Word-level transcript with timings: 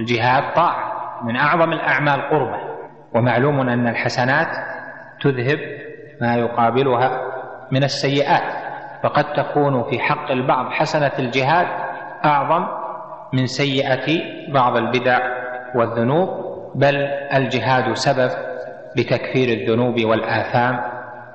الجهاد 0.00 0.54
طاعة 0.54 0.96
من 1.24 1.36
أعظم 1.36 1.72
الأعمال 1.72 2.20
قربة 2.30 2.58
ومعلوم 3.14 3.68
أن 3.68 3.88
الحسنات 3.88 4.48
تذهب 5.20 5.58
ما 6.20 6.36
يقابلها 6.36 7.20
من 7.70 7.84
السيئات 7.84 8.42
فقد 9.02 9.32
تكون 9.32 9.82
في 9.90 9.98
حق 9.98 10.30
البعض 10.30 10.70
حسنة 10.70 11.12
الجهاد 11.18 11.66
أعظم 12.24 12.66
من 13.32 13.46
سيئة 13.46 14.22
بعض 14.52 14.76
البدع 14.76 15.18
والذنوب 15.74 16.28
بل 16.74 16.96
الجهاد 17.34 17.92
سبب 17.94 18.30
لتكفير 18.96 19.48
الذنوب 19.48 20.04
والآثام 20.04 20.80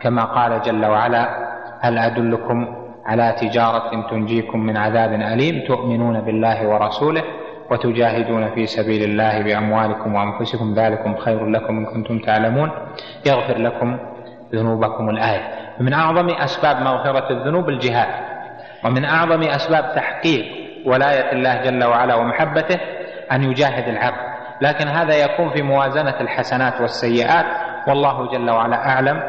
كما 0.01 0.23
قال 0.23 0.61
جل 0.61 0.85
وعلا 0.85 1.51
هل 1.81 1.97
أدلكم 1.97 2.75
على 3.05 3.35
تجارة 3.41 4.09
تنجيكم 4.09 4.59
من 4.59 4.77
عذاب 4.77 5.13
أليم 5.13 5.67
تؤمنون 5.67 6.21
بالله 6.21 6.67
ورسوله؟ 6.67 7.23
وتجاهدون 7.71 8.55
في 8.55 8.65
سبيل 8.65 9.03
الله 9.03 9.43
بأموالكم 9.43 10.15
وأنفسكم 10.15 10.73
ذلكم 10.73 11.15
خير 11.15 11.45
لكم 11.45 11.77
إن 11.77 11.85
كنتم 11.85 12.19
تعلمون. 12.19 12.71
يغفر 13.25 13.57
لكم 13.57 13.99
ذنوبكم 14.53 15.09
الآية. 15.09 15.49
ومن 15.79 15.93
أعظم 15.93 16.29
أسباب 16.29 16.81
مغفرة 16.81 17.31
الذنوب 17.31 17.69
الجهاد. 17.69 18.07
ومن 18.85 19.05
أعظم 19.05 19.41
أسباب 19.41 19.95
تحقيق 19.95 20.45
ولاية 20.85 21.31
الله 21.31 21.61
جل 21.61 21.83
وعلا 21.83 22.15
ومحبته 22.15 22.79
أن 23.31 23.43
يجاهد 23.43 23.87
العبد. 23.87 24.31
لكن 24.61 24.87
هذا 24.87 25.15
يكون 25.15 25.49
في 25.49 25.61
موازنة 25.61 26.21
الحسنات 26.21 26.81
والسيئات. 26.81 27.45
والله 27.87 28.31
جل 28.31 28.49
وعلا 28.49 28.89
أعلم 28.89 29.23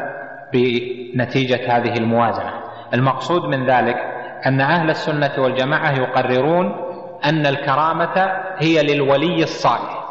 بنتيجة 0.53 1.77
هذه 1.77 1.97
الموازنة. 1.97 2.53
المقصود 2.93 3.45
من 3.55 3.65
ذلك 3.65 3.95
أن 4.45 4.61
أهل 4.61 4.89
السنة 4.89 5.31
والجماعة 5.43 5.91
يقررون 5.91 6.82
أن 7.25 7.45
الكرامة 7.45 8.31
هي 8.57 8.83
للولي 8.83 9.43
الصالح. 9.43 10.03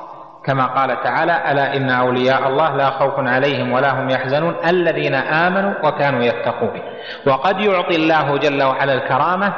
كما 0.45 0.66
قال 0.66 1.02
تعالى 1.02 1.52
ألا 1.52 1.77
إن 1.77 1.91
أولياء 1.91 2.48
الله 2.48 2.77
لا 2.77 2.91
خوف 2.91 3.15
عليهم 3.18 3.73
ولا 3.73 4.01
هم 4.01 4.10
يحزنون 4.10 4.55
الذين 4.66 5.15
آمنوا 5.15 5.74
وكانوا 5.87 6.23
يتقون. 6.23 6.80
وقد 7.27 7.60
يعطي 7.60 7.96
الله 7.96 8.37
جل 8.37 8.63
وعلا 8.63 8.95
الكرامة 8.95 9.55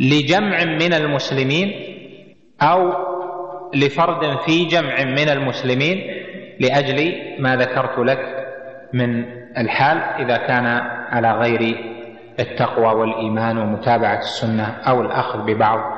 لجمع 0.00 0.64
من 0.64 0.94
المسلمين 0.94 1.72
أو 2.62 2.92
لفرد 3.74 4.38
في 4.46 4.64
جمع 4.64 5.04
من 5.04 5.28
المسلمين 5.28 6.24
لأجل 6.60 7.14
ما 7.38 7.56
ذكرت 7.56 7.98
لك 7.98 8.46
من 8.92 9.24
الحال 9.58 9.98
إذا 9.98 10.36
كان 10.36 10.66
على 11.10 11.32
غير 11.32 11.76
التقوى 12.40 12.94
والإيمان 12.94 13.58
ومتابعة 13.58 14.18
السنة 14.18 14.76
أو 14.88 15.00
الأخذ 15.00 15.38
ببعض. 15.38 15.93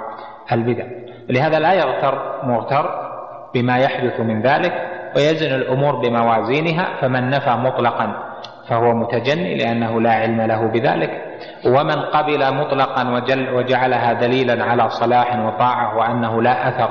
البدع. 0.52 0.84
لهذا 1.28 1.58
لا 1.58 1.72
يغتر 1.72 2.42
مغتر 2.44 2.90
بما 3.54 3.78
يحدث 3.78 4.20
من 4.20 4.42
ذلك 4.42 4.72
ويزن 5.16 5.54
الأمور 5.54 5.96
بموازينها 5.96 7.00
فمن 7.00 7.30
نفى 7.30 7.50
مطلقا 7.50 8.22
فهو 8.68 8.94
متجني 8.94 9.56
لأنه 9.56 10.00
لا 10.00 10.12
علم 10.12 10.40
له 10.40 10.66
بذلك. 10.66 11.22
ومن 11.66 12.02
قبل 12.02 12.54
مطلقا 12.54 13.10
وجل 13.10 13.54
وجعلها 13.54 14.12
دليلا 14.12 14.64
على 14.64 14.90
صلاح 14.90 15.38
وطاعة 15.38 15.96
وأنه 15.96 16.42
لا 16.42 16.68
أثر 16.68 16.90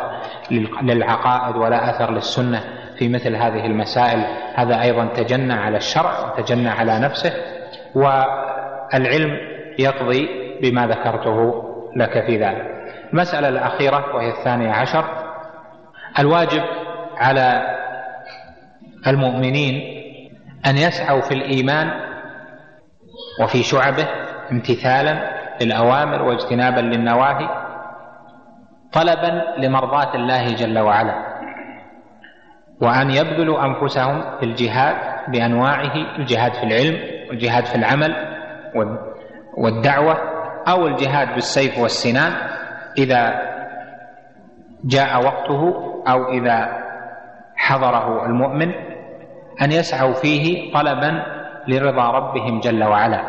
للعقائد 0.82 1.56
ولا 1.56 1.90
أثر 1.90 2.12
للسنة 2.12 2.64
في 2.98 3.10
مثل 3.10 3.36
هذه 3.36 3.66
المسائل. 3.66 4.24
هذا 4.56 4.82
أيضا 4.82 5.06
تجنى 5.06 5.54
على 5.54 5.78
الشرع 5.78 6.12
وتجنى 6.26 6.70
على 6.70 7.00
نفسه. 7.00 7.34
والعلم 7.96 9.38
يقضي 9.80 10.30
بما 10.62 10.88
ذكرته 10.88 11.64
لك 11.96 12.26
في 12.26 12.38
ذلك. 12.38 12.75
المسألة 13.14 13.50
الأخيرة 13.50 14.16
وهي 14.16 14.30
الثانية 14.30 14.72
عشر. 14.72 15.06
الواجب 16.20 16.64
على 17.18 17.76
المؤمنين 19.08 19.82
أن 20.66 20.78
يسعوا 20.78 21.22
في 21.22 21.34
الإيمان 21.34 21.92
وفي 23.44 23.64
شعبه 23.64 24.08
امتثالا 24.52 25.36
للأوامر 25.62 26.22
واجتنابا 26.22 26.80
للنواهي 26.80 27.50
طلبا 28.94 29.44
لمرضاة 29.58 30.16
الله 30.16 30.56
جل 30.56 30.80
وعلا 30.80 31.36
وأن 32.82 33.12
يبذلوا 33.12 33.66
أنفسهم 33.66 34.38
في 34.40 34.46
الجهاد 34.46 34.96
بأنواعه 35.32 35.94
الجهاد 36.20 36.54
في 36.54 36.64
العلم 36.64 37.00
والجهاد 37.30 37.66
في 37.66 37.76
العمل 37.76 38.16
والدعوة 39.58 40.18
أو 40.68 40.88
الجهاد 40.88 41.34
بالسيف 41.34 41.78
والسنان 41.80 42.32
إذا 42.98 43.42
جاء 44.84 45.24
وقته 45.26 45.62
أو 46.08 46.30
إذا 46.30 46.86
حضره 47.56 48.26
المؤمن 48.26 48.72
أن 49.62 49.72
يسعوا 49.72 50.14
فيه 50.14 50.74
طلبا 50.74 51.24
لرضا 51.68 52.12
ربهم 52.12 52.60
جل 52.60 52.84
وعلا. 52.84 53.22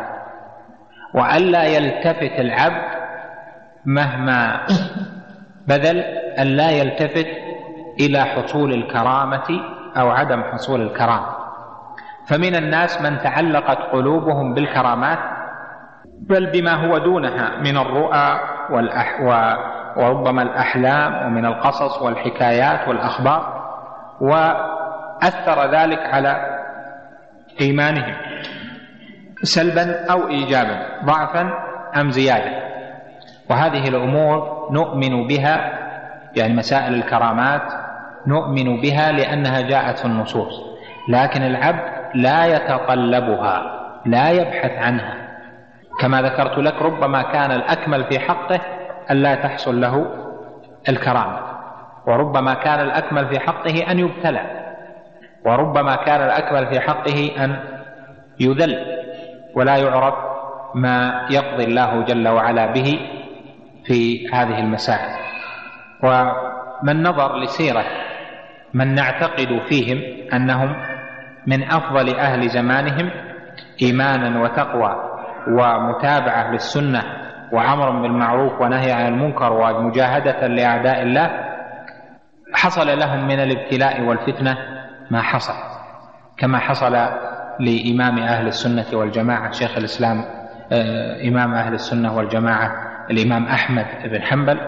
وألا 1.14 1.64
يلتفت 1.64 2.40
العبد 2.40 2.96
مهما 3.84 4.66
بذل 5.68 6.00
أن 6.38 6.46
لا 6.46 6.70
يلتفت 6.70 7.26
إلى 8.00 8.24
حصول 8.24 8.72
الكرامة 8.72 9.60
أو 9.96 10.10
عدم 10.10 10.42
حصول 10.42 10.82
الكرامة. 10.82 11.36
فمن 12.26 12.54
الناس 12.54 13.02
من 13.02 13.18
تعلقت 13.18 13.78
قلوبهم 13.78 14.54
بالكرامات 14.54 15.18
بل 16.20 16.46
بما 16.46 16.74
هو 16.86 16.98
دونها 16.98 17.60
من 17.60 17.76
الرؤى 17.76 18.55
والأح 18.70 19.20
وربما 19.96 20.42
الأحلام 20.42 21.26
ومن 21.26 21.46
القصص 21.46 22.02
والحكايات 22.02 22.88
والأخبار 22.88 23.66
وأثر 24.20 25.70
ذلك 25.72 25.98
على 25.98 26.60
إيمانهم 27.60 28.14
سلبا 29.42 30.10
أو 30.10 30.28
إيجابا 30.28 30.86
ضعفا 31.04 31.50
أم 31.96 32.10
زيادة. 32.10 32.66
وهذه 33.50 33.88
الأمور 33.88 34.68
نؤمن 34.72 35.26
بها 35.26 35.78
يعني 36.36 36.54
مسائل 36.54 36.94
الكرامات 36.94 37.72
نؤمن 38.26 38.80
بها 38.80 39.12
لأنها 39.12 39.60
جاءت 39.60 39.98
في 39.98 40.04
النصوص 40.04 40.60
لكن 41.08 41.42
العبد 41.42 41.80
لا 42.14 42.46
يتطلبها 42.46 43.62
لا 44.06 44.30
يبحث 44.30 44.78
عنها. 44.78 45.15
كما 46.00 46.22
ذكرت 46.22 46.58
لك 46.58 46.82
ربما 46.82 47.22
كان 47.22 47.52
الأكمل 47.52 48.04
في 48.04 48.18
حقه 48.18 48.60
ألا 49.10 49.34
تحصل 49.34 49.80
له 49.80 50.06
الكرامة. 50.88 51.40
وربما 52.06 52.54
كان 52.54 52.80
الأكمل 52.80 53.26
في 53.28 53.40
حقه 53.40 53.90
أن 53.90 53.98
يبتلى. 53.98 54.42
وربما 55.44 55.96
كان 55.96 56.22
الأكمل 56.22 56.66
في 56.66 56.80
حقه 56.80 57.30
أن 57.44 57.56
يذل. 58.40 58.76
ولا 59.54 59.76
يعرف 59.76 60.14
ما 60.74 61.26
يقضي 61.30 61.64
الله 61.64 62.02
جل 62.02 62.28
وعلا 62.28 62.66
به 62.66 63.00
في 63.84 64.28
هذه 64.32 64.58
المسائل. 64.58 65.16
ومن 66.02 67.02
نظر 67.02 67.36
لسيرة 67.36 67.84
من 68.74 68.94
نعتقد 68.94 69.60
فيهم 69.68 70.28
أنهم 70.32 70.76
من 71.46 71.62
أفضل 71.62 72.16
أهل 72.16 72.48
زمانهم 72.48 73.10
إيمانا 73.82 74.42
وتقوى. 74.42 75.15
ومتابعة 75.48 76.50
للسنة 76.52 77.02
وأمر 77.52 77.90
بالمعروف 78.02 78.60
ونهي 78.60 78.92
عن 78.92 79.06
المنكر 79.06 79.52
ومجاهدة 79.52 80.46
لأعداء 80.46 81.02
الله 81.02 81.30
حصل 82.54 82.98
لهم 82.98 83.26
من 83.26 83.40
الابتلاء 83.40 84.02
والفتنة 84.02 84.56
ما 85.10 85.22
حصل 85.22 85.54
كما 86.38 86.58
حصل 86.58 86.92
لإمام 87.60 88.18
أهل 88.18 88.46
السنة 88.46 88.98
والجماعة 88.98 89.50
شيخ 89.50 89.76
الإسلام 89.78 90.24
آه، 90.72 91.28
إمام 91.28 91.54
أهل 91.54 91.74
السنة 91.74 92.16
والجماعة 92.16 92.72
الإمام 93.10 93.44
أحمد 93.46 93.86
بن 94.04 94.22
حنبل 94.22 94.58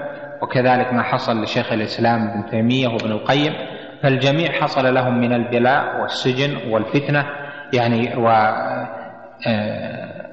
وكذلك 0.43 0.93
ما 0.93 1.03
حصل 1.03 1.43
لشيخ 1.43 1.73
الإسلام 1.73 2.29
ابن 2.29 2.51
تيمية 2.51 2.89
وابن 2.89 3.11
القيم. 3.11 3.53
فالجميع 4.03 4.53
حصل 4.53 4.95
لهم 4.95 5.21
من 5.21 5.33
البلاء 5.33 6.01
والسجن 6.01 6.73
والفتنة 6.73 7.27
يعني 7.75 8.17
و 8.17 8.29
آه، 9.47 10.28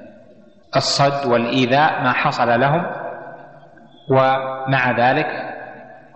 الصد 0.76 1.26
والإيذاء 1.32 2.02
ما 2.02 2.12
حصل 2.12 2.60
لهم 2.60 2.86
ومع 4.10 4.90
ذلك 4.98 5.26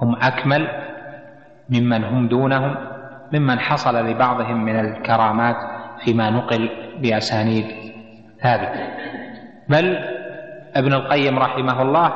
هم 0.03 0.17
أكمل 0.23 0.69
ممن 1.71 2.05
هم 2.05 2.29
دونهم 2.29 2.77
ممن 3.33 3.61
حصل 3.61 4.07
لبعضهم 4.07 4.65
من 4.65 4.81
الكرامات 4.81 5.57
فيما 6.05 6.31
نقل 6.31 6.71
بأسانيد 6.99 7.67
ثابتة. 8.43 8.89
بل 9.69 9.99
ابن 10.77 10.93
القيم 10.93 11.39
رحمه 11.39 11.83
الله 11.83 12.12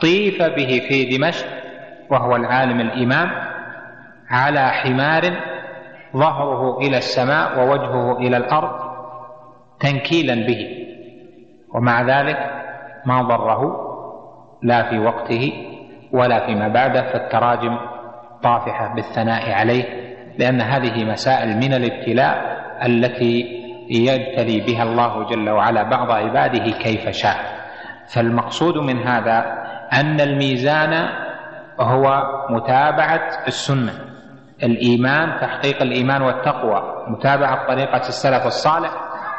طيف 0.00 0.42
به 0.42 0.82
في 0.88 1.16
دمشق 1.16 1.46
وهو 2.10 2.36
العالم 2.36 2.80
الإمام 2.80 3.30
على 4.30 4.68
حمار 4.68 5.22
ظهره 6.16 6.78
إلى 6.78 6.96
السماء 6.96 7.58
ووجهه 7.58 8.18
إلى 8.18 8.36
الأرض 8.36 8.90
تنكيلا 9.80 10.34
به. 10.34 10.79
ومع 11.74 12.02
ذلك 12.02 12.36
ما 13.06 13.22
ضره 13.22 13.90
لا 14.62 14.90
في 14.90 14.98
وقته 14.98 15.52
ولا 16.12 16.46
فيما 16.46 16.68
بعده 16.68 17.12
فالتراجم 17.12 17.78
طافحة 18.42 18.94
بالثناء 18.94 19.52
عليه 19.52 19.84
لأن 20.38 20.60
هذه 20.60 21.04
مسائل 21.04 21.56
من 21.56 21.74
الابتلاء 21.74 22.60
التي 22.86 23.60
يبتلي 23.90 24.60
بها 24.60 24.82
الله 24.82 25.24
جل 25.24 25.50
وعلا 25.50 25.82
بعض 25.82 26.10
عباده 26.10 26.64
كيف 26.78 27.08
شاء. 27.08 27.36
فالمقصود 28.14 28.78
من 28.78 28.98
هذا 28.98 29.38
أن 29.92 30.20
الميزان 30.20 31.08
هو 31.80 32.22
متابعة 32.50 33.28
السنة. 33.46 33.92
الإيمان 34.62 35.40
تحقيق 35.40 35.82
الإيمان 35.82 36.22
والتقوى 36.22 36.82
متابعة 37.08 37.66
طريقة 37.66 37.98
السلف 38.08 38.46
الصالح 38.46 38.90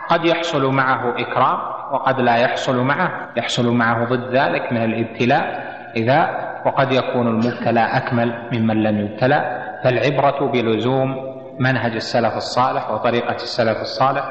قد 0.09 0.25
يحصل 0.25 0.75
معه 0.75 1.09
إكرام 1.19 1.59
وقد 1.91 2.19
لا 2.19 2.35
يحصل 2.35 2.83
معه 2.83 3.11
يحصل 3.37 3.71
معه 3.71 4.05
ضد 4.05 4.35
ذلك 4.35 4.71
من 4.71 4.83
الابتلاء. 4.83 5.71
إذا 5.95 6.51
وقد 6.65 6.91
يكون 6.91 7.27
المبتلى 7.27 7.79
أكمل 7.79 8.49
ممن 8.53 8.83
لم 8.83 8.99
يبتلى. 8.99 9.61
فالعبرة 9.83 10.51
بلزوم 10.51 11.15
منهج 11.59 11.93
السلف 11.95 12.35
الصالح 12.35 12.91
وطريقة 12.91 13.35
السلف 13.35 13.81
الصالح. 13.81 14.23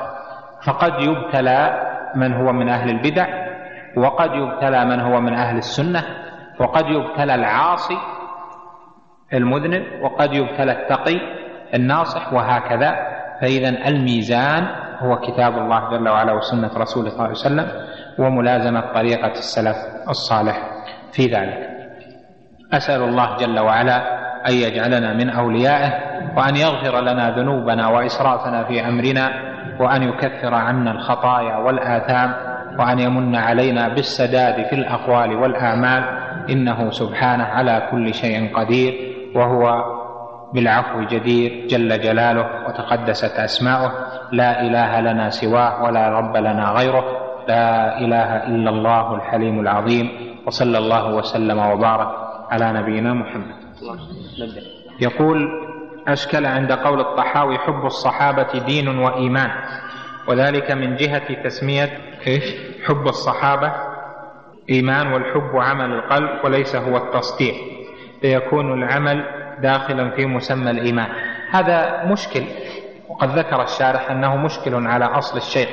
فقد 0.63 0.93
يبتلى 1.01 1.83
من 2.15 2.33
هو 2.33 2.53
من 2.53 2.69
أهل 2.69 2.91
البدع 2.91 3.27
وقد 3.97 4.31
يبتلى 4.35 4.85
من 4.85 5.01
هو 5.01 5.21
من 5.21 5.35
أهل 5.35 5.57
السنة 5.57 6.05
وقد 6.59 6.87
يبتلى 6.87 7.35
العاصي 7.35 7.99
المذنب 9.33 9.85
وقد 10.03 10.33
يبتلى 10.33 10.73
التقي 10.73 11.21
الناصح 11.75 12.33
وهكذا. 12.33 13.21
فإذا 13.41 13.69
الميزان 13.69 14.67
هو 15.01 15.17
كتاب 15.17 15.59
الله 15.59 15.91
جل 15.91 16.09
وعلا 16.09 16.33
وسنة 16.33 16.71
رسوله 16.77 17.11
صلى 17.11 17.17
الله 17.17 17.23
عليه 17.23 17.33
وسلم 17.33 17.67
وملازمة 18.19 18.81
طريقة 18.95 19.33
السلف 19.33 19.77
الصالح 20.09 20.63
في 21.13 21.27
ذلك. 21.27 21.71
أسأل 22.73 23.03
الله 23.03 23.37
جل 23.37 23.59
وعلا 23.59 23.97
أن 24.49 24.55
يجعلنا 24.55 25.13
من 25.13 25.31
أوليائه 25.31 25.93
وأن 26.37 26.57
يغفر 26.57 27.01
لنا 27.01 27.31
ذنوبنا 27.31 27.89
وإسرافنا 27.89 28.65
في 28.65 28.89
أمرنا 28.89 29.31
وأن 29.81 30.03
يكفر 30.03 30.55
عنا 30.55 30.91
الخطايا 30.91 31.57
والآثام 31.57 32.35
وأن 32.79 32.99
يمن 32.99 33.37
علينا 33.37 33.89
بالسداد 33.89 34.67
في 34.67 34.73
الأقوال 34.73 35.37
والأعمال. 35.37 36.05
إنه 36.51 36.91
سبحانه 36.91 37.45
على 37.45 37.89
كل 37.91 38.15
شيء 38.15 38.57
قدير 38.57 38.95
وهو 39.35 39.85
بالعفو 40.55 41.01
جدير 41.01 41.67
جل 41.67 42.01
جلاله 42.01 42.47
وتقدست 42.69 43.39
أسماؤه. 43.39 43.93
لا 44.33 44.63
إله 44.63 45.01
لنا 45.01 45.31
سواه 45.31 45.83
ولا 45.83 46.09
رب 46.09 46.37
لنا 46.37 46.71
غيره. 46.71 47.05
لا 47.49 47.99
إله 47.99 48.47
إلا 48.47 48.71
الله 48.71 49.15
الحليم 49.15 49.61
العظيم. 49.61 50.11
وصلى 50.47 50.79
الله 50.79 51.15
وسلم 51.15 51.59
وبارك 51.59 52.09
على 52.51 52.73
نبينا 52.73 53.15
محمد. 53.15 53.55
يقول 55.01 55.49
أشكل 56.09 56.47
عند 56.47 56.73
قول 56.73 57.01
الطحاوي 57.01 57.59
حب 57.59 57.87
الصحابة 57.87 58.59
دين 58.67 58.99
وإيمان. 58.99 59.51
وذلك 60.29 60.71
من 60.71 60.97
جهة 60.97 61.43
تسمية 61.45 61.91
إيش؟ 62.27 62.45
حب 62.87 63.07
الصحابة. 63.07 63.73
إيمان 64.71 65.13
والحب 65.13 65.57
عمل 65.57 65.93
القلب 65.93 66.45
وليس 66.45 66.77
هو 66.77 66.97
التصديق. 66.97 67.55
فيكون 68.21 68.83
العمل 68.83 69.25
داخلا 69.63 70.11
في 70.11 70.27
مسمى 70.27 70.71
الإيمان. 70.71 71.09
هذا 71.51 72.05
مشكل. 72.05 72.43
وقد 73.11 73.39
ذكر 73.39 73.63
الشارح 73.63 74.11
أنه 74.11 74.37
مشكل 74.37 74.87
على 74.87 75.05
أصل 75.05 75.37
الشيخ 75.37 75.69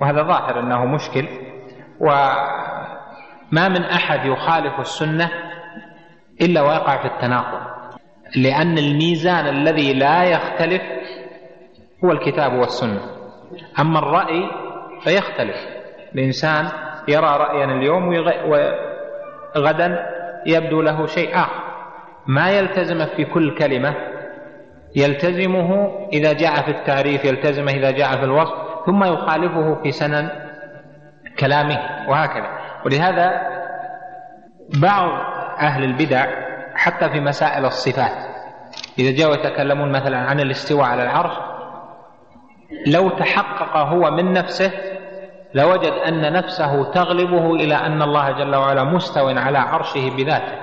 وهذا 0.00 0.22
ظاهر 0.22 0.60
أنه 0.60 0.84
مشكل 0.84 1.28
وما 2.00 3.68
من 3.68 3.84
أحد 3.84 4.26
يخالف 4.26 4.80
السنة 4.80 5.30
إلا 6.40 6.62
ويقع 6.62 6.96
في 6.96 7.14
التناقض 7.14 7.60
لأن 8.36 8.78
الميزان 8.78 9.46
الذي 9.46 9.92
لا 9.94 10.24
يختلف 10.24 10.82
هو 12.04 12.12
الكتاب 12.12 12.52
والسنة. 12.52 13.00
أما 13.78 13.98
الرأي 13.98 14.50
فيختلف 15.04 15.56
الإنسان 16.14 16.68
يرى 17.08 17.36
رأيا 17.36 17.64
اليوم 17.64 18.08
وغدا 19.56 20.06
يبدو 20.46 20.82
له 20.82 21.06
شيء 21.06 21.36
آخر. 21.36 21.62
ما 22.26 22.50
يلتزم 22.50 23.06
في 23.16 23.24
كل 23.24 23.58
كلمة 23.58 23.94
يلتزمه 24.96 25.90
إذا 26.12 26.32
جاء 26.32 26.62
في 26.62 26.70
التعريف 26.70 27.24
يلتزمه 27.24 27.72
إذا 27.72 27.90
جاء 27.90 28.16
في 28.16 28.24
الوصف 28.24 28.54
ثم 28.86 29.04
يخالفه 29.04 29.82
في 29.82 29.92
سنن 29.92 30.30
كلامه 31.38 31.78
وهكذا. 32.08 32.48
ولهذا 32.86 33.32
بعض 34.82 35.10
أهل 35.60 35.84
البدع 35.84 36.26
حتى 36.74 37.08
في 37.08 37.20
مسائل 37.20 37.64
الصفات 37.64 38.28
إذا 38.98 39.10
جاءوا 39.10 39.34
يتكلمون 39.34 39.92
مثلا 39.92 40.18
عن 40.18 40.40
الاستواء 40.40 40.84
على 40.84 41.02
العرش 41.02 41.32
لو 42.86 43.08
تحقق 43.08 43.76
هو 43.76 44.10
من 44.10 44.32
نفسه 44.32 44.72
لوجد 45.54 45.92
أن 45.92 46.32
نفسه 46.32 46.92
تغلبه 46.92 47.54
إلى 47.54 47.74
أن 47.74 48.02
الله 48.02 48.30
جل 48.30 48.56
وعلا 48.56 48.84
مستو 48.84 49.28
على 49.28 49.58
عرشه 49.58 50.10
بذاته 50.16 50.58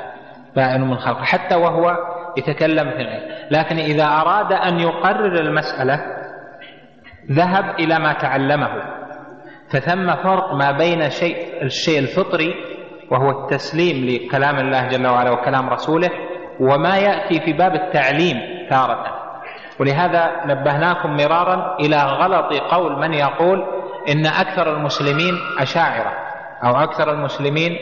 بائن 0.55 0.81
من 0.81 0.97
خلقه 0.97 1.23
حتى 1.23 1.55
وهو 1.55 1.97
يتكلم 2.37 2.89
في 2.89 3.01
العلم. 3.01 3.47
لكن 3.51 3.77
إذا 3.77 4.05
أراد 4.05 4.53
أن 4.53 4.79
يقرر 4.79 5.39
المسألة 5.39 6.01
ذهب 7.31 7.79
إلى 7.79 7.99
ما 7.99 8.13
تعلمه. 8.13 8.69
فثم 9.71 10.15
فرق 10.15 10.53
ما 10.53 10.71
بين 10.71 11.09
شيء 11.09 11.63
الشيء 11.63 11.99
الفطري 11.99 12.53
وهو 13.11 13.29
التسليم 13.29 14.05
لكلام 14.05 14.59
الله 14.59 14.87
جل 14.87 15.07
وعلا 15.07 15.31
وكلام 15.31 15.69
رسوله 15.69 16.09
وما 16.59 16.97
يأتي 16.97 17.39
في 17.39 17.53
باب 17.53 17.75
التعليم 17.75 18.37
تارة. 18.69 19.05
ولهذا 19.79 20.31
نبهناكم 20.45 21.17
مرارا 21.17 21.77
إلى 21.79 21.97
غلط 21.97 22.53
قول 22.53 22.99
من 22.99 23.13
يقول 23.13 23.63
إن 24.09 24.25
أكثر 24.25 24.77
المسلمين 24.77 25.33
أشاعرة 25.59 26.13
أو 26.63 26.75
أكثر 26.75 27.13
المسلمين 27.13 27.77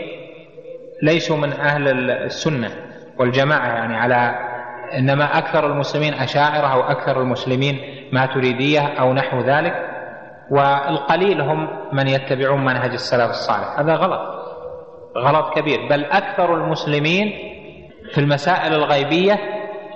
ليسوا 1.03 1.37
من 1.37 1.53
أهل 1.53 2.11
السنة. 2.11 2.69
والجماعة 3.19 3.67
يعني 3.67 3.95
على 3.95 4.35
إنما 4.97 5.37
أكثر 5.37 5.65
المسلمين 5.65 6.13
أشاعرة 6.13 6.67
أو 6.67 6.81
أكثر 6.81 7.21
المسلمين 7.21 7.79
ماتريدية 8.13 8.79
أو 8.99 9.13
نحو 9.13 9.39
ذلك 9.39 9.89
والقليل 10.49 11.41
هم 11.41 11.67
من 11.93 12.07
يتبعون 12.07 12.65
منهج 12.65 12.91
السلف 12.91 13.29
الصالح. 13.29 13.79
هذا 13.79 13.95
غلط 13.95 14.21
غلط 15.17 15.53
كبير. 15.53 15.87
بل 15.89 16.05
أكثر 16.05 16.55
المسلمين 16.55 17.33
في 18.13 18.21
المسائل 18.21 18.73
الغيبية 18.73 19.39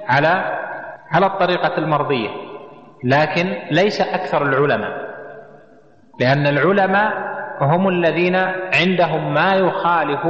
على 0.07 0.59
على 1.11 1.25
الطريقة 1.25 1.77
المرضية. 1.77 2.29
لكن 3.03 3.55
ليس 3.71 4.01
أكثر 4.01 4.41
العلماء 4.41 5.07
لأن 6.19 6.47
العلماء 6.47 7.13
هم 7.61 7.87
الذين 7.87 8.35
عندهم 8.73 9.33
ما 9.33 9.55
يخالف 9.55 10.27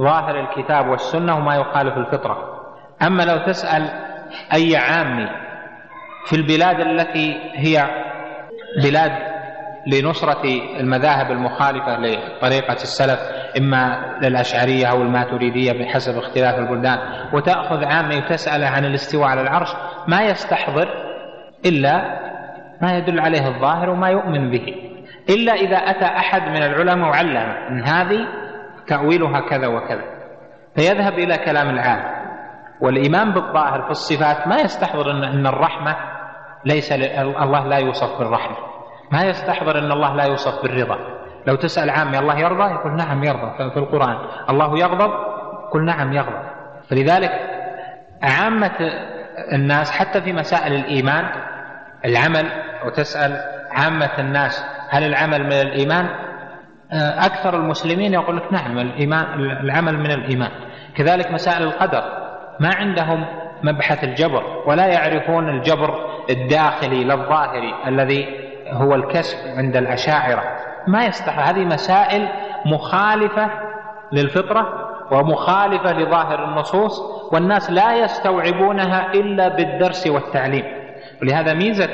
ظاهر 0.00 0.40
الكتاب 0.40 0.88
والسنة 0.88 1.36
وما 1.36 1.56
يخالف 1.56 1.96
الفطرة. 1.96 2.60
أما 3.02 3.22
لو 3.22 3.38
تسأل 3.46 3.90
أي 4.52 4.76
عامي 4.76 5.28
في 6.26 6.36
البلاد 6.36 6.80
التي 6.80 7.40
هي 7.54 7.88
بلاد 8.82 9.12
لنصرة 9.86 10.44
المذاهب 10.80 11.30
المخالفة 11.30 11.98
لطريقة 11.98 12.72
السلف 12.72 13.20
إما 13.58 14.14
للأشعرية 14.22 14.86
أو 14.86 15.02
الماتريدية 15.02 15.72
بحسب 15.72 16.18
اختلاف 16.18 16.58
البلدان 16.58 16.98
وتأخذ 17.32 17.84
عامي 17.84 18.16
وتسأله 18.16 18.66
عن 18.66 18.84
الاستواء 18.84 19.28
على 19.28 19.40
العرش 19.40 19.68
ما 20.08 20.22
يستحضر 20.22 20.88
إلا 21.66 22.20
ما 22.82 22.96
يدل 22.96 23.20
عليه 23.20 23.48
الظاهر 23.48 23.90
وما 23.90 24.08
يؤمن 24.08 24.50
به. 24.50 24.74
إلا 25.30 25.52
إذا 25.52 25.76
أتى 25.76 26.04
أحد 26.04 26.42
من 26.42 26.62
العلماء 26.62 27.08
وعلم 27.08 27.36
أن 27.70 27.82
هذه 27.82 28.26
تأويلها 28.90 29.40
كذا 29.40 29.66
وكذا. 29.66 30.04
فيذهب 30.76 31.12
إلى 31.12 31.38
كلام 31.38 31.70
العام. 31.70 32.20
والإيمان 32.80 33.32
بالظاهر 33.32 33.82
في 33.82 33.90
الصفات 33.90 34.48
ما 34.48 34.60
يستحضر 34.60 35.10
أن 35.10 35.46
الرحمة 35.46 35.96
ليس 36.64 36.92
الله 36.92 37.66
لا 37.66 37.76
يوصف 37.76 38.18
بالرحمة. 38.18 38.56
ما 39.12 39.24
يستحضر 39.24 39.78
أن 39.78 39.92
الله 39.92 40.14
لا 40.14 40.24
يوصف 40.24 40.62
بالرضا. 40.62 40.98
لو 41.46 41.54
تسأل 41.54 41.90
عامي 41.90 42.18
الله 42.18 42.38
يرضى؟ 42.38 42.74
يقول 42.74 42.96
نعم 42.96 43.24
يرضى 43.24 43.70
في 43.70 43.76
القرآن. 43.76 44.16
الله 44.50 44.78
يغضب؟ 44.78 45.10
يقول 45.68 45.84
نعم 45.84 46.12
يغضب. 46.12 46.42
فلذلك 46.90 47.30
عامة 48.22 48.78
الناس 49.52 49.90
حتى 49.90 50.20
في 50.20 50.32
مسائل 50.32 50.72
الإيمان 50.72 51.24
العمل 52.04 52.46
وتسأل 52.86 53.36
عامة 53.70 54.10
الناس 54.18 54.64
هل 54.90 55.04
العمل 55.04 55.44
من 55.44 55.52
الإيمان؟ 55.52 56.08
أكثر 56.92 57.56
المسلمين 57.56 58.12
يقول 58.12 58.36
لك 58.36 58.52
نعم 58.52 58.78
الإيمان 58.78 59.40
العمل 59.40 59.98
من 59.98 60.10
الإيمان. 60.10 60.50
كذلك 60.96 61.30
مسائل 61.30 61.62
القدر. 61.62 62.02
ما 62.60 62.74
عندهم 62.74 63.26
مبحث 63.62 64.04
الجبر 64.04 64.42
ولا 64.66 64.86
يعرفون 64.86 65.48
الجبر 65.48 65.94
الداخلي 66.30 67.04
للظاهري 67.04 67.74
الذي 67.86 68.26
هو 68.68 68.94
الكسب 68.94 69.36
عند 69.56 69.76
الأشاعرة. 69.76 70.42
ما 70.86 71.06
يستحق 71.06 71.42
هذه 71.42 71.64
مسائل 71.64 72.28
مخالفة 72.66 73.50
للفطرة 74.12 74.90
ومخالفة 75.10 75.92
لظاهر 75.92 76.44
النصوص 76.44 77.00
والناس 77.32 77.70
لا 77.70 77.94
يستوعبونها 77.96 79.12
إلا 79.14 79.48
بالدرس 79.48 80.06
والتعليم. 80.06 80.64
ولهذا 81.22 81.54
ميزة 81.54 81.88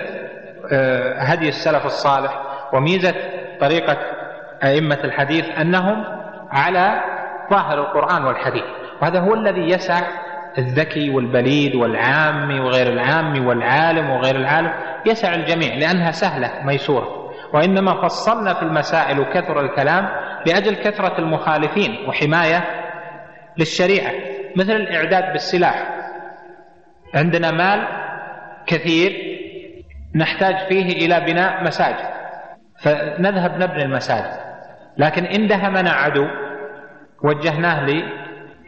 آه، 0.72 1.18
هدي 1.18 1.48
السلف 1.48 1.86
الصالح 1.86 2.42
وميزة 2.72 3.14
طريقة 3.60 3.96
أئمة 4.64 4.98
الحديث 5.04 5.44
أنهم 5.60 6.04
على 6.50 7.00
ظاهر 7.50 7.78
القرآن 7.78 8.25
والحديث 8.25 8.64
وهذا 9.02 9.20
هو 9.20 9.34
الذي 9.34 9.70
يسع 9.70 10.00
الذكي 10.58 11.10
والبليد 11.10 11.75
والعام 11.75 12.60
وغير 12.60 12.86
العام 12.92 13.46
والعالم 13.46 14.10
وغير 14.10 14.36
العالم 14.36 14.72
يسع 15.06 15.34
الجميع 15.34 15.75
لأنها 15.75 16.10
سهلة 16.10 16.50
ميسورة 16.64 17.32
وإنما 17.52 18.02
فصلنا 18.02 18.54
في 18.54 18.62
المسائل 18.62 19.20
وكثر 19.20 19.60
الكلام 19.60 20.08
لأجل 20.46 20.75
كثرة 20.75 21.18
المخالفين 21.18 22.08
وحماية 22.08 22.64
للشريعة 23.58 24.12
مثل 24.56 24.72
الإعداد 24.72 25.32
بالسلاح. 25.32 25.88
عندنا 27.14 27.50
مال 27.50 27.88
كثير 28.66 29.12
نحتاج 30.14 30.56
فيه 30.68 31.06
إلى 31.06 31.20
بناء 31.20 31.64
مساجد. 31.64 32.15
فنذهب 32.83 33.62
نبني 33.62 33.83
المساجد. 33.83 34.47
لكن 34.99 35.25
إن 35.25 35.47
دهمنا 35.47 35.90
عدو 35.90 36.25
وجهناه 37.25 37.87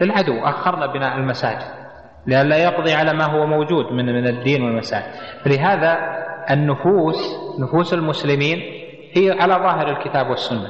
للعدو. 0.01 0.45
أخرنا 0.45 0.87
بناء 0.87 1.17
المساجد. 1.17 1.79
لئلا 2.27 2.57
يقضي 2.57 2.95
على 2.95 3.13
ما 3.13 3.25
هو 3.25 3.47
موجود 3.47 3.93
من 3.93 4.07
من 4.07 4.27
الدين 4.27 4.63
والمساجد. 4.63 5.13
فلهذا 5.45 5.99
النفوس 6.51 7.17
نفوس 7.61 7.95
المسلمين 7.95 8.59
هي 9.17 9.41
على 9.41 9.55
ظاهر 9.55 9.89
الكتاب 9.89 10.31
والسنة. 10.31 10.69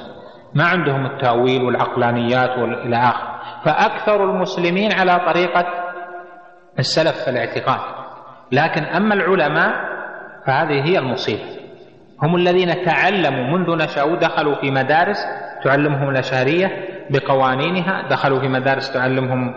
ما 0.54 0.64
عندهم 0.64 1.07
التأويل 1.07 1.62
والعقلانيات 1.62 2.59
إلى 2.59 2.97
آخره 2.97 3.38
فأكثر 3.64 4.25
المسلمين 4.25 4.92
على 4.92 5.21
طريقة 5.33 5.66
السلف 6.78 7.25
في 7.25 7.30
الاعتقاد. 7.30 7.80
لكن 8.52 8.85
أما 8.85 9.14
العلماء 9.14 9.73
فهذه 10.47 10.85
هي 10.85 10.99
المصيبة. 10.99 11.57
هم 12.22 12.37
الذين 12.37 12.84
تعلموا 12.84 13.58
منذ 13.58 13.76
نشأوا 13.76 14.16
دخلوا 14.16 14.54
في 14.54 14.70
مدارس 14.70 15.18
تعلمهم 15.64 16.08
الأشعرية 16.08 16.88
بقوانينها 17.10 18.08
دخلوا 18.08 18.40
في 18.40 18.48
مدارس 18.48 18.92
تعلمهم 18.92 19.54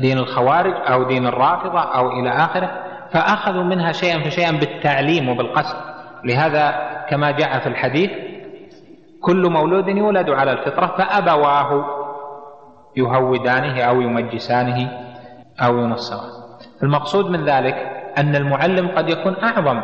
دين 0.00 0.18
الخوارج 0.18 0.74
أو 0.92 1.02
دين 1.02 1.26
الرافضة 1.26 1.80
أو 1.80 2.10
إلى 2.10 2.30
آخره 2.30 2.70
فأخذوا 3.12 3.64
منها 3.64 3.92
شيئا 3.92 4.18
فشيئا 4.18 4.52
بالتعليم 4.52 5.28
وبالقصد. 5.28 5.76
لهذا 6.24 6.74
كما 7.10 7.30
جاء 7.30 7.58
في 7.58 7.66
الحديث 7.66 8.10
كل 9.20 9.50
مولود 9.50 9.88
يولد 9.88 10.30
على 10.30 10.52
الفطرة 10.52 10.86
فأبواه 10.86 11.84
يهودانه 12.96 13.82
أو 13.82 14.00
يمجسانه 14.00 14.90
أو 15.60 15.78
ينصرانه. 15.78 16.38
المقصود 16.82 17.30
من 17.30 17.44
ذلك 17.44 17.74
أن 18.18 18.36
المعلم 18.36 18.88
قد 18.88 19.08
يكون 19.08 19.36
أعظم 19.42 19.80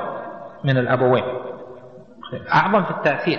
من 0.65 0.79
الأبوين. 0.79 1.25
أعظم 2.55 2.85
في 2.85 2.91
التأثير. 2.91 3.39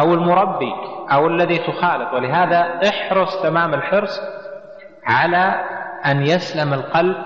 أو 0.00 0.14
المربي 0.14 0.72
أو 1.12 1.26
الذي 1.26 1.58
تخالط. 1.58 2.12
ولهذا 2.14 2.80
احرص 2.88 3.42
تمام 3.42 3.74
الحرص 3.74 4.20
على 5.06 5.64
أن 6.06 6.22
يسلم 6.22 6.74
القلب 6.74 7.16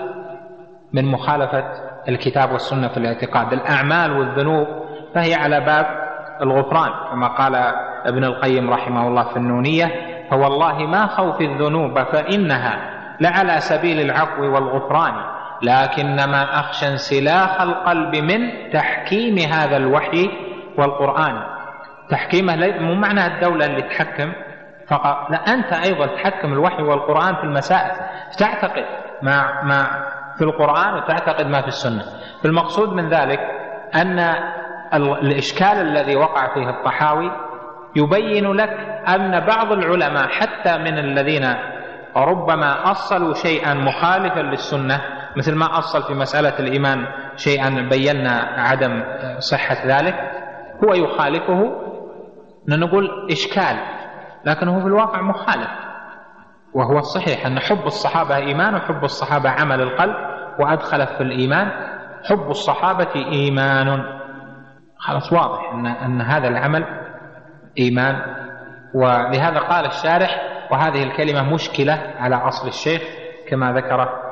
من 0.93 1.05
مخالفة 1.05 1.65
الكتاب 2.09 2.53
والسنة 2.53 2.89
في 2.89 2.97
الاعتقاد. 2.97 3.53
الأعمال 3.53 4.19
والذنوب 4.19 4.67
فهي 5.15 5.35
على 5.35 5.61
باب 5.61 5.87
الغفران 6.43 6.91
كما 7.11 7.29
قال 7.29 7.55
ابن 8.05 8.25
القيم 8.25 8.71
رحمه 8.71 9.09
الله 9.09 9.25
في 9.25 9.37
النونية 9.37 9.87
فوالله 10.31 10.79
ما 10.79 11.07
خوف 11.07 11.41
الذنوب 11.41 12.03
فإنها 12.03 12.79
لعلى 13.21 13.61
سبيل 13.61 14.01
العفو 14.01 14.43
والغفران. 14.43 15.15
لكنما 15.63 16.61
أخشى 16.61 16.89
انسلاخ 16.89 17.61
القلب 17.61 18.17
من 18.17 18.71
تحكيم 18.73 19.39
هذا 19.39 19.77
الوحي 19.77 20.31
والقرآن. 20.79 21.43
تحكيمه 22.11 22.79
مو 22.81 22.95
معنى 22.95 23.27
الدولة 23.27 23.67
اللي 23.67 23.83
تحكم 23.83 24.33
فقط 24.89 25.31
لا 25.31 25.55
أنت 25.55 25.73
أيضا 25.73 26.07
تحكم 26.07 26.53
الوحي 26.53 26.83
والقرآن 26.83 27.35
في 27.35 27.45
المسائل. 27.45 27.91
تعتقد؟ 28.39 28.85
ما 29.23 29.63
ما 29.63 29.87
في 30.39 30.45
القرآن 30.45 30.95
وتعتقد 30.95 31.47
ما 31.47 31.63
في 31.63 31.69
السنة. 31.69 32.05
المقصود 32.45 32.93
من 32.93 33.09
ذلك 33.09 33.41
أن 33.95 34.35
الإشكال 34.95 35.79
الذي 35.79 36.17
وقع 36.17 36.55
فيه 36.55 36.71
الطحاوي 36.71 37.31
يبين 37.97 38.53
لك 38.53 38.71
أن 39.09 39.41
بعض 39.41 39.73
العلماء 39.73 40.29
حتى 40.29 40.79
من 40.79 40.99
الذين 40.99 41.55
ربما 42.17 42.91
أصلوا 42.91 43.35
شيئا 43.35 43.75
مخالفا 43.75 44.41
للسنة 44.41 45.01
مثل 45.37 45.55
ما 45.55 45.79
أصل 45.79 46.03
في 46.03 46.15
مسألة 46.15 46.59
الإيمان 46.59 47.07
شيئا 47.37 47.89
بينا 47.91 48.33
عدم 48.59 49.03
صحة 49.39 49.87
ذلك. 49.87 50.15
هو 50.85 50.95
يخالفه 50.95 51.73
نقول 52.69 53.29
إشكال 53.31 53.77
لكنه 54.45 54.81
في 54.81 54.87
الواقع 54.87 55.23
مخالف. 55.23 55.71
وهو 56.75 56.99
الصحيح 56.99 57.47
أن 57.47 57.59
حب 57.59 57.87
الصحابة 57.87 58.37
إيمان 58.37 58.75
وحب 58.75 59.05
الصحابة 59.05 59.51
عمل 59.51 59.83
القلب 59.83 60.15
وأدخل 60.61 61.07
في 61.07 61.21
الإيمان. 61.21 61.71
حب 62.25 62.51
الصحابة 62.51 63.15
إيمان. 63.15 64.03
خلاص 64.99 65.33
واضح 65.33 65.73
أن, 65.73 65.87
أن 65.87 66.21
هذا 66.21 66.49
العمل 66.49 66.85
إيمان. 67.79 68.23
ولهذا 68.95 69.59
قال 69.59 69.87
الشارح 69.87 70.41
وهذه 70.71 71.03
الكلمة 71.03 71.55
مشكلة 71.55 72.15
على 72.19 72.37
أصل 72.37 72.69
الشيخ 72.69 73.03
كما 73.49 73.73
ذكر 73.73 74.30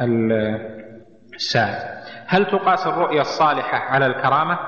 السائل 0.00 1.96
هل 2.26 2.46
تقاس 2.46 2.86
الرؤيا 2.86 3.20
الصالحة 3.20 3.78
على 3.78 4.06
الكرامة؟ 4.06 4.58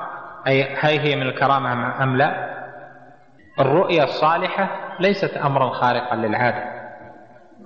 أي 0.47 0.77
هل 0.77 0.99
هي 0.99 1.17
من 1.17 1.23
الكرامة 1.23 2.03
أم 2.03 2.17
لا؟ 2.17 2.59
الرؤيا 3.61 4.05
الصالحة 4.05 4.71
ليست 5.01 5.37
أمرا 5.37 5.71
خارقا 5.71 6.17
للعادة. 6.17 6.65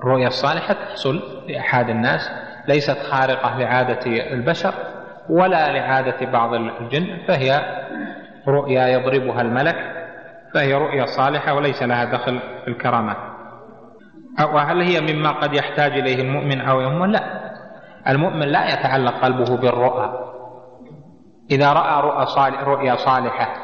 الرؤيا 0.00 0.28
الصالحة 0.28 0.74
تحصل 0.74 1.22
لأحد 1.48 1.88
الناس 1.88 2.30
ليست 2.68 2.98
خارقة 2.98 3.58
لعادة 3.58 4.06
البشر 4.06 4.74
ولا 5.28 5.72
لعادة 5.72 6.26
بعض 6.26 6.54
الجن 6.54 7.18
فهي 7.28 7.60
رؤيا 8.48 8.86
يضربها 8.88 9.40
الملك 9.40 9.76
فهي 10.54 10.74
رؤيا 10.74 11.06
صالحة 11.06 11.54
وليس 11.54 11.82
لها 11.82 12.04
دخل 12.04 12.40
في 12.64 12.68
الكرامات 12.68 13.16
أو 14.40 14.58
هل 14.58 14.80
هي 14.80 15.00
مما 15.14 15.30
قد 15.30 15.54
يحتاج 15.54 15.92
إليه 15.92 16.22
المؤمن 16.22 16.60
أو 16.60 16.80
يؤمن؟ 16.80 17.10
لا. 17.10 17.51
المؤمن 18.08 18.48
لا 18.48 18.74
يتعلق 18.74 19.24
قلبه 19.24 19.56
بالرؤى. 19.56 20.12
إذا 21.50 21.72
رأى 21.72 22.02
رؤى 22.02 22.26
صالح 22.26 22.62
رؤيا 22.62 22.96
صالحة 22.96 23.54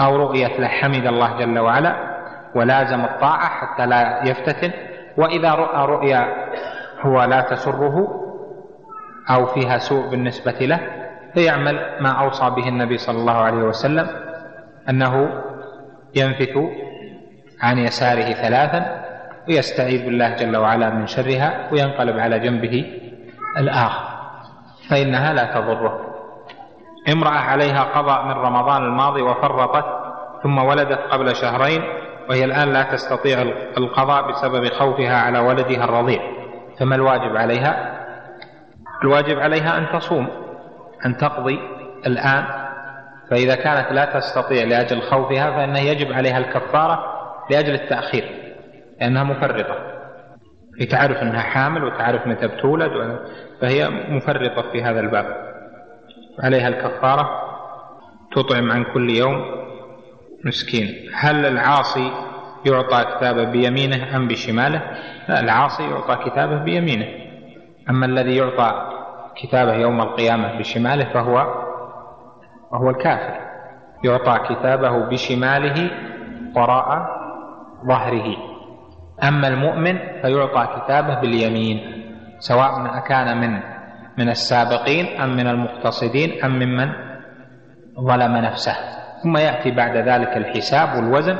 أو 0.00 0.16
رؤية 0.16 0.60
له 0.60 0.68
حمد 0.68 1.06
الله 1.06 1.38
جل 1.38 1.58
وعلا 1.58 1.94
ولازم 2.54 3.00
الطاعة 3.00 3.48
حتى 3.48 3.86
لا 3.86 4.22
يفتتن. 4.24 4.72
وإذا 5.16 5.54
رأى 5.54 5.86
رؤيا 5.86 6.28
هو 7.00 7.24
لا 7.24 7.40
تسره 7.40 8.08
أو 9.30 9.46
فيها 9.46 9.78
سوء 9.78 10.10
بالنسبة 10.10 10.58
له 10.60 10.80
فيعمل 11.34 11.96
ما 12.00 12.10
أوصى 12.10 12.50
به 12.50 12.68
النبي 12.68 12.98
صلى 12.98 13.18
الله 13.18 13.36
عليه 13.36 13.62
وسلم 13.62 14.06
أنه 14.88 15.42
ينفث 16.14 16.58
عن 17.62 17.78
يساره 17.78 18.32
ثلاثا 18.32 19.04
ويستعيذ 19.48 20.04
بالله 20.04 20.34
جل 20.34 20.56
وعلا 20.56 20.90
من 20.90 21.06
شرها 21.06 21.68
وينقلب 21.72 22.18
على 22.18 22.38
جنبه 22.38 22.99
الآخر. 23.58 24.04
فإنها 24.90 25.32
لا 25.32 25.44
تضره. 25.44 26.00
امرأة 27.12 27.38
عليها 27.38 27.82
قضاء 27.82 28.24
من 28.24 28.32
رمضان 28.32 28.84
الماضي 28.84 29.22
وفرطت 29.22 29.84
ثم 30.42 30.58
ولدت 30.58 30.98
قبل 31.10 31.36
شهرين 31.36 31.82
وهي 32.28 32.44
الآن 32.44 32.72
لا 32.72 32.82
تستطيع 32.82 33.42
القضاء 33.76 34.30
بسبب 34.30 34.68
خوفها 34.68 35.16
على 35.16 35.38
ولدها 35.38 35.84
الرضيع. 35.84 36.20
فما 36.78 36.94
الواجب 36.94 37.36
عليها؟ 37.36 38.00
الواجب 39.02 39.38
عليها 39.38 39.78
أن 39.78 39.86
تصوم 39.98 40.28
أن 41.06 41.16
تقضي 41.16 41.60
الآن. 42.06 42.44
فإذا 43.30 43.54
كانت 43.54 43.92
لا 43.92 44.04
تستطيع 44.04 44.64
لأجل 44.64 45.02
خوفها 45.02 45.50
فإنه 45.50 45.78
يجب 45.78 46.12
عليها 46.12 46.38
الكفارة 46.38 47.04
لأجل 47.50 47.74
التأخير 47.74 48.54
لأنها 49.00 49.24
مفرطة. 49.24 49.89
هي 50.80 50.86
تعرف 50.86 51.16
أنها 51.16 51.40
حامل 51.40 51.84
وتعرف 51.84 52.26
متى 52.26 52.46
بتولد 52.46 53.18
فهي 53.60 53.90
مفرطة 53.90 54.70
في 54.72 54.82
هذا 54.82 55.00
الباب. 55.00 55.26
عليها 56.42 56.68
الكفارة 56.68 57.30
تطعم 58.32 58.70
عن 58.70 58.84
كل 58.84 59.10
يوم 59.10 59.44
مسكين. 60.44 60.88
هل 61.14 61.46
العاصي 61.46 62.12
يعطى 62.66 63.04
كتابه 63.04 63.44
بيمينه 63.44 64.16
أم 64.16 64.28
بشماله؟ 64.28 64.82
لا 65.28 65.40
العاصي 65.40 65.82
يعطى 65.90 66.30
كتابه 66.30 66.56
بيمينه. 66.56 67.06
أما 67.90 68.06
الذي 68.06 68.36
يعطى 68.36 68.90
كتابه 69.42 69.74
يوم 69.74 70.00
القيامة 70.00 70.58
بشماله 70.58 71.04
فهو 71.04 71.64
وهو 72.72 72.90
الكافر. 72.90 73.40
يعطى 74.04 74.54
كتابه 74.54 74.98
بشماله 74.98 75.90
وراء 76.56 77.06
ظهره. 77.86 78.36
أما 79.28 79.48
المؤمن 79.48 79.98
فيعطى 80.22 80.80
كتابه 80.80 81.20
باليمين 81.20 81.80
سواء 82.38 82.98
أكان 82.98 83.40
من 83.40 83.60
من 84.18 84.28
السابقين 84.28 85.20
أم 85.20 85.36
من 85.36 85.46
المقتصدين 85.46 86.44
أم 86.44 86.58
ممن 86.58 86.92
ظلم 88.00 88.36
نفسه. 88.36 88.74
ثم 89.22 89.36
يأتي 89.36 89.70
بعد 89.70 89.96
ذلك 89.96 90.36
الحساب 90.36 90.96
والوزن 90.96 91.36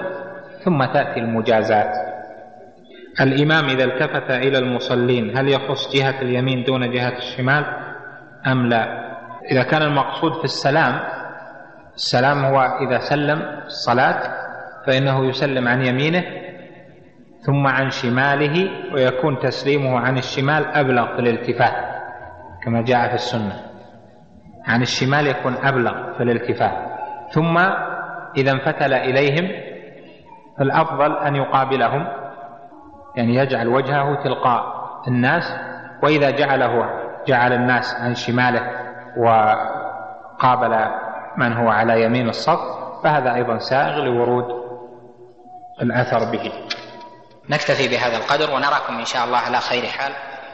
ثم 0.64 0.84
تأتي 0.84 1.20
المجازات. 1.20 1.92
الإمام 3.20 3.64
إذا 3.64 3.84
التفت 3.84 4.30
إلى 4.30 4.58
المصلين 4.58 5.38
هل 5.38 5.49
يخص 5.49 5.96
جهة 5.96 6.22
اليمين 6.22 6.64
دون 6.64 6.90
جهة 6.90 7.16
الشمال؟ 7.18 7.64
أم 8.46 8.66
لا؟ 8.66 9.10
إذا 9.50 9.62
كان 9.62 9.82
المقصود 9.82 10.32
في 10.32 10.44
السلام 10.44 11.00
السلام 11.94 12.44
هو 12.44 12.60
إذا 12.60 12.99
سلم 12.99 13.42
الصلاة 13.66 14.20
فإنه 14.87 15.26
يسلم 15.28 15.68
عن 15.68 15.82
يمينه 15.82 16.25
ثم 17.40 17.66
عن 17.66 17.90
شماله 17.90 18.70
ويكون 18.94 19.38
تسليمه 19.38 19.99
عن 19.99 20.18
الشمال 20.18 20.66
أبلغ 20.66 21.14
في 21.14 21.20
الالتفات 21.20 21.75
كما 22.64 22.82
جاء 22.82 23.09
في 23.09 23.14
السنة. 23.14 23.62
عن 24.66 24.82
الشمال 24.82 25.26
يكون 25.26 25.54
أبلغ 25.62 26.16
في 26.16 26.23
الالتفات. 26.23 26.90
ثم 27.32 27.59
إذا 28.37 28.52
انفتل 28.52 28.94
إليهم 28.94 29.49
فالأفضل 30.59 31.16
أن 31.16 31.37
يقابلهم 31.37 32.06
يعني 33.16 33.35
يجعل 33.35 33.68
وجهه 33.68 34.14
تلقاء 34.14 34.80
الناس 35.09 35.56
وإذا 36.02 36.30
جعله 36.30 36.90
جعل 37.26 37.52
الناس 37.52 37.94
عن 38.00 38.14
شماله 38.14 38.70
وقابل 39.16 40.76
من 41.37 41.52
هو 41.52 41.68
على 41.68 42.04
يمين 42.04 42.28
الصف 42.28 42.61
فهذا 43.04 43.35
أيضا 43.35 43.59
سائغ 43.59 44.04
لورود 44.04 44.44
الأثر 45.82 46.32
به. 46.32 46.52
نكتفي 47.50 47.88
بهذا 47.88 48.16
القدر 48.16 48.54
ونراكم 48.54 48.99
إن 48.99 49.04
شاء 49.04 49.25
الله 49.25 49.38
على 49.38 49.57
خير 49.57 49.83
حال. 49.83 50.12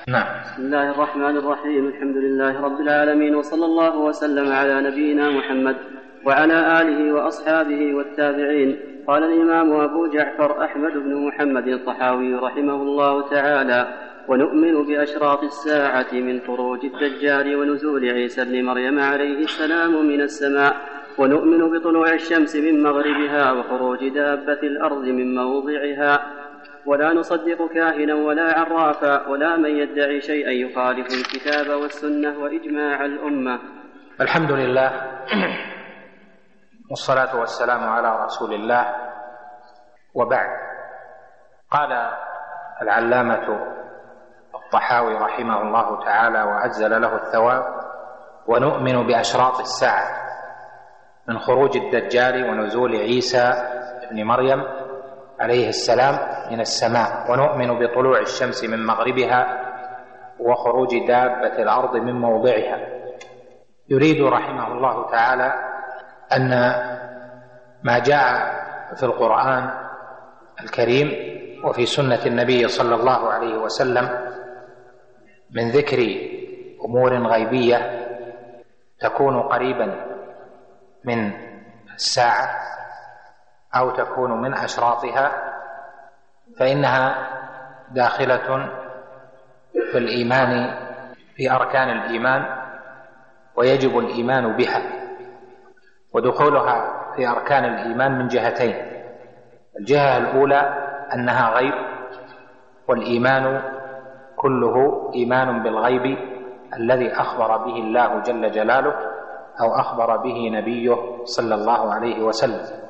نعم. 0.09 0.27
بسم 0.45 0.63
الله 0.63 0.91
الرحمن 0.91 1.37
الرحيم. 1.37 1.89
الحمد 1.89 2.17
لله 2.17 2.61
رب 2.61 2.81
العالمين 2.81 3.35
وصلى 3.35 3.65
الله 3.65 3.97
وسلم 3.97 4.53
على 4.53 4.81
نبينا 4.81 5.31
محمد 5.31 5.77
وعلى 6.25 6.81
آله 6.81 7.13
وأصحابه 7.13 7.95
والتابعين. 7.95 8.81
قال 9.09 9.23
الإمام 9.23 9.81
أبو 9.81 10.07
جعفر 10.07 10.65
أحمد 10.65 10.93
بن 10.93 11.15
محمد 11.27 11.69
الطحاوي 11.69 12.35
رحمه 12.35 12.75
الله 12.75 13.29
تعالى 13.29 13.89
ونؤمن 14.29 14.87
بأشراط 14.87 15.43
الساعة 15.43 16.13
من 16.13 16.41
خروج 16.47 16.81
الدجال 16.85 17.57
ونزول 17.57 18.11
عيسى 18.11 18.45
بن 18.45 18.65
مريم 18.65 18.99
عليه 19.01 19.45
السلام 19.45 20.07
من 20.07 20.21
السماء 20.21 20.77
ونؤمن 21.19 21.79
بطلوع 21.79 22.13
الشمس 22.13 22.57
من 22.57 22.83
مغربها 22.83 23.53
وخروج 23.53 24.09
دابة 24.09 24.61
الأرض 24.63 25.05
من 25.05 25.35
موضعها 25.35 26.46
ولا 26.87 27.13
نصدق 27.13 27.73
كاهنا 27.75 28.15
ولا 28.15 28.59
عرافا 28.59 29.29
ولا 29.29 29.57
من 29.57 29.71
يدعي 29.71 30.21
شيئا 30.21 30.51
يخالف 30.51 31.07
الكتاب 31.07 31.81
والسنة 31.81 32.39
وإجماع 32.39 33.05
الأمة. 33.05 33.59
الحمد 34.21 34.53
لله 34.53 34.91
والصلاة 36.91 37.41
والسلام 37.41 37.89
على 37.89 38.25
رسول 38.25 38.55
الله. 38.55 38.87
وبعد 40.15 40.49
قال 41.71 42.11
العلامة 42.83 43.47
الطحاوي 44.55 45.15
رحمه 45.15 45.63
الله 45.63 46.05
تعالى 46.05 46.43
وعجل 46.43 47.03
له 47.03 47.17
الثواب 47.17 47.65
ونؤمن 48.47 49.07
بأشراط 49.07 49.61
الساعة 49.61 50.27
من 51.29 51.39
خروج 51.39 51.77
الدجال 51.77 52.51
ونزول 52.51 52.97
عيسى 52.97 53.53
ابن 54.03 54.25
مريم 54.25 54.63
عليه 55.41 55.69
السلام 55.69 56.19
من 56.53 56.61
السماء. 56.61 57.33
ونؤمن 57.33 57.79
بطلوع 57.79 58.21
الشمس 58.21 58.65
من 58.65 58.87
مغربها 58.87 59.61
وخروج 60.41 61.07
دابة 61.09 61.63
الأرض 61.63 61.97
من 61.97 62.13
موضعها. 62.13 62.79
يريد 63.89 64.23
رحمه 64.23 64.67
الله 64.73 65.11
تعالى 65.11 65.53
أن 66.37 66.51
ما 67.83 67.99
جاء 67.99 68.57
في 68.97 69.03
القرآن 69.03 69.71
الكريم 70.63 71.09
وفي 71.65 71.87
سنة 71.87 72.27
النبي 72.27 72.69
صلى 72.69 72.95
الله 72.95 73.29
عليه 73.29 73.57
وسلم 73.59 74.09
من 75.51 75.71
ذكر 75.71 75.99
أمور 76.85 77.27
غيبية 77.27 78.07
تكون 79.01 79.43
قريبا 79.43 80.07
من 81.05 81.33
الساعة 81.95 82.49
أو 83.79 83.91
تكون 83.91 84.41
من 84.43 84.55
أشراطها 84.55 85.53
فإنها 86.59 87.15
داخلة 87.91 88.69
في 89.93 89.99
الإيمان 89.99 90.75
في 91.37 91.51
أركان 91.53 91.89
الإيمان 91.91 92.43
ويجب 93.57 93.99
الإيمان 93.99 94.57
بها 94.57 94.83
ودخولها 96.15 96.93
في 97.17 97.29
أركان 97.29 97.65
الإيمان 97.65 98.19
من 98.19 98.27
جهتين. 98.29 98.75
الجهة 99.81 100.19
الأولى 100.19 100.61
أنها 101.15 101.51
غيب 101.51 101.75
والإيمان 102.89 103.63
كله 104.37 104.75
إيمان 105.15 105.63
بالغيب 105.63 106.19
الذي 106.77 107.13
أخبر 107.13 107.57
به 107.57 107.77
الله 107.77 108.19
جل 108.21 108.51
جلاله 108.51 108.95
أو 109.61 109.75
أخبر 109.81 110.17
به 110.17 110.51
نبيه 110.53 110.97
صلى 111.25 111.55
الله 111.55 111.95
عليه 111.95 112.23
وسلم. 112.23 112.86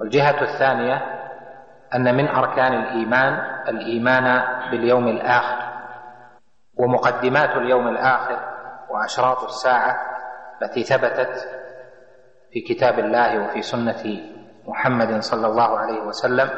والجهة 0.00 0.42
الثانية 0.42 1.20
أن 1.94 2.16
من 2.16 2.28
أركان 2.28 2.72
الإيمان 2.72 3.32
الإيمان 3.68 4.42
باليوم 4.70 5.08
الآخر 5.08 5.70
ومقدمات 6.78 7.50
اليوم 7.56 7.88
الآخر 7.88 8.40
وأشراط 8.90 9.42
الساعة 9.44 9.96
التي 10.62 10.82
ثبتت 10.82 11.48
في 12.52 12.60
كتاب 12.60 12.98
الله 12.98 13.44
وفي 13.44 13.62
سنة 13.62 14.20
محمد 14.66 15.20
صلى 15.20 15.46
الله 15.46 15.78
عليه 15.78 16.00
وسلم 16.00 16.48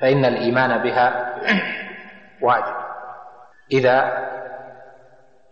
فإن 0.00 0.24
الإيمان 0.24 0.82
بها 0.82 1.34
واجب. 2.42 2.74
إذا 3.72 4.28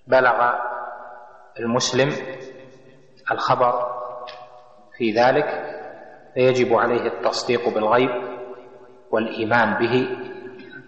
بلغ 0.07 0.52
المسلم 1.61 2.12
الخبر 3.31 3.87
في 4.98 5.12
ذلك 5.12 5.75
فيجب 6.37 6.75
عليه 6.75 7.07
التصديق 7.07 7.75
بالغيب 7.75 8.11
والإيمان 9.11 9.75
به. 9.75 10.09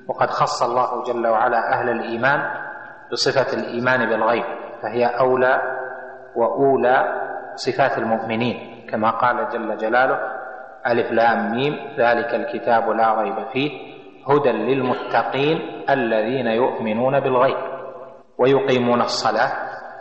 وقد 0.08 0.30
خص 0.30 0.62
الله 0.62 1.02
جل 1.02 1.26
وعلا 1.26 1.72
أهل 1.72 1.88
الإيمان 1.90 2.40
بصفة 3.12 3.56
الإيمان 3.58 4.08
بالغيب 4.08 4.44
فهي 4.82 5.06
أولى 5.06 5.62
وأولى 6.36 6.96
صفات 7.54 7.98
المؤمنين 7.98 8.86
كما 8.90 9.10
قال 9.10 9.48
جل 9.48 9.76
جلاله 9.76 10.18
ألف 10.86 11.12
لام 11.12 11.52
ميم 11.52 11.74
ذلك 11.98 12.34
الكتاب 12.34 12.90
لا 12.90 13.14
ريب 13.22 13.46
فيه 13.52 13.70
هدى 14.28 14.52
للمتقين 14.52 15.84
الذين 15.90 16.46
يؤمنون 16.46 17.20
بالغيب 17.20 17.56
ويقيمون 18.38 19.00
الصلاة. 19.00 19.52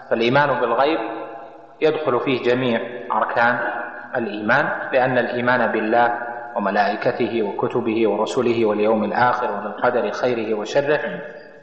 فالإيمان 0.09 0.59
بالغيب 0.59 0.99
يدخل 1.81 2.19
فيه 2.19 2.43
جميع 2.43 2.79
أركان 3.11 3.59
الإيمان 4.15 4.89
لأن 4.91 5.17
الإيمان 5.17 5.71
بالله 5.71 6.19
وملائكته 6.55 7.43
وكتبه 7.43 8.09
ورسله 8.09 8.65
واليوم 8.65 9.03
الآخر 9.03 9.51
وبالقدر 9.51 10.11
خيره 10.11 10.53
وشره 10.53 11.21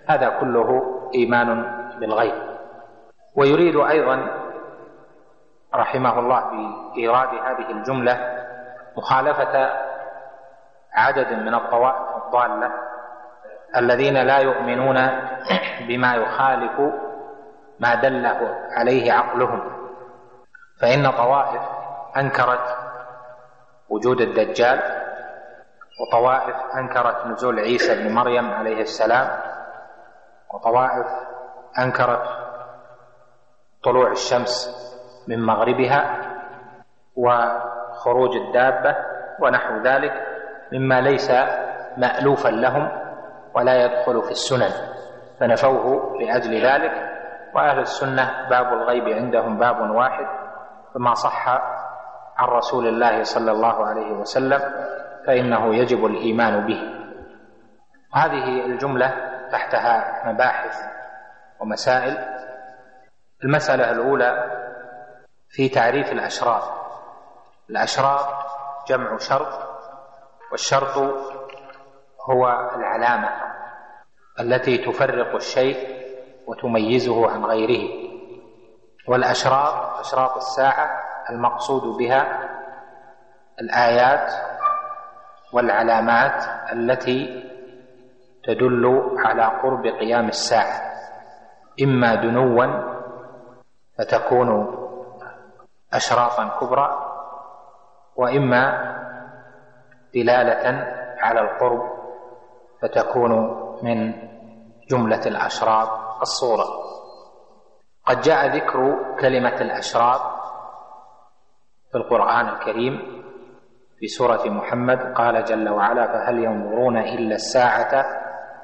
هذا 0.09 0.29
كله 0.29 0.83
إيمان 1.15 1.65
بالغيب. 2.01 2.35
ويريد 3.37 3.77
أيضا 3.77 4.27
رحمه 5.75 6.19
الله 6.19 6.41
في 6.41 7.01
إيراد 7.01 7.29
هذه 7.29 7.71
الجملة 7.71 8.45
مخالفة 8.97 9.71
عدد 10.95 11.33
من 11.33 11.55
الطوائف 11.55 12.25
الضالة 12.25 12.71
الذين 13.77 14.15
لا 14.15 14.39
يؤمنون 14.39 14.97
بما 15.89 16.15
يخالف 16.15 16.81
ما 17.81 17.95
دله 17.95 18.57
عليه 18.71 19.13
عقلهم. 19.13 19.61
فإن 20.81 21.11
طوائف 21.11 21.63
أنكرت 22.17 22.77
وجود 23.89 24.21
الدجال 24.21 24.81
وطوائف 26.01 26.57
أنكرت 26.77 27.27
نزول 27.27 27.59
عيسى 27.61 27.95
بن 28.03 28.15
مريم 28.15 28.51
عليه 28.51 28.81
السلام 28.81 29.29
وطوائف 30.55 31.07
أنكرت 31.79 32.23
طلوع 33.85 34.11
الشمس 34.11 34.81
من 35.29 35.47
مغربها 35.47 36.17
وخروج 37.17 38.37
الدابة 38.37 38.97
ونحو 39.41 39.77
ذلك 39.83 40.13
مما 40.73 41.01
ليس 41.01 41.31
مالوفا 41.97 42.49
لهم 42.49 42.89
ولا 43.55 43.85
يدخل 43.85 44.23
في 44.23 44.31
السنن 44.31 44.71
فنفوه 45.41 46.19
لأجل 46.21 46.67
ذلك 46.67 47.11
وأهل 47.55 47.79
السنة 47.79 48.49
باب 48.51 48.73
الغيب 48.73 49.09
عندهم 49.09 49.59
باب 49.59 49.91
واحد 49.91 50.27
فما 50.95 51.15
صح 51.15 51.74
عن 52.37 52.49
رسول 52.49 52.87
الله 52.87 53.23
صلى 53.23 53.53
الله 53.53 53.87
عليه 53.87 54.13
وسلم 54.13 54.61
فإنه 55.27 55.75
يجب 55.75 56.05
الإيمان 56.05 56.67
به. 56.67 56.81
هذه 58.15 58.65
الجملة 58.65 59.15
تحتها 59.53 60.23
مباحث 60.33 60.77
ومسائل. 61.61 62.17
المسألة 63.45 63.91
الأولى 63.91 64.61
في 65.49 65.69
تعريف 65.69 66.13
الأشراط 66.13 66.63
الأشراط 67.71 68.27
جمع 68.89 69.17
شرط 69.19 69.69
والشرط 70.51 70.97
هو 72.31 72.71
العلامة 72.77 73.31
التي 74.41 74.79
تفرق 74.79 75.35
الشيء 75.35 76.05
وتميزه 76.47 77.31
عن 77.31 77.45
غيره. 77.45 78.05
والأشراط 79.09 79.99
أشراط 79.99 80.37
الساعة 80.37 81.04
المقصود 81.31 81.97
بها 81.99 82.51
الآيات 83.61 84.33
والعلامات 85.53 86.45
التي 86.73 87.45
تدل 88.45 89.13
على 89.19 89.43
قرب 89.45 89.87
قيام 89.87 90.29
الساعة. 90.29 90.81
إما 91.83 92.15
دنوا 92.15 92.67
فتكون 93.99 94.51
أشراطا 95.93 96.49
كبرى 96.61 96.89
وإما 98.17 98.95
دلالة 100.15 100.87
على 101.21 101.41
القرب 101.41 101.83
فتكون 102.83 103.33
من 103.83 104.13
جملة 104.91 105.27
الأشراط 105.27 105.89
الصورة. 106.21 106.65
قد 108.07 108.21
جاء 108.21 108.57
ذكر 108.57 108.97
كلمة 109.21 109.61
الأشراط 109.61 110.21
في 111.95 112.01
القرآن 112.01 112.49
الكريم 112.49 113.23
في 113.99 114.07
سورة 114.07 114.49
محمد 114.49 115.15
قال 115.15 115.45
جل 115.45 115.69
وعلا 115.69 116.07
فهل 116.07 116.39
ينظرون 116.45 116.97
إلا 116.99 117.35
الساعة 117.35 118.05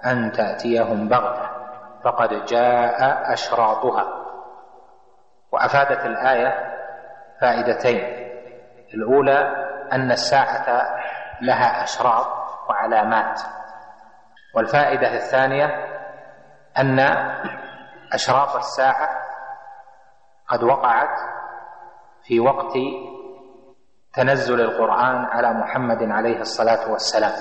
أن 0.06 0.32
تأتيهم 0.32 1.08
بغتة؟ 1.08 1.50
فقد 2.04 2.44
جاء 2.44 3.32
أشراطها. 3.32 4.06
وأفادت 5.52 6.06
الآية 6.06 6.76
فائدتين. 7.40 8.30
الأولى 8.94 9.38
أن 9.92 10.10
الساعة 10.10 10.96
لها 11.42 11.84
أشراط 11.84 12.26
وعلامات. 12.68 13.40
والفائدة 14.56 15.14
الثانية 15.14 15.66
أن 16.78 16.98
أشراط 18.12 18.56
الساعة 18.56 19.08
قد 20.48 20.62
وقعت 20.62 21.18
في 22.22 22.40
وقت 22.40 22.72
تنزل 24.14 24.60
القرآن 24.60 25.16
على 25.24 25.52
محمد 25.52 26.02
عليه 26.02 26.40
الصلاة 26.40 26.90
والسلام. 26.90 27.32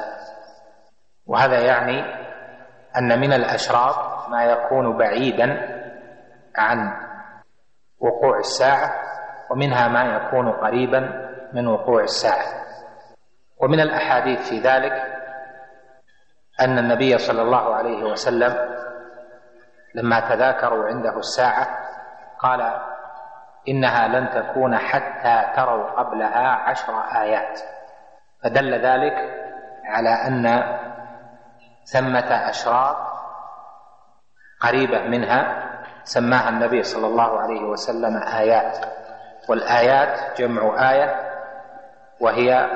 وهذا 1.27 1.59
يعني 1.59 2.03
أن 2.97 3.19
من 3.19 3.33
الأشراط 3.33 4.29
ما 4.29 4.43
يكون 4.43 4.97
بعيدا 4.97 5.79
عن 6.57 6.91
وقوع 7.99 8.37
الساعة 8.39 8.91
ومنها 9.51 9.87
ما 9.87 10.03
يكون 10.03 10.51
قريبا 10.51 11.29
من 11.53 11.67
وقوع 11.67 12.03
الساعة. 12.03 12.45
ومن 13.61 13.79
الأحاديث 13.79 14.49
في 14.49 14.59
ذلك 14.59 14.93
أن 16.61 16.77
النبي 16.77 17.17
صلى 17.17 17.41
الله 17.41 17.75
عليه 17.75 18.03
وسلم 18.03 18.79
لما 19.95 20.19
تذاكروا 20.19 20.85
عنده 20.85 21.17
الساعة 21.17 21.67
قال 22.39 22.81
إنها 23.67 24.07
لن 24.07 24.29
تكون 24.29 24.77
حتى 24.77 25.45
تروا 25.55 25.89
قبلها 25.89 26.47
عشر 26.47 26.93
آيات. 27.21 27.59
فدل 28.43 28.73
ذلك 28.73 29.13
على 29.85 30.09
أن 30.09 30.63
ثمة 31.93 32.49
أشراط 32.49 32.97
قريبة 34.61 35.07
منها 35.07 35.69
سماها 36.03 36.49
النبي 36.49 36.83
صلى 36.83 37.07
الله 37.07 37.39
عليه 37.39 37.61
وسلم 37.61 38.17
آيات. 38.17 38.77
والآيات 39.49 40.41
جمع 40.41 40.91
آية 40.91 41.15
وهي 42.19 42.67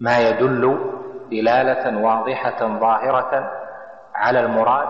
ما 0.00 0.18
يدل 0.18 0.90
دلالة 1.30 1.98
واضحة 1.98 2.58
ظاهرة 2.78 3.50
على 4.14 4.40
المراد 4.40 4.88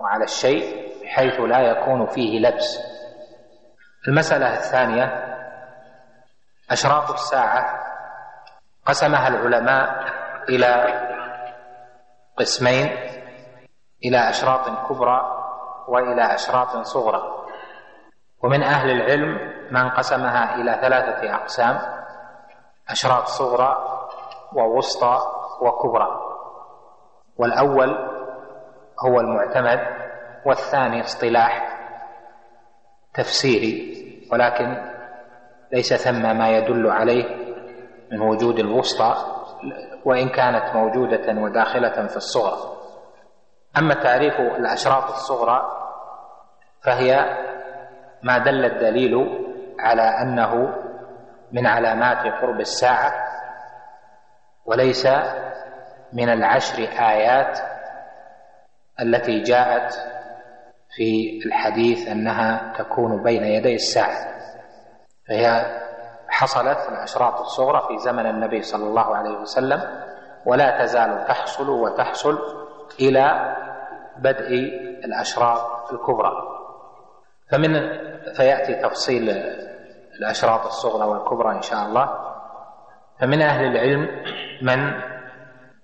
وعلى 0.00 0.24
الشيء 0.24 0.86
بحيث 1.02 1.40
لا 1.40 1.60
يكون 1.60 2.06
فيه 2.06 2.40
لبس. 2.40 2.95
المسألة 4.08 4.54
الثانية 4.54 5.36
أشراط 6.70 7.10
الساعة. 7.10 7.86
قسمها 8.86 9.28
العلماء 9.28 10.04
إلى 10.48 10.86
قسمين 12.38 12.86
إلى 14.04 14.30
أشراط 14.30 14.88
كبرى 14.88 15.20
وإلى 15.88 16.34
أشراط 16.34 16.76
صغرى. 16.76 17.22
ومن 18.42 18.62
أهل 18.62 18.90
العلم 18.90 19.52
من 19.70 19.88
قسمها 19.90 20.54
إلى 20.54 20.78
ثلاثة 20.80 21.34
أقسام 21.34 21.78
أشراط 22.88 23.26
صغرى 23.26 23.76
ووسطى 24.52 25.20
وكبرى. 25.60 26.20
والأول 27.36 28.08
هو 29.06 29.20
المعتمد 29.20 29.80
والثاني 30.44 31.00
اصطلاح. 31.00 31.75
تفسيري 33.16 33.96
ولكن 34.32 34.76
ليس 35.72 35.94
ثم 35.94 36.36
ما 36.38 36.50
يدل 36.50 36.90
عليه 36.90 37.24
من 38.12 38.20
وجود 38.20 38.58
الوسطى 38.58 39.14
وإن 40.04 40.28
كانت 40.28 40.74
موجودة 40.76 41.32
وداخلة 41.40 42.06
في 42.06 42.16
الصغرى. 42.16 42.76
أما 43.78 43.94
تعريف 43.94 44.40
الأشراط 44.40 45.10
الصغرى 45.10 45.62
فهي 46.82 47.36
ما 48.22 48.38
دل 48.38 48.64
الدليل 48.64 49.14
على 49.78 50.02
أنه 50.02 50.74
من 51.52 51.66
علامات 51.66 52.32
قرب 52.42 52.60
الساعة 52.60 53.12
وليس 54.66 55.08
من 56.12 56.28
العشر 56.28 56.82
آيات 56.98 57.58
التي 59.00 59.40
جاءت 59.42 59.94
في 60.96 61.40
الحديث 61.46 62.08
أنها 62.08 62.72
تكون 62.78 63.22
بين 63.22 63.44
يدي 63.44 63.74
الساعة 63.74 64.36
فهي 65.28 65.76
حصلت 66.28 66.78
الأشراط 66.88 67.40
الصغرى 67.40 67.82
في 67.88 67.98
زمن 67.98 68.26
النبي 68.26 68.62
صلى 68.62 68.84
الله 68.84 69.16
عليه 69.16 69.38
وسلم 69.38 69.80
ولا 70.46 70.82
تزال 70.84 71.24
تحصل 71.28 71.70
وتحصل 71.70 72.38
إلى 73.00 73.56
بدء 74.18 74.48
الأشراط 75.04 75.92
الكبرى. 75.92 76.32
فمن 77.50 77.72
فيأتي 78.36 78.74
تفصيل 78.82 79.30
الأشراط 80.20 80.66
الصغرى 80.66 81.08
والكبرى 81.08 81.56
إن 81.56 81.62
شاء 81.62 81.86
الله. 81.86 82.18
فمن 83.20 83.42
أهل 83.42 83.64
العلم 83.64 84.08
من 84.62 85.00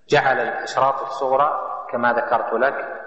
جعل 0.08 0.40
الأشراط 0.40 1.00
الصغرى 1.02 1.60
كما 1.92 2.12
ذكرت 2.12 2.52
لك 2.52 3.01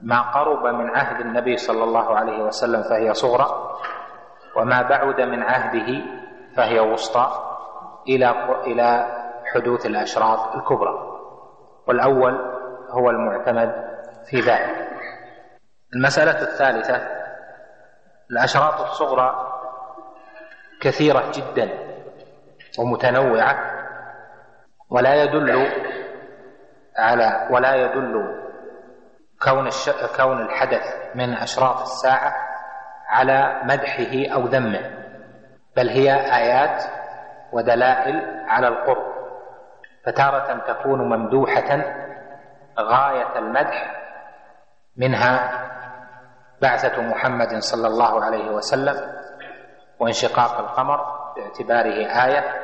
ما 0.00 0.20
قرب 0.30 0.66
من 0.66 0.90
عهد 0.90 1.20
النبي 1.20 1.56
صلى 1.56 1.84
الله 1.84 2.16
عليه 2.16 2.42
وسلم 2.42 2.82
فهي 2.82 3.14
صغرى 3.14 3.78
وما 4.56 4.82
بعد 4.82 5.20
من 5.20 5.42
عهده 5.42 6.04
فهي 6.56 6.80
وسطى 6.80 7.54
إلى 8.08 8.30
إلى 8.66 9.06
حدوث 9.54 9.86
الأشراط 9.86 10.54
الكبرى. 10.54 11.18
والأول 11.86 12.34
هو 12.90 13.10
المعتمد 13.10 13.72
في 14.30 14.40
ذلك. 14.40 14.88
المسألة 15.94 16.42
الثالثة 16.42 17.08
الأشراط 18.30 18.80
الصغرى 18.80 19.52
كثيرة 20.80 21.24
جدا 21.34 21.70
ومتنوعة 22.78 23.58
ولا 24.90 25.22
يدل 25.22 25.68
على 26.98 27.48
ولا 27.50 27.74
يدل 27.74 28.47
كون 29.42 29.66
الش... 29.66 29.90
كون 30.16 30.40
الحدث 30.42 30.94
من 31.14 31.34
أشراط 31.34 31.80
الساعة 31.80 32.34
على 33.08 33.60
مدحه 33.64 34.34
أو 34.34 34.46
ذمه 34.46 34.90
بل 35.76 35.88
هي 35.88 36.14
آيات 36.36 36.82
ودلائل 37.52 38.44
على 38.48 38.68
القرب. 38.68 39.18
فتارة 40.06 40.58
تكون 40.72 41.08
ممدوحة 41.08 41.76
غاية 42.80 43.38
المدح 43.38 43.94
منها 44.96 45.64
بعثة 46.62 47.02
محمد 47.02 47.58
صلى 47.58 47.86
الله 47.88 48.24
عليه 48.24 48.50
وسلم 48.50 49.12
وانشقاق 50.00 50.58
القمر 50.58 51.00
باعتباره 51.36 52.24
آية 52.24 52.54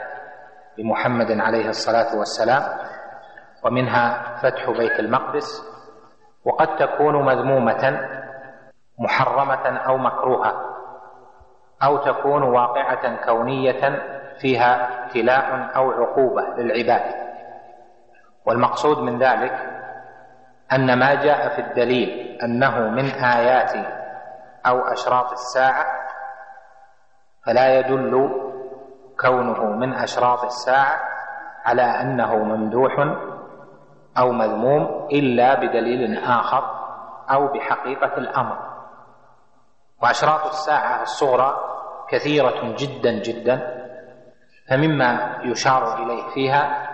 بمحمد 0.78 1.40
عليه 1.40 1.68
الصلاة 1.68 2.16
والسلام 2.16 2.62
ومنها 3.62 4.36
فتح 4.42 4.70
بيت 4.70 5.00
المقدس 5.00 5.73
وقد 6.44 6.76
تكون 6.76 7.24
مذمومة 7.24 8.08
محرمة 8.98 9.78
أو 9.78 9.96
مكروهة 9.98 10.52
أو 11.82 11.96
تكون 11.96 12.42
واقعة 12.42 13.24
كونية 13.24 14.02
فيها 14.40 15.04
ابتلاء 15.04 15.70
أو 15.76 15.90
عقوبة 15.90 16.42
للعباد. 16.42 17.14
والمقصود 18.46 18.98
من 18.98 19.18
ذلك 19.18 19.70
أن 20.72 20.98
ما 20.98 21.14
جاء 21.14 21.48
في 21.48 21.60
الدليل 21.60 22.38
أنه 22.42 22.80
من 22.88 23.04
آيات 23.10 23.72
أو 24.66 24.80
أشراط 24.80 25.32
الساعة 25.32 25.86
فلا 27.46 27.78
يدل 27.78 28.30
كونه 29.20 29.64
من 29.64 29.92
أشراط 29.94 30.44
الساعة 30.44 31.00
على 31.64 31.82
أنه 31.82 32.36
ممدوح 32.36 32.92
أو 34.18 34.32
مذموم 34.32 35.08
إلا 35.12 35.54
بدليل 35.54 36.18
آخر 36.18 36.64
أو 37.30 37.52
بحقيقة 37.52 38.18
الأمر. 38.18 38.58
وأشراط 40.02 40.46
الساعة 40.46 41.02
الصغرى 41.02 41.56
كثيرة 42.08 42.74
جدا 42.78 43.12
جدا 43.22 43.84
فمما 44.70 45.38
يشار 45.44 46.02
إليه 46.02 46.22
فيها 46.34 46.90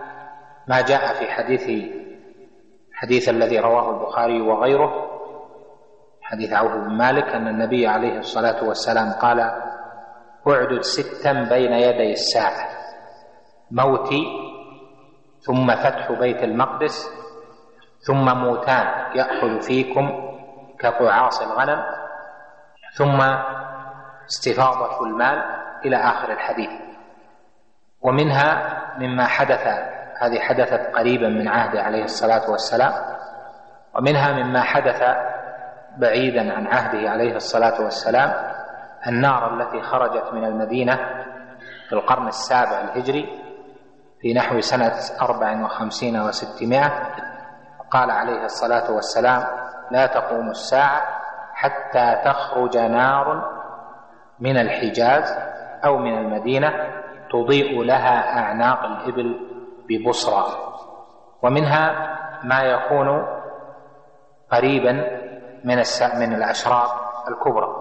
ما 0.69 0.81
جاء 0.81 1.15
في 1.15 1.31
حديث 1.33 1.91
حديث 2.95 3.29
الذي 3.29 3.59
رواه 3.59 3.91
البخاري 3.91 4.41
وغيره 4.41 5.11
حديث 6.23 6.53
عوف 6.53 6.73
بن 6.73 6.97
مالك 6.97 7.25
أن 7.25 7.49
النبي 7.49 7.87
عليه 7.87 8.19
الصلاة 8.19 8.65
والسلام 8.65 9.13
قال 9.13 9.41
أعدد 10.49 10.81
ستا 10.81 11.33
بين 11.33 11.73
يدي 11.73 12.13
الساعة 12.13 12.69
موتي 13.71 14.50
ثم 15.47 15.75
فتح 15.77 16.13
بيت 16.13 16.43
المقدس 16.43 17.11
ثم 18.07 18.37
موتان 18.39 18.87
يأخذ 19.17 19.61
فيكم 19.61 20.31
كقعاص 20.79 21.43
الغنم 21.43 21.85
ثم 22.95 23.21
استفاضة 24.29 25.07
المال 25.07 25.43
إلى 25.85 25.97
آخر 25.97 26.33
الحديث. 26.33 26.71
ومنها 28.03 28.81
مما 28.99 29.27
حدث 29.27 29.67
هذه 30.21 30.39
حدثت 30.41 30.97
قريبا 30.97 31.29
من 31.29 31.49
عهده 31.49 31.83
عليه 31.83 32.05
الصلاة 32.05 32.51
والسلام 32.51 32.93
ومنها 33.95 34.33
مما 34.33 34.61
حدث 34.63 35.03
بعيدا 35.99 36.53
عن 36.57 36.67
عهده 36.67 37.11
عليه 37.11 37.37
الصلاة 37.37 37.81
والسلام 37.83 38.33
النار 39.07 39.61
التي 39.61 39.83
خرجت 39.83 40.33
من 40.33 40.45
المدينة 40.45 40.97
في 41.89 41.93
القرن 41.93 42.29
السابع 42.29 42.81
الهجري 42.81 43.41
في 44.21 44.35
نحو 44.35 44.61
سنة 44.61 44.93
أربع 45.23 45.65
وخمسين 45.65 46.21
وستمائة 46.21 47.15
قال 47.91 48.11
عليه 48.11 48.45
الصلاة 48.45 48.93
والسلام 48.93 49.47
لا 49.91 50.07
تقوم 50.07 50.51
الساعة 50.51 51.01
حتى 51.55 52.23
تخرج 52.25 52.77
نار 52.77 53.51
من 54.41 54.57
الحجاز 54.57 55.39
أو 55.85 55.97
من 55.97 56.19
المدينة 56.19 56.73
تضيء 57.33 57.83
لها 57.83 58.39
أعناق 58.39 58.85
الإبل 58.85 59.41
ببصرى 59.89 60.47
ومنها 61.43 62.17
ما 62.45 62.63
يكون 62.63 63.27
قريبا 64.53 64.93
من 65.65 65.77
من 66.15 66.35
الأشراط 66.35 66.91
الكبرى. 67.29 67.77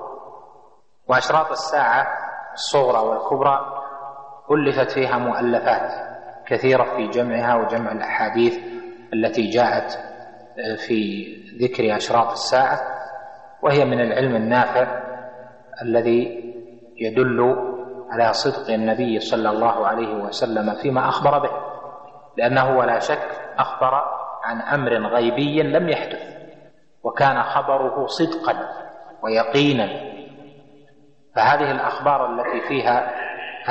وأشراط 1.08 1.52
الساعة 1.52 2.08
الصغرى 2.54 3.08
والكبرى 3.08 3.84
ألفت 4.52 4.92
فيها 4.92 5.18
مؤلفات. 5.18 6.09
كثيرة 6.50 6.84
في 6.84 7.08
جمعها 7.08 7.56
وجمع 7.56 7.92
الأحاديث 7.92 8.58
التي 9.14 9.50
جاءت 9.50 10.00
في 10.88 11.28
ذكر 11.62 11.96
أشراط 11.96 12.32
الساعة 12.32 12.80
وهي 13.62 13.86
من 13.86 14.02
العلم 14.02 14.36
النافع 14.36 14.88
الذي 15.82 16.54
يدل 16.98 17.56
على 18.12 18.34
صدق 18.34 18.74
النبي 18.74 19.20
صلى 19.20 19.50
الله 19.50 19.88
عليه 19.88 20.14
وسلم 20.16 20.76
فيما 20.82 21.10
أخبر 21.10 21.40
به 21.40 21.52
لأنه 22.38 22.78
ولا 22.78 23.00
شك 23.00 23.28
أخبر 23.58 24.04
عن 24.44 24.62
أمر 24.62 25.08
غيبي 25.08 25.64
لم 25.64 25.90
يحدث 25.90 26.22
وكان 27.04 27.44
خبره 27.44 28.06
صدقا 28.08 28.56
ويقينا. 29.24 29.90
فهذه 31.36 31.72
الأخبار 31.72 32.26
التي 32.34 32.68
فيها 32.68 33.12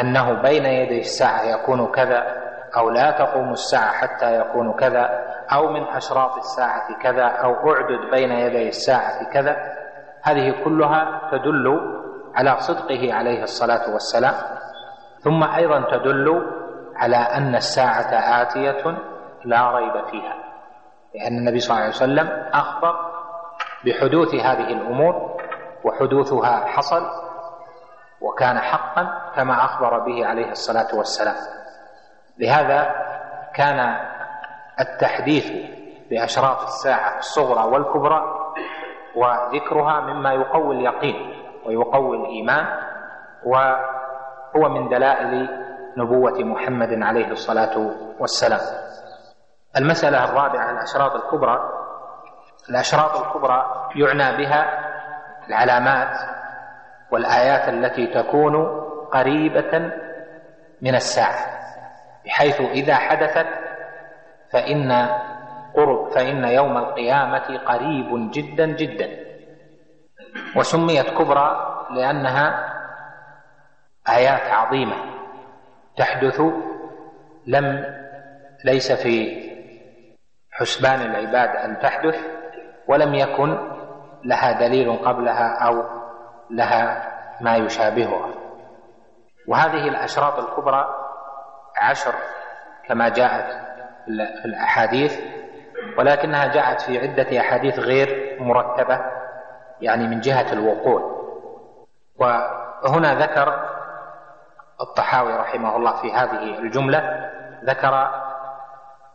أنه 0.00 0.32
بين 0.32 0.64
يدي 0.66 0.98
الساعة 0.98 1.42
يكون 1.42 1.86
كذا 1.86 2.47
أو 2.76 2.90
لا 2.90 3.10
تقوم 3.10 3.52
الساعة 3.52 3.92
حتى 3.92 4.38
يكون 4.40 4.72
كذا 4.72 5.24
أو 5.52 5.68
من 5.68 5.82
أشراط 5.84 6.36
الساعة 6.36 6.98
كذا 7.02 7.24
أو 7.24 7.70
أعدد 7.72 8.10
بين 8.10 8.30
يدي 8.30 8.68
الساعة 8.68 9.32
كذا. 9.32 9.56
هذه 10.22 10.64
كلها 10.64 11.20
تدل 11.32 11.80
على 12.34 12.56
صدقه 12.58 13.14
عليه 13.14 13.42
الصلاة 13.42 13.92
والسلام. 13.92 14.34
ثم 15.24 15.42
أيضا 15.44 15.80
تدل 15.90 16.52
على 16.96 17.16
أن 17.16 17.54
الساعة 17.54 18.42
آتية 18.42 18.98
لا 19.44 19.70
ريب 19.76 20.06
فيها 20.10 20.34
لأن 21.14 21.38
النبي 21.38 21.58
صلى 21.60 21.70
الله 21.74 21.84
عليه 21.84 21.94
وسلم 21.94 22.28
أخبر 22.52 22.94
بحدوث 23.84 24.34
هذه 24.34 24.72
الأمور 24.72 25.40
وحدوثها 25.84 26.64
حصل 26.66 27.02
وكان 28.20 28.58
حقا 28.58 29.32
كما 29.36 29.64
أخبر 29.64 29.98
به 29.98 30.26
عليه 30.26 30.50
الصلاة 30.50 30.94
والسلام. 30.94 31.34
لهذا 32.38 32.94
كان 33.54 33.96
التحديث 34.80 35.52
بأشراط 36.10 36.62
الساعة 36.62 37.18
الصغرى 37.18 37.72
والكبرى 37.72 38.22
وذكرها 39.16 40.00
مما 40.00 40.32
يقوي 40.32 40.76
اليقين 40.76 41.44
ويقوي 41.66 42.16
الإيمان 42.16 42.66
وهو 43.44 44.68
من 44.68 44.88
دلائل 44.88 45.48
نبوة 45.96 46.38
محمد 46.38 47.02
عليه 47.02 47.30
الصلاة 47.30 47.90
والسلام. 48.20 48.60
المسألة 49.76 50.24
الرابعة 50.24 50.70
الأشراط 50.70 51.14
الكبرى. 51.14 51.58
الأشراط 52.70 53.26
الكبرى 53.26 53.88
يعنى 53.96 54.36
بها 54.36 54.88
العلامات 55.48 56.16
والآيات 57.10 57.68
التي 57.68 58.06
تكون 58.06 58.80
قريبة 59.12 59.92
من 60.82 60.94
الساعة. 60.94 61.57
بحيث 62.28 62.60
إذا 62.60 62.94
حدثت 62.94 63.46
فإن 64.52 65.08
قرب 65.74 66.10
فإن 66.10 66.44
يوم 66.44 66.76
القيامة 66.76 67.58
قريب 67.58 68.30
جدا 68.30 68.66
جدا. 68.66 69.08
وسميت 70.56 71.10
كبرى 71.10 71.48
لأنها 71.90 72.74
آيات 74.08 74.52
عظيمة 74.52 74.96
تحدث 75.96 76.40
لم 77.46 77.84
ليس 78.64 78.92
في 78.92 79.48
حسبان 80.52 81.00
العباد 81.00 81.56
أن 81.56 81.78
تحدث 81.78 82.16
ولم 82.88 83.14
يكن 83.14 83.58
لها 84.24 84.52
دليل 84.52 84.96
قبلها 84.96 85.66
أو 85.66 85.84
لها 86.50 87.08
ما 87.40 87.56
يشابهها. 87.56 88.34
وهذه 89.48 89.88
الأشراط 89.88 90.38
الكبرى 90.38 91.07
عشر 91.82 92.14
كما 92.88 93.08
جاءت 93.08 93.52
في 94.06 94.44
الأحاديث 94.44 95.20
ولكنها 95.98 96.46
جاءت 96.46 96.80
في 96.80 96.98
عدة 96.98 97.40
أحاديث 97.40 97.78
غير 97.78 98.36
مرتبة 98.40 99.00
يعني 99.80 100.06
من 100.06 100.20
جهة 100.20 100.52
الوقوع. 100.52 101.18
وهنا 102.16 103.14
ذكر 103.14 103.68
الطحاوي 104.80 105.32
رحمه 105.36 105.76
الله 105.76 105.92
في 106.02 106.12
هذه 106.12 106.58
الجملة 106.58 107.30
ذكر 107.64 108.10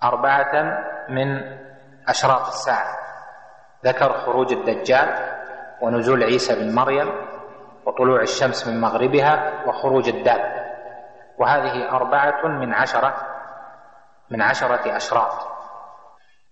أربعة 0.04 0.78
من 1.10 1.42
أشراط 2.08 2.48
الساعة. 2.48 2.98
ذكر 3.86 4.14
خروج 4.14 4.54
الدجال 4.54 5.10
ونزول 5.82 6.24
عيسى 6.24 6.56
بن 6.56 6.76
مريم 6.76 7.12
وطلوع 7.86 8.22
الشمس 8.22 8.68
من 8.68 8.82
مغربها 8.82 9.52
وخروج 9.68 10.10
الدابة. 10.10 10.63
وهذه 11.44 11.92
أربعة 11.92 12.48
من 12.48 12.74
عشرة 12.74 13.14
من 14.30 14.42
عشرة 14.42 14.96
أشراط. 14.98 15.34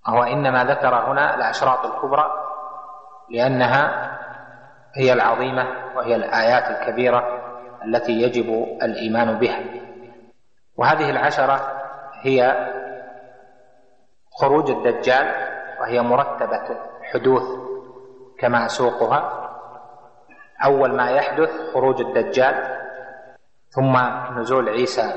وهو 0.07 0.23
إنما 0.23 0.63
ذكر 0.63 0.95
هنا 0.95 1.35
الأشراط 1.35 1.85
الكبرى 1.85 2.31
لأنها 3.29 4.11
هي 4.95 5.13
العظيمة 5.13 5.67
وهي 5.95 6.15
الآيات 6.15 6.63
الكبيرة 6.63 7.23
التي 7.85 8.11
يجب 8.11 8.77
الإيمان 8.83 9.39
بها. 9.39 9.59
وهذه 10.77 11.09
العشرة 11.09 11.81
هي 12.21 12.67
خروج 14.41 14.69
الدجال 14.69 15.33
وهي 15.79 16.01
مرتبة 16.01 16.77
حدوث 17.13 17.43
كما 18.39 18.65
أسوقها 18.65 19.49
أول 20.65 20.95
ما 20.95 21.09
يحدث 21.09 21.73
خروج 21.73 22.01
الدجال 22.01 22.80
ثم 23.75 23.97
نزول 24.39 24.69
عيسى 24.69 25.13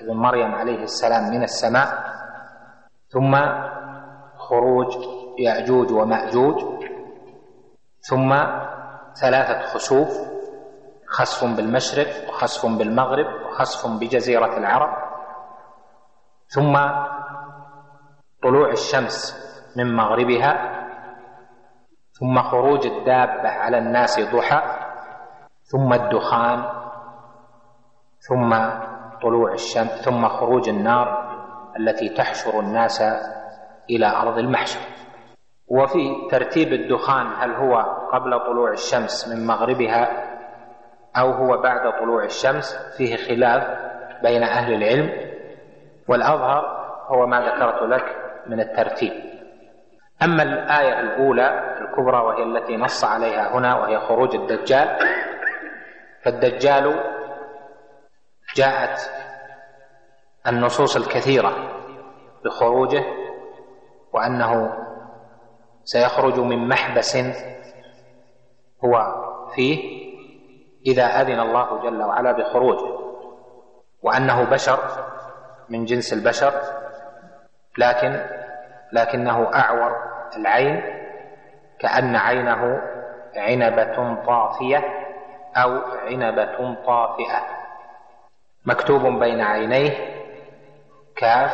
ابن 0.00 0.16
مريم 0.16 0.54
عليه 0.54 0.82
السلام 0.82 1.30
من 1.30 1.42
السماء 1.42 1.88
ثم 3.08 3.36
خروج 4.36 4.94
يأجوج 5.38 5.92
ومأجوج 5.92 6.62
ثم 8.00 8.34
ثلاثة 9.20 9.66
خسوف 9.66 10.08
خسف 11.08 11.44
بالمشرق 11.56 12.28
وخسف 12.28 12.66
بالمغرب 12.66 13.26
وخسف 13.46 13.90
بجزيرة 13.90 14.58
العرب 14.58 14.96
ثم 16.48 16.78
طلوع 18.42 18.70
الشمس 18.70 19.36
من 19.76 19.96
مغربها 19.96 20.78
ثم 22.12 22.42
خروج 22.42 22.86
الدابة 22.86 23.48
على 23.48 23.78
الناس 23.78 24.20
ضحى 24.20 24.62
ثم 25.62 25.92
الدخان 25.92 26.77
ثم 28.28 28.56
طلوع 29.22 29.52
الشمس 29.52 29.90
ثم 30.04 30.28
خروج 30.28 30.68
النار 30.68 31.28
التي 31.80 32.08
تحشر 32.08 32.60
الناس 32.60 33.02
إلى 33.90 34.06
أرض 34.06 34.38
المحشر. 34.38 34.80
وفي 35.68 36.28
ترتيب 36.30 36.72
الدخان 36.72 37.26
هل 37.26 37.54
هو 37.54 37.76
قبل 38.12 38.40
طلوع 38.40 38.70
الشمس 38.70 39.28
من 39.28 39.46
مغربها 39.46 40.08
أو 41.16 41.30
هو 41.30 41.62
بعد 41.62 41.92
طلوع 42.00 42.24
الشمس؟ 42.24 42.76
فيه 42.96 43.16
خلاف 43.16 43.78
بين 44.22 44.42
أهل 44.42 44.74
العلم. 44.74 45.10
والأظهر 46.08 46.88
هو 47.06 47.26
ما 47.26 47.40
ذكرت 47.40 47.82
لك 47.82 48.04
من 48.46 48.60
الترتيب. 48.60 49.12
أما 50.22 50.42
الآية 50.42 51.00
الأولى 51.00 51.76
الكبرى 51.80 52.16
وهي 52.16 52.42
التي 52.42 52.76
نص 52.76 53.04
عليها 53.04 53.56
هنا 53.58 53.76
وهي 53.76 53.98
خروج 53.98 54.34
الدجال 54.34 54.98
فالدجال 56.24 57.17
جاءت 58.58 58.98
النصوص 60.46 60.96
الكثيرة 60.96 61.52
بخروجه 62.44 63.04
وأنه 64.12 64.72
سيخرج 65.84 66.38
من 66.38 66.68
محبس 66.68 67.16
هو 68.84 69.14
فيه 69.54 69.98
إذا 70.86 71.04
أذن 71.04 71.40
الله 71.40 71.82
جل 71.82 72.02
وعلا 72.02 72.32
بخروجه 72.32 72.98
وأنه 74.02 74.44
بشر 74.44 74.78
من 75.68 75.84
جنس 75.84 76.12
البشر 76.12 76.52
لكن 77.78 78.20
لكنه 78.92 79.54
أعور 79.54 79.96
العين 80.36 80.82
كأن 81.78 82.16
عينه 82.16 82.82
عنبة 83.36 84.24
طافية 84.26 84.84
أو 85.56 85.70
عنبة 86.06 86.74
طافئة. 86.86 87.57
مكتوب 88.66 89.02
بين 89.02 89.40
عينيه 89.40 89.90
كاف 91.16 91.50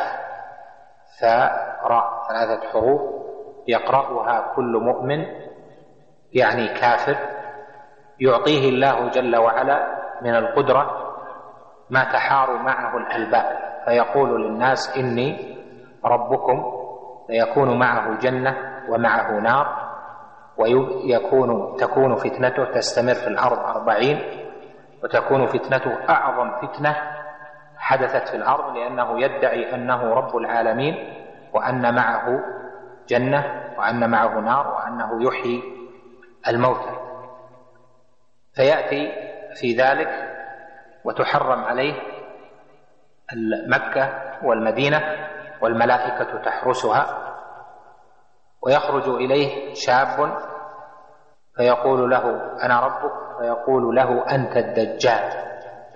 ثاء 1.21 1.75
راء 1.83 2.23
ثلاثة 2.29 2.69
حروف. 2.71 3.01
يقرأها 3.67 4.53
كل 4.55 4.77
مؤمن 4.81 5.25
يعني 6.33 6.67
كافر. 6.67 7.17
يعطيه 8.19 8.69
الله 8.69 9.09
جل 9.09 9.35
وعلا 9.35 9.95
من 10.21 10.35
القدرة 10.35 11.13
ما 11.89 12.03
تحار 12.03 12.57
معه 12.57 12.97
الألباب. 12.97 13.57
فيقول 13.85 14.41
للناس 14.41 14.97
إني 14.97 15.55
ربكم 16.05 16.71
فيكون 17.27 17.79
معه 17.79 18.19
جنة 18.19 18.55
ومعه 18.89 19.31
نار 19.39 19.85
ويكون 20.57 21.75
تكون 21.77 22.15
فتنته 22.15 22.65
تستمر 22.71 23.13
في 23.13 23.27
الأرض 23.27 23.59
أربعين. 23.59 24.44
وتكون 25.05 25.45
فتنته 25.47 26.09
أعظم 26.09 26.67
فتنة 26.67 26.95
حدثت 27.77 28.27
في 28.27 28.37
الأرض 28.37 28.77
لأنه 28.77 29.21
يدعي 29.21 29.75
أنه 29.75 30.13
رب 30.13 30.37
العالمين 30.37 30.95
وأن 31.53 31.95
معه 31.95 32.39
جنة 33.09 33.71
وأن 33.77 34.09
معه 34.09 34.39
نار 34.39 34.67
وأنه 34.67 35.23
يحيي 35.27 35.63
الموتى. 36.47 36.95
فيأتي 38.55 39.11
في 39.55 39.73
ذلك 39.73 40.09
وتحرم 41.03 41.63
عليه 41.63 41.93
مكة 43.67 44.13
والمدينة 44.43 45.27
والملائكة 45.61 46.41
تحرسها 46.45 47.33
ويخرج 48.61 49.09
إليه 49.09 49.73
شاب 49.73 50.37
فيقول 51.57 52.11
له 52.11 52.41
أنا 52.63 52.79
ربك؟ 52.79 53.11
فيقول 53.39 53.95
له 53.95 54.35
أنت 54.35 54.57
الدجال 54.57 55.45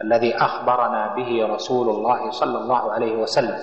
الذي 0.03 0.37
أخبرنا 0.37 1.15
به 1.15 1.47
رسول 1.53 1.89
الله 1.89 2.31
صلى 2.31 2.57
الله 2.57 2.91
عليه 2.91 3.15
وسلم. 3.15 3.57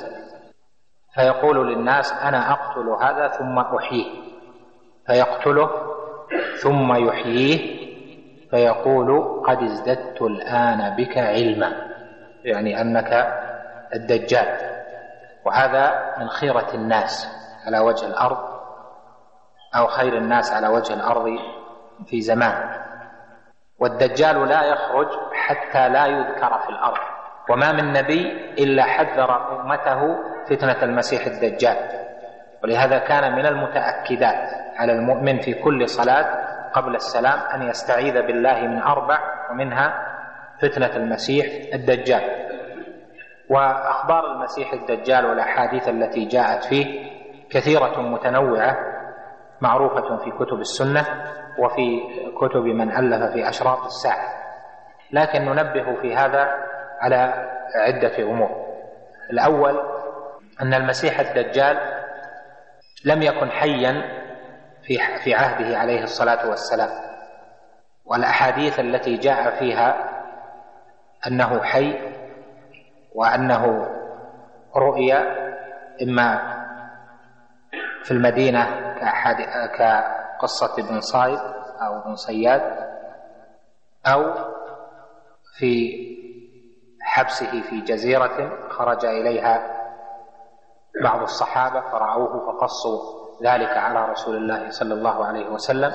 فيقول 1.14 1.72
للناس 1.72 2.12
أنا 2.12 2.52
أقتل 2.52 2.88
هذا 2.88 3.28
ثم 3.28 3.58
أحييه. 3.58 4.10
فيقتله 5.06 5.70
ثم 6.62 7.06
يحييه. 7.08 7.86
فيقول 8.50 9.40
قد 9.46 9.62
ازددت 9.62 10.22
الآن 10.22 10.96
بك 10.96 11.18
علما. 11.18 11.72
يعني 12.44 12.80
أنك 12.80 13.12
الدجال. 13.94 14.76
وهذا 15.44 16.14
من 16.18 16.28
خيرة 16.28 16.74
الناس 16.74 17.28
على 17.66 17.78
وجه 17.78 18.06
الأرض 18.06 18.38
أو 19.76 19.86
خير 19.86 20.16
الناس 20.16 20.52
على 20.52 20.68
وجه 20.68 20.94
الأرض 20.94 21.38
في 22.06 22.20
زمان. 22.20 22.68
والدجال 23.78 24.48
لا 24.48 24.64
يخرج 24.64 25.08
حتى 25.32 25.88
لا 25.88 26.06
يذكر 26.06 26.58
في 26.58 26.68
الأرض. 26.68 26.98
وما 27.50 27.72
من 27.72 27.92
نبي 27.92 28.52
إلا 28.58 28.82
حذر 28.82 29.60
أمته 29.60 30.16
فتنة 30.48 30.82
المسيح 30.82 31.26
الدجال. 31.26 31.76
ولهذا 32.64 32.98
كان 32.98 33.32
من 33.32 33.46
المتأكدات 33.46 34.50
على 34.76 34.92
المؤمن 34.92 35.38
في 35.38 35.54
كل 35.54 35.88
صلاة 35.88 36.46
قبل 36.72 36.94
السلام 36.94 37.38
أن 37.54 37.68
يستعيذ 37.68 38.26
بالله 38.26 38.60
من 38.60 38.82
أربع 38.82 39.18
ومنها 39.50 39.94
فتنة 40.62 40.96
المسيح 40.96 41.46
الدجال. 41.74 42.46
وأخبار 43.50 44.32
المسيح 44.32 44.72
الدجال 44.72 45.26
والأحاديث 45.26 45.88
التي 45.88 46.24
جاءت 46.24 46.64
فيه 46.64 47.10
كثيرة 47.50 48.00
متنوعة 48.00 48.76
معروفة 49.60 50.16
في 50.24 50.30
كتب 50.30 50.60
السنة 50.60 51.06
وفي 51.58 52.00
كتب 52.40 52.62
من 52.62 52.92
ألف 52.92 53.32
في 53.32 53.48
أشراط 53.48 53.84
الساعة. 53.84 54.28
لكن 55.12 55.44
ننبه 55.44 56.00
في 56.02 56.16
هذا 56.16 56.54
على 57.00 57.48
عدة 57.74 58.18
أمور. 58.18 58.66
الأول 59.30 59.80
أن 60.62 60.74
المسيح 60.74 61.20
الدجال 61.20 61.78
لم 63.04 63.22
يكن 63.22 63.50
حيا 63.50 64.02
في 64.82 64.98
في 65.24 65.34
عهده 65.34 65.78
عليه 65.78 66.02
الصلاة 66.02 66.48
والسلام. 66.48 66.90
والأحاديث 68.04 68.80
التي 68.80 69.16
جاء 69.16 69.58
فيها 69.58 70.10
أنه 71.26 71.62
حي 71.62 71.98
وأنه 73.14 73.88
رؤيا 74.76 75.46
إما 76.02 76.56
في 78.06 78.10
المدينة 78.12 78.66
كقصة 79.78 80.74
ابن 80.82 81.00
صايد 81.00 81.38
أو 81.86 81.98
ابن 82.02 82.14
صياد 82.14 82.62
أو 84.06 84.34
في 85.58 85.96
حبسه 87.02 87.62
في 87.62 87.80
جزيرة 87.80 88.50
خرج 88.68 89.04
إليها 89.04 89.76
بعض 91.02 91.20
الصحابة 91.22 91.80
فرعوه 91.80 92.46
فقصوا 92.46 93.00
ذلك 93.42 93.76
على 93.76 94.04
رسول 94.10 94.36
الله 94.36 94.70
صلى 94.70 94.94
الله 94.94 95.24
عليه 95.24 95.48
وسلم. 95.48 95.92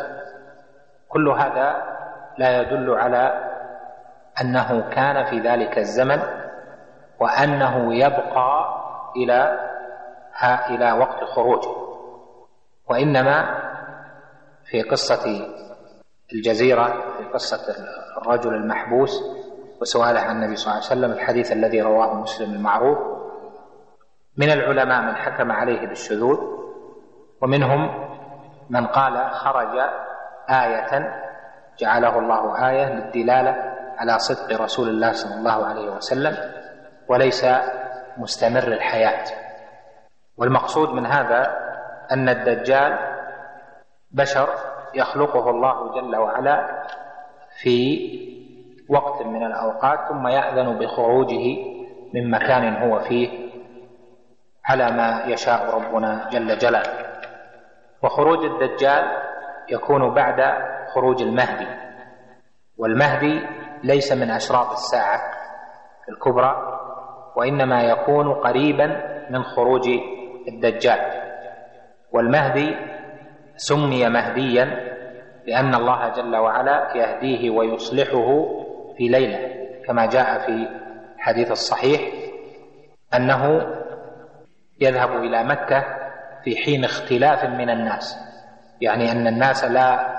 كل 1.09 1.29
هذا 1.29 1.83
لا 2.37 2.61
يدل 2.61 2.93
على 2.99 3.51
أنه 4.41 4.89
كان 4.89 5.25
في 5.25 5.39
ذلك 5.39 5.77
الزمن 5.77 6.21
وأنه 7.19 7.93
يبقى 7.95 8.81
إلى 9.15 9.59
ها 10.37 10.69
إلى 10.69 10.91
وقت 10.91 11.23
خروجه. 11.23 11.90
وإنما 12.91 13.61
في 14.65 14.81
قصة 14.81 15.47
الجزيرة 16.33 16.85
في 17.17 17.23
قصة 17.33 17.75
الرجل 18.17 18.53
المحبوس 18.53 19.23
وسؤاله 19.81 20.19
عن 20.19 20.35
النبي 20.35 20.55
صلى 20.55 20.73
الله 20.73 20.85
عليه 20.85 20.99
وسلم 20.99 21.11
الحديث 21.11 21.51
الذي 21.51 21.81
رواه 21.81 22.13
مسلم 22.13 22.53
المعروف. 22.53 22.97
من 24.37 24.51
العلماء 24.51 25.01
من 25.01 25.15
حكم 25.15 25.51
عليه 25.51 25.87
بالشذوذ 25.87 26.39
ومنهم 27.41 28.07
من 28.69 28.87
قال 28.87 29.31
خرج 29.31 29.79
آية 30.49 31.13
جعله 31.79 32.19
الله 32.19 32.69
آية 32.69 32.93
للدلالة 32.93 33.55
على 33.97 34.19
صدق 34.19 34.61
رسول 34.61 34.89
الله 34.89 35.11
صلى 35.11 35.35
الله 35.35 35.65
عليه 35.65 35.89
وسلم 35.89 36.37
وليس 37.07 37.45
مستمر 38.17 38.67
الحياة. 38.67 39.25
والمقصود 40.37 40.89
من 40.89 41.05
هذا 41.05 41.70
أن 42.11 42.29
الدجال 42.29 42.97
بشر 44.11 44.49
يخلقه 44.93 45.49
الله 45.49 45.93
جل 45.95 46.15
وعلا 46.15 46.83
في 47.61 48.09
وقت 48.89 49.21
من 49.21 49.45
الأوقات 49.45 49.99
ثم 50.09 50.27
يأذن 50.27 50.79
بخروجه 50.79 51.57
من 52.13 52.31
مكان 52.31 52.75
هو 52.83 52.99
فيه 52.99 53.51
على 54.65 54.91
ما 54.91 55.23
يشاء 55.25 55.75
ربنا 55.75 56.29
جل 56.31 56.57
جلاله. 56.57 57.11
وخروج 58.03 58.45
الدجال 58.45 59.03
يكون 59.69 60.13
بعد 60.13 60.41
خروج 60.93 61.21
المهدي 61.21 61.67
والمهدي 62.77 63.41
ليس 63.83 64.11
من 64.11 64.31
أشراط 64.31 64.71
الساعة 64.71 65.19
الكبرى 66.09 66.77
وإنما 67.35 67.83
يكون 67.83 68.33
قريبا 68.33 68.87
من 69.29 69.43
خروج 69.43 69.89
الدجال. 70.47 71.20
والمهدي 72.13 72.75
سمي 73.57 74.09
مهديا 74.09 74.91
لأن 75.47 75.75
الله 75.75 76.09
جل 76.09 76.35
وعلا 76.35 76.97
يهديه 76.97 77.49
ويصلحه 77.49 78.47
في 78.97 79.07
ليلة 79.07 79.39
كما 79.87 80.05
جاء 80.05 80.39
في 80.39 80.67
الحديث 81.15 81.51
الصحيح 81.51 82.01
أنه 83.15 83.67
يذهب 84.81 85.23
إلى 85.23 85.43
مكة 85.43 85.85
في 86.43 86.55
حين 86.55 86.83
اختلاف 86.83 87.45
من 87.45 87.69
الناس 87.69 88.17
يعني 88.81 89.11
أن 89.11 89.27
الناس 89.27 89.63
لا 89.63 90.11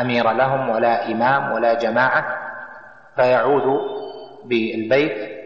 أمير 0.00 0.32
لهم 0.32 0.68
ولا 0.68 1.12
إمام 1.12 1.52
ولا 1.52 1.74
جماعة 1.74 2.38
فيعود 3.16 3.80
بالبيت 4.44 5.38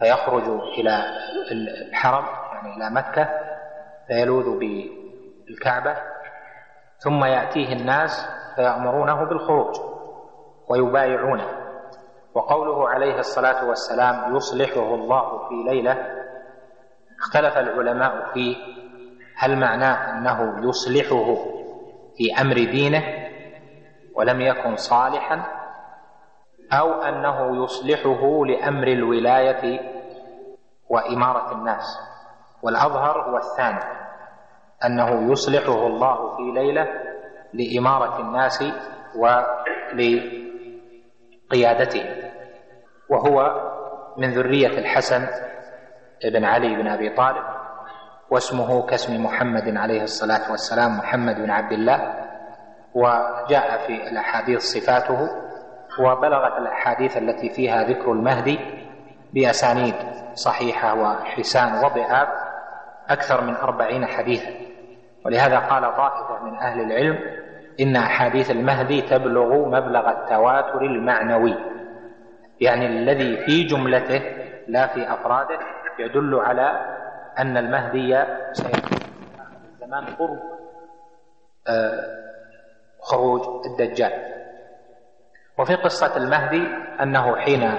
فيخرج 0.00 0.60
إلى 0.78 1.04
الحرم 1.52 2.24
يعني 2.52 2.76
إلى 2.76 2.90
مكة 2.90 3.28
فيلوذ 4.08 4.58
بالكعبة 5.46 5.96
ثم 6.98 7.24
يأتيه 7.24 7.72
الناس 7.72 8.28
فيأمرونه 8.56 9.24
بالخروج 9.24 9.74
ويبايعونه. 10.68 11.48
وقوله 12.34 12.88
عليه 12.88 13.18
الصلاة 13.18 13.68
والسلام 13.68 14.36
يصلحه 14.36 14.94
الله 14.94 15.48
في 15.48 15.54
ليلة 15.70 16.06
اختلف 17.20 17.56
العلماء 17.58 18.32
فيه. 18.34 18.56
هل 19.36 19.58
معناه 19.60 20.18
أنه 20.18 20.68
يصلحه 20.68 21.34
في 22.16 22.40
أمر 22.40 22.54
دينه 22.54 23.02
ولم 24.14 24.40
يكن 24.40 24.76
صالحا 24.76 25.42
أو 26.72 26.92
أنه 27.02 27.64
يصلحه 27.64 28.46
لأمر 28.46 28.88
الولاية 28.88 29.80
وإمارة 30.88 31.52
الناس؟ 31.52 31.98
والأظهر 32.62 33.30
هو 33.30 33.36
الثاني. 33.36 34.03
أنه 34.86 35.32
يصلحه 35.32 35.86
الله 35.86 36.36
في 36.36 36.42
ليلة 36.60 36.86
لإمارة 37.52 38.20
الناس 38.20 38.64
ولقيادته. 41.50 42.04
وهو 43.10 43.62
من 44.18 44.30
ذرية 44.30 44.78
الحسن 44.78 45.26
بن 46.32 46.44
علي 46.44 46.76
بن 46.76 46.88
أبي 46.88 47.10
طالب 47.10 47.44
واسمه 48.30 48.86
كاسم 48.86 49.24
محمد 49.24 49.76
عليه 49.76 50.02
الصلاة 50.02 50.50
والسلام 50.50 50.98
محمد 50.98 51.36
بن 51.36 51.50
عبد 51.50 51.72
الله. 51.72 52.24
وجاء 52.94 53.86
في 53.86 54.08
الأحاديث 54.10 54.60
صفاته 54.60 55.28
وبلغت 56.00 56.58
الأحاديث 56.58 57.16
التي 57.16 57.50
فيها 57.50 57.84
ذكر 57.84 58.12
المهدي 58.12 58.58
بأسانيد 59.34 59.94
صحيحة 60.34 60.94
وحسان 60.94 61.84
وضعاف 61.84 62.28
أكثر 63.08 63.40
من 63.44 63.54
أربعين 63.54 64.06
حديثا. 64.06 64.63
ولهذا 65.24 65.58
قال 65.58 65.82
طائفة 65.96 66.44
من 66.44 66.56
أهل 66.58 66.80
العلم 66.80 67.18
إن 67.80 67.96
أحاديث 67.96 68.50
المهدي 68.50 69.02
تبلغ 69.02 69.68
مبلغ 69.68 70.10
التواتر 70.10 70.82
المعنوي 70.82 71.54
يعني 72.60 72.86
الذي 72.86 73.36
في 73.36 73.62
جملته 73.62 74.22
لا 74.68 74.86
في 74.86 75.12
أفراده 75.12 75.58
يدل 75.98 76.34
على 76.34 76.94
أن 77.38 77.56
المهدي 77.56 78.24
سيكون 78.52 78.98
الزمان 79.64 80.04
قرب 80.04 80.38
آه، 81.68 82.04
خروج 83.02 83.66
الدجال. 83.66 84.12
وفي 85.58 85.74
قصة 85.74 86.16
المهدي 86.16 86.66
أنه 87.02 87.36
حين 87.36 87.74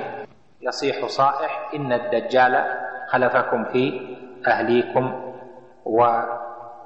يصيح 0.62 1.06
صائح 1.06 1.72
إن 1.76 1.94
الدجال 1.94 2.64
خلفكم 3.08 3.64
في 3.66 4.16
أهليكم 4.48 5.34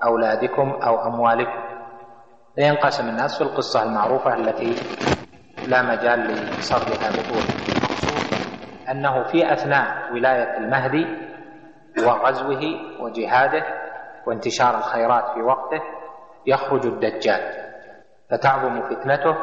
وأولادكم 0.04 0.70
أو 0.70 1.08
أموالكم. 1.08 1.60
فينقسم 2.56 3.10
الناس 3.10 3.38
في 3.38 3.44
القصة 3.44 3.84
المعروفة 3.84 4.34
التي 4.34 4.76
لا 5.68 5.82
مجال 5.82 6.20
لصرفها 6.60 7.10
بطول. 7.10 7.44
أنه 8.92 9.24
في 9.24 9.54
أثناء 9.54 10.14
ولاية 10.14 10.58
المهدي 10.58 11.08
وغزوه 12.06 12.62
وجهاده 13.00 13.64
وانتشار 14.28 14.78
الخيرات 14.78 15.24
في 15.34 15.42
وقته 15.42 15.82
يخرج 16.46 16.86
الدجال 16.86 17.42
فتعظم 18.32 18.82
فتنته 18.82 19.36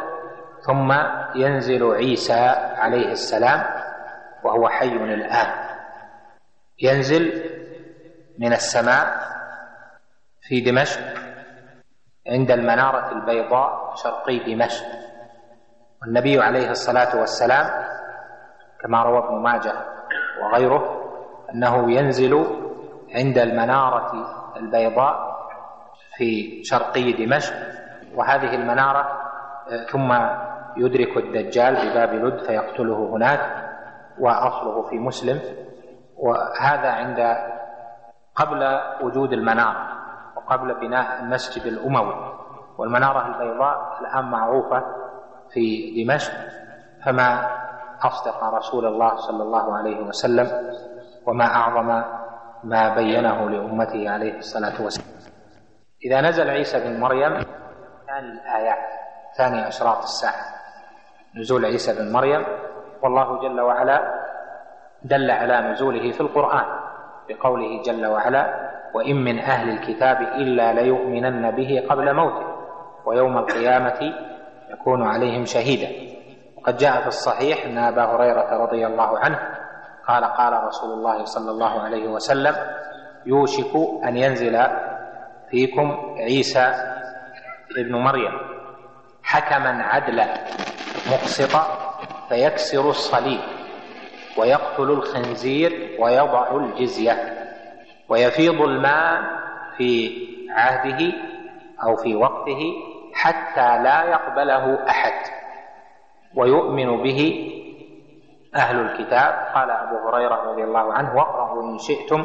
ثم 0.67 0.93
ينزل 1.35 1.95
عيسى 1.95 2.55
عليه 2.79 3.13
السلام 3.13 3.65
وهو 4.45 4.69
حي 4.69 4.87
الآن. 4.87 5.53
ينزل 6.83 7.51
من 8.39 8.53
السماء 8.53 9.36
في 10.49 10.61
دمشق 10.61 11.01
عند 12.29 12.51
المنارة 12.51 13.13
البيضاء 13.13 13.95
شرقي 13.95 14.55
دمشق. 14.55 14.85
والنبي 16.03 16.41
عليه 16.41 16.71
الصلاة 16.71 17.21
والسلام 17.21 17.85
كما 18.81 19.03
روى 19.03 19.19
ابن 19.19 19.43
ماجه 19.43 19.73
وغيره 20.43 21.03
أنه 21.55 21.93
ينزل 21.93 22.47
عند 23.15 23.39
المنارة 23.39 24.13
البيضاء 24.57 25.37
في 26.17 26.61
شرقي 26.65 27.13
دمشق. 27.13 27.55
وهذه 28.15 28.55
المنارة 28.55 29.21
ثم 29.91 30.13
يدرك 30.77 31.17
الدجال 31.17 31.75
بباب 31.75 32.15
لد 32.15 32.45
فيقتله 32.47 33.11
هناك 33.17 33.71
وأصله 34.19 34.83
في 34.83 34.99
مسلم. 34.99 35.41
وهذا 36.17 36.89
عند 36.91 37.37
قبل 38.35 38.81
وجود 39.03 39.33
المنارة. 39.33 40.06
وقبل 40.47 40.75
بناء 40.75 41.21
المسجد 41.21 41.67
الأموي. 41.67 42.15
والمنارة 42.79 43.27
البيضاء 43.27 43.99
الان 44.01 44.25
معروفة 44.25 44.83
في 45.53 45.95
دمشق 46.05 46.33
فما 47.07 47.49
أصدق 48.03 48.45
رسول 48.45 48.87
الله 48.87 49.17
صلى 49.17 49.43
الله 49.43 49.77
عليه 49.77 50.01
وسلم 50.01 50.73
وما 51.27 51.45
أعظم 51.45 52.03
ما 52.65 52.95
بينه 52.95 53.51
لأمته 53.51 54.11
عليه 54.11 54.39
الصلاة 54.39 54.83
والسلام. 54.83 55.09
إذا 56.05 56.21
نزل 56.21 56.51
عيسى 56.51 56.81
بن 56.81 57.01
مريم 57.01 57.41
ثاني 58.07 58.33
الآيات 58.33 58.79
ثاني 59.37 59.69
اشراط 59.69 60.03
الساعة. 60.03 60.45
نزول 61.37 61.65
عيسى 61.65 61.99
بن 62.03 62.13
مريم 62.13 62.45
والله 63.03 63.41
جل 63.41 63.61
وعلا 63.61 64.27
دل 65.03 65.31
على 65.31 65.61
نزوله 65.61 66.13
في 66.13 66.21
القرآن 66.21 66.65
بقوله 67.29 67.83
جل 67.83 68.07
وعلا 68.07 68.71
وإن 68.97 69.17
من 69.25 69.39
أهل 69.39 69.69
الكتاب 69.71 70.17
إلا 70.23 70.73
ليؤمنن 70.73 71.51
به 71.51 71.83
قبل 71.91 72.15
موته 72.15 72.47
ويوم 73.07 73.39
القيامة 73.39 74.01
يكون 74.71 75.03
عليهم 75.03 75.45
شهيدا. 75.45 76.17
وقد 76.57 76.77
جاء 76.77 77.01
في 77.01 77.07
الصحيح 77.07 77.65
أن 77.67 77.79
أبا 77.79 78.05
هريرة 78.05 78.63
رضي 78.65 78.87
الله 78.87 79.19
عنه 79.19 79.39
قال 80.09 80.25
قال 80.25 80.65
رسول 80.65 80.93
الله 80.93 81.25
صلى 81.25 81.51
الله 81.51 81.81
عليه 81.81 82.09
وسلم 82.09 82.55
يوشك 83.27 83.73
أن 84.05 84.17
ينزل 84.17 84.59
فيكم 85.51 85.97
عيسى 86.19 86.73
ابن 87.79 87.93
مريم 88.03 88.33
حكما 89.23 89.83
عدلا 89.83 90.25
مقسطا 91.13 91.67
فيكسر 92.29 92.89
الصليب 92.91 93.41
ويقتل 94.39 94.91
الخنزير 94.91 95.97
ويضع 96.01 96.57
الجزية. 96.57 97.46
ويفيض 98.09 98.61
الماء 98.61 99.23
في 99.77 100.11
عهده 100.51 101.13
أو 101.83 101.97
في 101.97 102.17
وقته 102.17 102.73
حتى 103.15 103.83
لا 103.83 104.03
يقبله 104.05 104.89
أحد. 104.89 105.13
ويؤمن 106.35 107.03
به 107.03 107.51
أهل 108.57 108.81
الكتاب. 108.81 109.35
قال 109.55 109.71
أبو 109.71 110.09
هريرة 110.09 110.51
رضي 110.51 110.65
الله 110.65 110.93
عنه 110.93 111.17
واقرأوا 111.17 111.63
إن 111.63 111.79
شئتم 111.79 112.25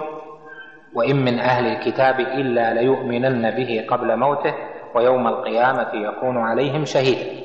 وإن 0.95 1.15
من 1.15 1.39
أهل 1.39 1.67
الكتاب 1.67 2.19
إلا 2.19 2.73
ليؤمنن 2.73 3.51
به 3.51 3.85
قبل 3.89 4.17
موته 4.17 4.53
ويوم 4.95 5.27
القيامة 5.27 5.89
يكون 5.93 6.37
عليهم 6.37 6.85
شهيدا 6.85 7.41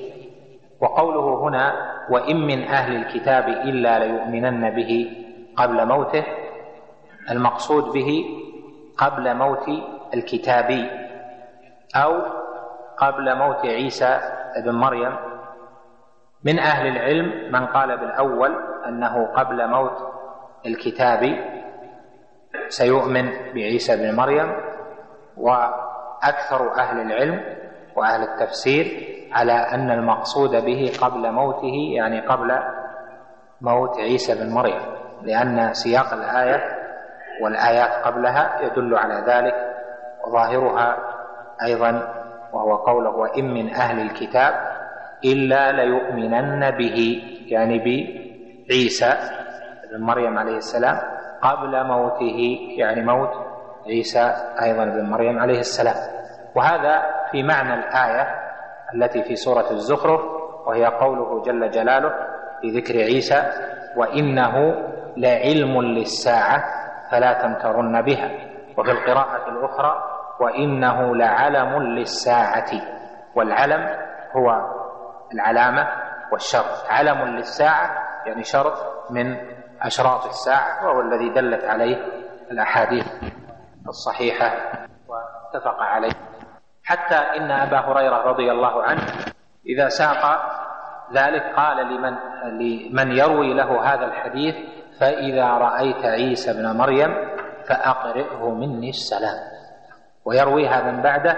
وقوله 0.81 1.41
هنا 1.49 1.73
وإن 2.11 2.37
من 2.47 2.63
أهل 2.63 2.97
الكتاب 2.97 3.49
إلا 3.49 3.99
ليؤمنن 3.99 4.71
به 4.71 5.11
قبل 5.57 5.87
موته 5.87 6.25
المقصود 7.31 7.85
به 7.85 8.25
قبل 8.99 9.35
موت 9.35 9.69
الكتابي 10.15 10.91
أو 11.97 12.23
قبل 12.99 13.39
موت 13.39 13.67
عيسى 13.67 14.21
بن 14.65 14.73
مريم. 14.75 15.17
من 16.45 16.59
أهل 16.59 16.87
العلم 16.87 17.53
من 17.53 17.67
قال 17.67 17.99
بالأول 17.99 18.55
أنه 18.89 19.27
قبل 19.27 19.69
موت 19.69 19.99
الكتابي 20.67 21.57
سيؤمن 22.69 23.31
بعيسى 23.55 23.97
بن 23.97 24.17
مريم 24.17 24.53
وأكثر 25.37 26.75
أهل 26.79 27.01
العلم 27.01 27.41
وأهل 27.97 28.23
التفسير 28.23 29.07
على 29.33 29.53
أن 29.53 29.91
المقصود 29.91 30.51
به 30.51 30.93
قبل 31.01 31.33
موته 31.33 31.93
يعني 31.97 32.21
قبل 32.21 32.59
موت 33.61 33.99
عيسى 33.99 34.35
بن 34.45 34.51
مريم 34.55 34.81
لأن 35.23 35.75
سياق 35.75 36.13
الآية 36.13 36.76
والآيات 37.43 37.91
قبلها 38.07 38.61
يدل 38.63 38.97
على 38.97 39.15
ذلك 39.15 39.55
وظاهرها 40.27 40.97
أيضا 41.67 42.09
وهو 42.53 42.77
قوله 42.77 43.11
وإن 43.11 43.55
من 43.55 43.75
أهل 43.75 44.01
الكتاب 44.01 44.55
إلا 45.25 45.73
ليؤمنن 45.73 46.71
به 46.71 47.23
يعني 47.47 47.79
بعيسى 48.69 49.15
بن 49.93 50.01
مريم 50.01 50.39
عليه 50.39 50.57
السلام 50.57 50.99
قبل 51.43 51.85
موته 51.87 52.59
يعني 52.79 53.03
موت 53.05 53.31
عيسى 53.87 54.33
أيضا 54.63 54.85
بن 54.85 55.11
مريم 55.11 55.39
عليه 55.39 55.59
السلام. 55.59 55.95
وهذا 56.55 57.03
في 57.31 57.43
معنى 57.43 57.75
الآية 57.75 58.27
التي 58.95 59.23
في 59.23 59.37
سورة 59.37 59.71
الزخرف 59.71 60.21
وهي 60.67 60.87
قوله 60.87 61.43
جل 61.43 61.71
جلاله 61.71 62.13
في 62.61 62.69
ذكر 62.71 62.95
عيسى 62.99 63.43
وإنه 63.97 64.55
لعلم 65.17 65.83
للساعة 65.83 66.65
فلا 67.11 67.33
تمترن 67.43 68.03
بها. 68.03 68.31
وفي 68.79 68.91
القراءة 68.91 69.49
الأخرى 69.49 70.03
وإنه 70.41 71.17
لعلم 71.17 71.83
للساعة. 71.83 72.71
والعلم 73.35 73.97
هو 74.37 74.61
العلامة 75.35 75.89
والشرط. 76.33 76.87
علم 76.91 77.23
للساعة 77.23 77.91
يعني 78.27 78.43
شرط 78.43 78.75
من 79.11 79.37
أشراط 79.83 80.27
الساعة 80.27 80.87
وهو 80.87 81.01
الذي 81.01 81.29
دلت 81.29 81.65
عليه 81.65 81.97
الأحاديث 82.51 83.07
الصحيحة 83.89 84.51
واتفق 85.09 85.83
عليه. 85.83 86.13
حتى 86.85 87.15
إن 87.15 87.51
أبا 87.51 87.79
هريرة 87.79 88.17
رضي 88.17 88.51
الله 88.53 88.83
عنه 88.83 89.03
إذا 89.67 89.89
ساق 89.89 90.23
ذلك 91.15 91.43
قال 91.57 91.77
لمن 91.87 92.15
لمن 92.45 93.13
يروي 93.13 93.55
له 93.55 93.95
هذا 93.95 94.05
الحديث 94.05 94.55
فإذا 95.01 95.47
رأيت 95.47 96.05
عيسى 96.05 96.51
ابن 96.51 96.77
مريم 96.77 97.15
فأقرئه 97.69 98.51
مني 98.51 98.89
السلام. 98.89 99.39
ويرويها 100.25 100.91
من 100.91 101.03
بعده 101.03 101.37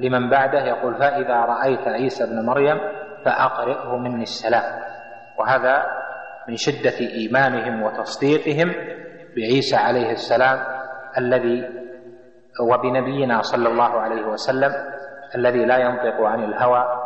لمن 0.00 0.30
بعده 0.30 0.64
يقول 0.64 0.94
فإذا 0.94 1.36
رأيت 1.36 1.88
عيسى 1.88 2.24
ابن 2.24 2.46
مريم 2.46 2.78
فأقرئه 3.24 3.96
مني 3.96 4.22
السلام. 4.22 4.82
وهذا 5.38 5.86
من 6.48 6.56
شدة 6.56 6.98
إيمانهم 7.00 7.82
وتصديقهم 7.82 8.72
بعيسى 9.36 9.76
عليه 9.76 10.10
السلام 10.10 10.58
الذي 11.18 11.68
وبنبينا 12.60 13.42
صلى 13.42 13.68
الله 13.68 14.00
عليه 14.00 14.26
وسلم 14.26 14.72
الذي 15.34 15.64
لا 15.64 15.78
ينطق 15.78 16.20
عن 16.20 16.44
الهوى 16.44 17.01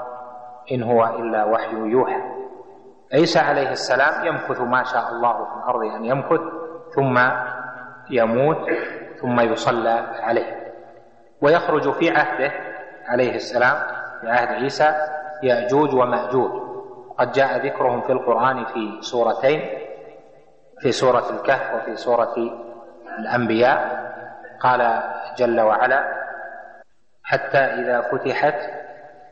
إن 0.73 0.83
هو 0.83 1.05
إلا 1.05 1.45
وحي 1.45 1.77
يوحى. 1.77 2.21
عيسى 3.15 3.39
عليه 3.39 3.71
السلام 3.71 4.27
يمكث 4.27 4.61
ما 4.61 4.83
شاء 4.85 5.09
الله 5.09 5.45
في 5.45 5.57
الأرض 5.57 5.83
أن 5.95 6.05
يمكث 6.05 6.41
ثم 6.95 7.19
يموت 8.11 8.71
ثم 9.21 9.41
يصلى 9.41 10.07
عليه. 10.21 10.73
ويخرج 11.43 11.93
في 11.93 12.11
عهده 12.11 12.53
عليه 13.09 13.35
السلام 13.35 13.77
في 14.21 14.29
عهد 14.29 14.49
عيسى 14.49 14.95
يأجوج 15.43 15.95
ومأجوج. 15.95 16.51
قد 17.19 17.33
جاء 17.33 17.67
ذكرهم 17.67 18.01
في 18.01 18.13
القرآن 18.13 18.65
في 18.65 18.99
سورتين 19.01 19.61
في 20.81 20.93
سورة 20.93 21.31
الكهف 21.31 21.75
وفي 21.75 21.97
سورة 21.97 22.35
الأنبياء. 23.19 24.07
قال 24.61 25.03
جل 25.39 25.61
وعلا 25.61 26.27
حتى 27.25 27.59
إذا 27.59 28.01
فتحت 28.01 28.86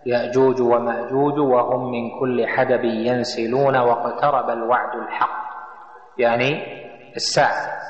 يأجوج 0.07 0.61
ومأجوج 0.61 1.39
وهم 1.39 1.91
من 1.91 2.21
كل 2.21 2.47
حدب 2.47 2.85
ينسلون 2.85 3.77
واقترب 3.77 4.51
الوعد 4.51 4.99
الحق 4.99 5.45
يعني 6.19 6.63
الساعة. 7.17 7.85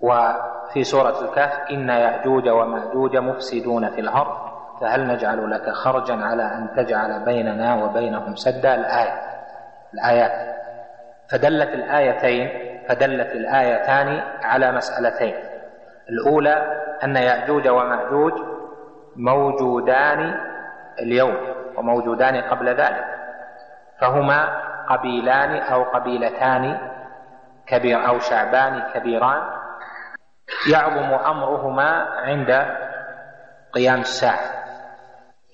وفي 0.00 0.84
سورة 0.84 1.20
الكهف 1.20 1.70
إن 1.70 1.88
يأجوج 1.88 2.48
ومأجوج 2.48 3.16
مفسدون 3.16 3.90
في 3.90 4.00
الأرض 4.00 4.48
فهل 4.80 5.06
نجعل 5.06 5.50
لك 5.50 5.70
خرجا 5.70 6.14
على 6.14 6.42
أن 6.42 6.68
تجعل 6.76 7.24
بيننا 7.24 7.84
وبينهم 7.84 8.34
سدا؟ 8.36 8.74
الآية 8.74 9.20
الآيات 9.94 10.56
فدلت 11.30 11.68
الآيتين 11.68 12.48
فدلت 12.88 13.32
الآيتان 13.32 14.22
على 14.42 14.72
مسألتين. 14.72 15.34
الأولى 16.10 16.82
أن 17.04 17.16
يأجوج 17.16 17.68
ومأجوج 17.68 18.32
موجودان 19.16 20.34
اليوم 21.02 21.36
وموجودان 21.76 22.36
قبل 22.36 22.68
ذلك. 22.68 23.04
فهما 24.00 24.48
قبيلان 24.88 25.56
أو 25.56 25.82
قبيلتان 25.84 26.78
كبير 27.66 28.08
أو 28.08 28.18
شعبان 28.18 28.82
كبيران 28.94 29.42
يعظم 30.72 31.14
أمرهما 31.14 32.06
عند 32.24 32.66
قيام 33.72 34.00
الساعة. 34.00 34.58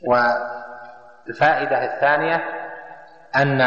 والفائدة 0.09 1.85
الثانية 1.85 2.45
أن 3.37 3.61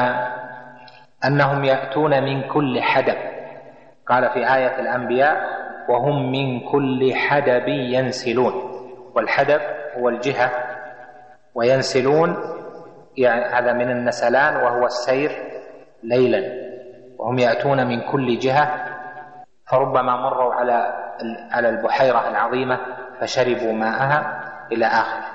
أنهم 1.26 1.64
يأتون 1.64 2.24
من 2.24 2.48
كل 2.48 2.82
حدب. 2.82 3.18
قال 4.08 4.30
في 4.30 4.56
آية 4.56 4.80
الأنبياء 4.80 5.58
وهم 5.90 6.32
من 6.32 6.70
كل 6.72 7.16
حدب 7.16 7.68
ينسلون. 7.68 8.54
والحدب 9.16 9.62
هو 9.98 10.10
الجهة 10.10 10.67
وينسلون 11.58 12.36
يعني 13.18 13.46
هذا 13.46 13.74
من 13.74 13.92
النسلان 13.92 14.56
وهو 14.56 14.86
السير 14.86 15.32
ليلا 16.04 16.68
وهم 17.20 17.40
يأتون 17.40 17.88
من 17.88 18.02
كل 18.12 18.40
جهة. 18.40 18.86
فربما 19.72 20.16
مروا 20.16 20.54
على 20.54 20.94
على 21.52 21.70
البحيرة 21.70 22.30
العظيمة 22.30 22.80
فشربوا 23.20 23.74
ماءها 23.74 24.42
إلى 24.72 24.86
آخره. 24.86 25.26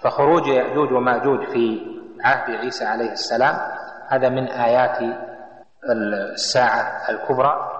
فخروج 0.00 0.46
يأجوج 0.46 0.92
ومأجوج 0.92 1.44
في 1.46 1.80
عهد 2.24 2.54
عيسى 2.56 2.84
عليه 2.84 3.12
السلام 3.12 3.56
هذا 4.08 4.28
من 4.28 4.48
آيات 4.48 4.98
الساعة 5.92 7.10
الكبرى. 7.10 7.70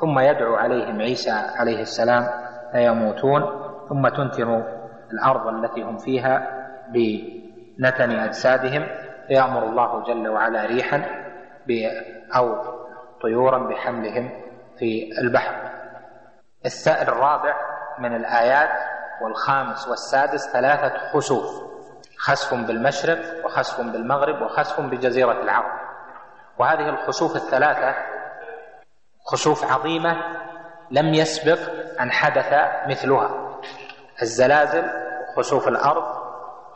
ثم 0.00 0.18
يدعو 0.18 0.54
عليهم 0.54 1.00
عيسى 1.00 1.30
عليه 1.30 1.80
السلام 1.80 2.26
فيموتون 2.72 3.42
ثم 3.88 4.08
تنتن 4.08 4.64
الأرض 5.12 5.46
التي 5.46 5.82
هم 5.82 5.96
فيها. 5.98 6.59
بنتن 6.92 8.10
أجسادهم 8.10 8.86
فيأمر 9.26 9.64
الله 9.64 10.04
جل 10.04 10.28
وعلا 10.28 10.66
ريحا 10.66 11.04
أو 12.36 12.56
طيورا 13.22 13.58
بحملهم 13.58 14.30
في 14.78 15.10
البحر. 15.18 15.70
السائر 16.66 17.08
الرابع 17.08 17.56
من 17.98 18.16
الآيات 18.16 18.70
والخامس 19.22 19.88
والسادس 19.88 20.52
ثلاثة 20.52 20.98
خسوف 21.12 21.70
خسف 22.18 22.54
بالمشرق 22.54 23.44
وخسف 23.44 23.80
بالمغرب 23.80 24.42
وخسف 24.42 24.80
بجزيرة 24.80 25.42
العرب. 25.42 25.80
وهذه 26.58 26.88
الخسوف 26.88 27.36
الثلاثة 27.36 27.94
خسوف 29.26 29.72
عظيمة 29.72 30.16
لم 30.90 31.14
يسبق 31.14 31.58
أن 32.00 32.10
حدث 32.10 32.54
مثلها 32.86 33.60
الزلازل 34.22 34.84
خسوف 35.36 35.68
الأرض 35.68 36.19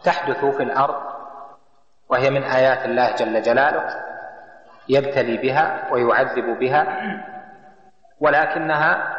تحدث 0.04 0.44
في 0.44 0.62
الأرض 0.62 1.02
وهي 2.08 2.30
من 2.30 2.42
آيات 2.42 2.84
الله 2.84 3.14
جل 3.14 3.42
جلاله 3.42 4.04
يبتلي 4.88 5.36
بها 5.36 5.92
ويعذب 5.92 6.58
بها 6.58 6.86
ولكنها 8.20 9.16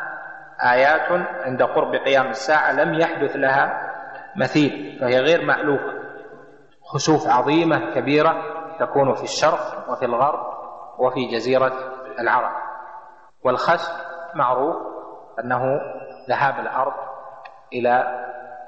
آيات 0.72 1.28
عند 1.46 1.64
قرب 1.64 1.96
قيام 1.96 2.28
الساعة 2.28 2.72
لم 2.72 2.94
يحدث 2.94 3.36
لها 3.36 3.92
مثيل 4.36 4.98
فهي 5.02 5.20
غير 5.20 5.46
مألوفة. 5.46 5.94
خسوف 6.94 7.28
عظيمة 7.28 7.94
كبيرة 7.96 8.36
تكون 8.80 9.14
في 9.14 9.24
الشرق 9.24 9.90
وفي 9.90 10.06
الغرب 10.06 10.40
وفي 11.00 11.26
جزيرة 11.32 11.74
العرب. 12.20 12.52
والخسف 13.44 14.06
معروف 14.36 14.76
أنه 15.40 15.82
ذهاب 16.30 16.60
الأرض 16.60 16.94
إلى 17.74 18.04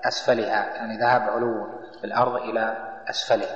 أسفلها 0.07 0.75
يعني 0.75 0.97
ذهاب 0.97 1.37
علو 1.97 2.05
الأرض 2.05 2.35
إلى 2.35 2.75
أسفلها 3.09 3.55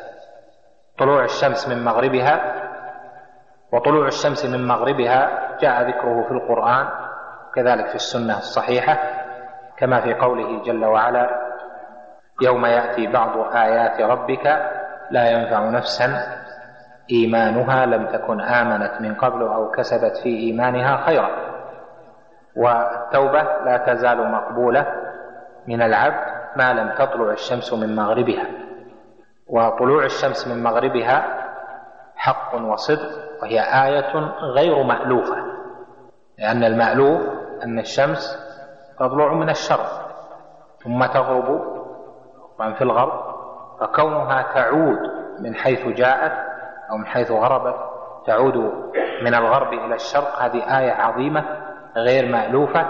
طلوع 0.99 1.23
الشمس 1.23 1.67
من 1.67 1.85
مغربها 1.85 2.53
وطلوع 3.73 4.07
الشمس 4.07 4.45
من 4.45 4.67
مغربها 4.67 5.29
جاء 5.61 5.89
ذكره 5.89 6.23
في 6.23 6.31
القرآن 6.31 6.87
كذلك 7.55 7.87
في 7.87 7.95
السنة 7.95 8.37
الصحيحة 8.37 8.97
كما 9.77 10.01
في 10.01 10.13
قوله 10.13 10.63
جل 10.63 10.85
وعلا 10.85 11.29
يوم 12.41 12.65
يأتي 12.65 13.07
بعض 13.07 13.55
آيات 13.55 14.01
ربك 14.01 14.45
لا 15.11 15.31
ينفع 15.31 15.69
نفسا 15.69 16.23
إيمانها 17.11 17.85
لم 17.85 18.05
تكن 18.05 18.41
آمنت 18.41 19.01
من 19.01 19.15
قبل 19.15 19.41
أو 19.41 19.71
كسبت 19.71 20.17
في 20.23 20.29
إيمانها 20.29 20.97
خيرا. 21.05 21.29
والتوبة 22.55 23.41
لا 23.41 23.77
تزال 23.77 24.31
مقبولة 24.31 24.85
من 25.67 25.81
العبد 25.81 26.40
ما 26.57 26.73
لم 26.73 26.95
تطلع 26.95 27.31
الشمس 27.31 27.73
من 27.73 27.95
مغربها. 27.95 28.45
وطلوع 29.47 30.05
الشمس 30.05 30.47
من 30.47 30.63
مغربها 30.63 31.41
حق 32.15 32.55
وصدق 32.55 33.09
وهي 33.41 33.59
آية 33.59 34.15
غير 34.41 34.83
مألوفة 34.83 35.35
لأن 36.39 36.63
المألوف 36.63 37.21
أن 37.63 37.79
الشمس 37.79 38.37
تطلع 38.99 39.33
من 39.33 39.49
الشرق 39.49 40.11
ثم 40.83 41.05
تغرب 41.05 41.61
طبعا 42.57 42.73
في 42.73 42.81
الغرب 42.81 43.35
فكونها 43.79 44.41
تعود 44.53 44.99
من 45.39 45.55
حيث 45.55 45.87
جاءت 45.87 46.31
أو 46.91 46.97
من 46.97 47.05
حيث 47.05 47.31
غربت 47.31 47.75
تعود 48.25 48.55
من 49.23 49.35
الغرب 49.35 49.73
إلى 49.73 49.95
الشرق 49.95 50.39
هذه 50.41 50.79
آية 50.79 50.91
عظيمة 50.91 51.45
غير 51.95 52.31
مألوفة 52.31 52.85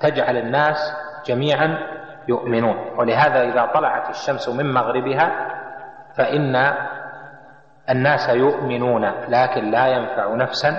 تجعل 0.00 0.36
الناس 0.36 0.92
جميعا 1.26 1.95
يؤمنون. 2.28 2.76
ولهذا 2.98 3.42
إذا 3.42 3.70
طلعت 3.74 4.10
الشمس 4.10 4.48
من 4.48 4.72
مغربها 4.74 5.48
فإن 6.18 6.56
الناس 7.90 8.28
يؤمنون 8.28 9.04
لكن 9.28 9.70
لا 9.70 9.86
ينفع 9.86 10.34
نفسا 10.34 10.70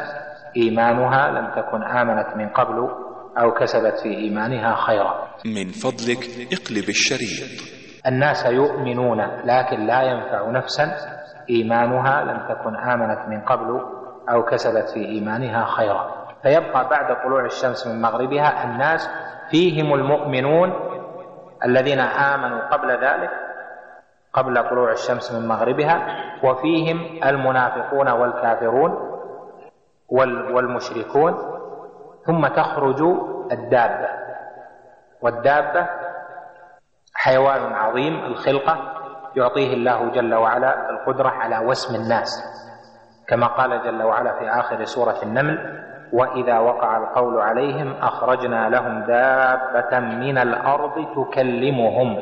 إيمانها 0.58 1.28
لم 1.28 1.52
تكن 1.56 1.84
آمنت 1.84 2.38
من 2.38 2.50
قبل 2.50 2.90
أو 3.38 3.52
كسبت 3.52 4.00
في 4.04 4.10
إيمانها 4.10 4.76
خيرا. 4.76 5.28
من 5.46 5.68
فضلك 5.68 6.20
اقلب 6.54 6.90
الشريط. 6.90 7.50
الناس 8.08 8.46
يؤمنون 8.46 9.22
لكن 9.22 9.86
لا 9.86 10.02
ينفع 10.02 10.50
نفسا 10.52 10.92
إيمانها 11.50 12.24
لم 12.24 12.38
تكن 12.50 12.76
آمنت 12.76 13.30
من 13.30 13.42
قبل 13.42 13.82
أو 14.30 14.44
كسبت 14.44 14.90
في 14.94 15.06
إيمانها 15.06 15.66
خيرا. 15.66 16.28
فيبقى 16.44 16.90
بعد 16.90 17.24
طلوع 17.24 17.46
الشمس 17.46 17.88
من 17.88 18.02
مغربها 18.02 18.64
الناس 18.64 19.10
فيهم 19.52 19.94
المؤمنون 19.94 20.74
الذين 21.66 22.00
آمنوا 22.00 22.60
قبل 22.68 22.92
ذلك 22.92 23.30
قبل 24.34 24.70
طلوع 24.70 24.92
الشمس 24.92 25.32
من 25.32 25.48
مغربها 25.48 26.08
وفيهم 26.44 27.24
المنافقون 27.24 28.10
والكافرون 28.10 29.22
والمشركون 30.54 31.38
ثم 32.26 32.48
تخرج 32.48 33.02
الدابة. 33.52 34.10
والدابة 35.22 35.88
حيوان 37.14 37.74
عظيم 37.74 38.26
الخلقة 38.26 38.78
يعطيه 39.36 39.74
الله 39.74 40.10
جل 40.10 40.36
وعلا 40.36 40.90
القدرة 40.90 41.30
على 41.30 41.66
وسم 41.66 41.96
الناس. 41.96 42.44
كما 43.28 43.48
قال 43.48 43.84
جل 43.84 44.04
وعلا 44.04 44.40
في 44.40 44.50
آخر 44.50 44.84
سورة 44.86 45.18
النمل 45.24 45.84
وإذا 46.14 46.60
وقع 46.60 46.98
القول 46.98 47.42
عليهم 47.42 47.94
أخرجنا 48.02 48.70
لهم 48.70 49.00
دابة 49.00 50.00
من 50.00 50.38
الأرض 50.38 51.06
تكلمهم 51.16 52.20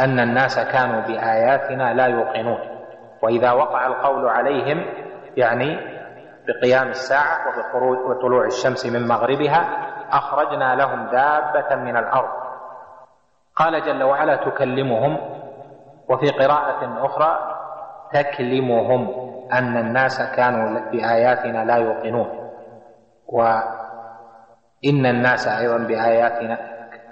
أن 0.00 0.20
الناس 0.20 0.58
كانوا 0.58 1.00
بآياتنا 1.00 1.94
لا 1.94 2.06
يوقنون. 2.06 2.58
وإذا 3.22 3.52
وقع 3.52 3.86
القول 3.86 4.28
عليهم 4.28 4.84
يعني 5.36 5.78
بقيام 6.46 6.88
الساعة 6.88 7.38
وطلوع 8.08 8.44
الشمس 8.46 8.86
من 8.86 9.08
مغربها 9.08 9.68
أخرجنا 10.12 10.74
لهم 10.74 11.06
دابة 11.06 11.76
من 11.76 11.96
الأرض. 11.96 12.28
قال 13.56 13.82
جل 13.84 14.02
وعلا 14.02 14.36
تكلمهم. 14.36 15.18
وفي 16.08 16.30
قراءة 16.30 17.06
أخرى 17.06 17.38
تكلمهم 18.12 19.08
أن 19.52 19.76
الناس 19.76 20.22
كانوا 20.36 20.80
بآياتنا 20.90 21.64
لا 21.64 21.76
يوقنون. 21.76 22.45
وإن 23.28 25.06
الناس 25.06 25.48
أيضا 25.48 25.78
بآياتنا 25.78 26.58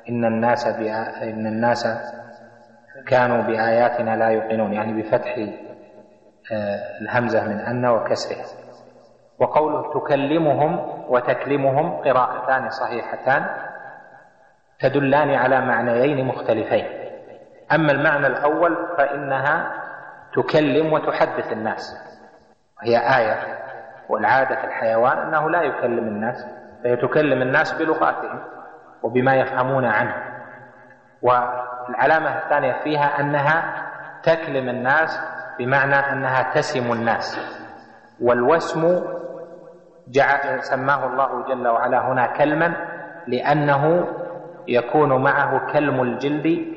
إن 0.09 0.25
الناس 0.25 0.69
بآ... 0.69 1.23
إن 1.23 1.47
الناس 1.47 1.87
كانوا 3.07 3.43
بآياتنا 3.43 4.17
لا 4.17 4.29
يوقنون 4.29 4.73
يعني 4.73 5.03
بفتح 5.03 5.39
آه، 6.53 7.01
الهمزة 7.01 7.45
من 7.45 7.61
أن 7.61 7.87
وكسرها. 7.87 8.45
وقوله 9.39 10.01
تكلمهم 10.01 10.79
وتكلمهم 11.09 11.93
قراءتان 12.03 12.71
صحيحتان 12.71 13.47
تدلان 14.81 15.31
على 15.35 15.61
معنيين 15.61 16.27
مختلفين. 16.27 16.87
أما 17.73 17.93
المعنى 17.93 18.27
الأول 18.27 18.77
فإنها 18.99 19.73
تكلم 20.37 20.93
وتحدث 20.93 21.53
الناس 21.53 21.97
وهي 22.79 22.99
آية. 22.99 23.59
والعادة 24.09 24.65
الحيوان 24.65 25.19
أنه 25.19 25.51
لا 25.51 25.63
يكلم 25.63 26.09
الناس 26.09 26.47
فهي 26.85 26.97
تكلم 26.97 27.43
الناس 27.43 27.73
بلغاتهم 27.73 28.41
وبما 29.03 29.35
يفهمون 29.35 29.85
عنه. 29.85 30.15
والعلامة 31.23 32.39
الثانية 32.39 32.73
فيها 32.85 33.21
أنها 33.21 33.83
تكلم 34.23 34.69
الناس 34.69 35.21
بمعنى 35.59 35.95
أنها 35.97 36.53
تسم 36.55 36.93
الناس. 36.93 37.39
والوسم 38.21 39.03
جعل 40.09 40.63
سماه 40.63 41.07
الله 41.07 41.45
جل 41.49 41.69
وعلا 41.69 42.13
هنا 42.13 42.27
كلما 42.27 42.73
لأنه 43.27 44.07
يكون 44.69 45.23
معه 45.23 45.73
كلم 45.73 46.03
الجلد 46.03 46.75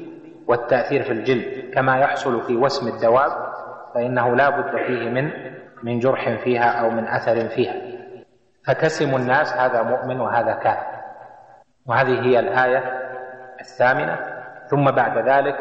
والتأثير 0.48 1.04
في 1.04 1.12
الجلد 1.12 1.74
كما 1.74 1.98
يحصل 1.98 2.42
في 2.42 2.56
وسم 2.56 2.88
الدواب 2.96 3.32
فإنه 3.94 4.36
لا 4.36 4.50
بد 4.50 4.78
فيه 4.88 5.10
من 5.10 5.32
من 5.84 6.00
جرح 6.00 6.30
فيها 6.44 6.70
أو 6.70 6.90
من 6.90 7.08
أثر 7.08 7.48
فيها. 7.48 7.76
فتسم 8.66 9.16
الناس 9.16 9.54
هذا 9.54 9.82
مؤمن 9.82 10.20
وهذا 10.20 10.54
كافر. 10.54 10.98
وهذه 11.86 12.22
هي 12.22 12.40
الآية 12.40 12.84
الثامنة. 13.62 14.20
ثم 14.68 14.92
بعد 14.92 15.30
ذلك 15.30 15.56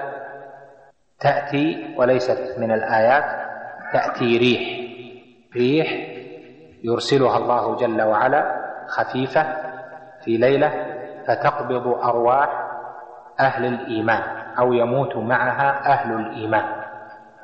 تأتي 1.21 1.95
وليست 1.99 2.59
من 2.59 2.73
الآيات 2.73 3.25
تأتي 3.93 4.39
ريح. 4.39 4.87
ريح 5.57 6.17
يرسلها 6.85 7.37
الله 7.37 7.77
جل 7.77 8.03
وعلا 8.03 8.57
خفيفة 8.89 9.47
في 10.25 10.37
ليلة 10.37 10.73
فتقبض 11.27 11.87
أرواح 11.87 12.67
أهل 13.41 13.65
الإيمان 13.65 14.23
أو 14.59 14.73
يموت 14.73 15.17
معها 15.17 15.93
أهل 15.93 16.13
الإيمان. 16.13 16.86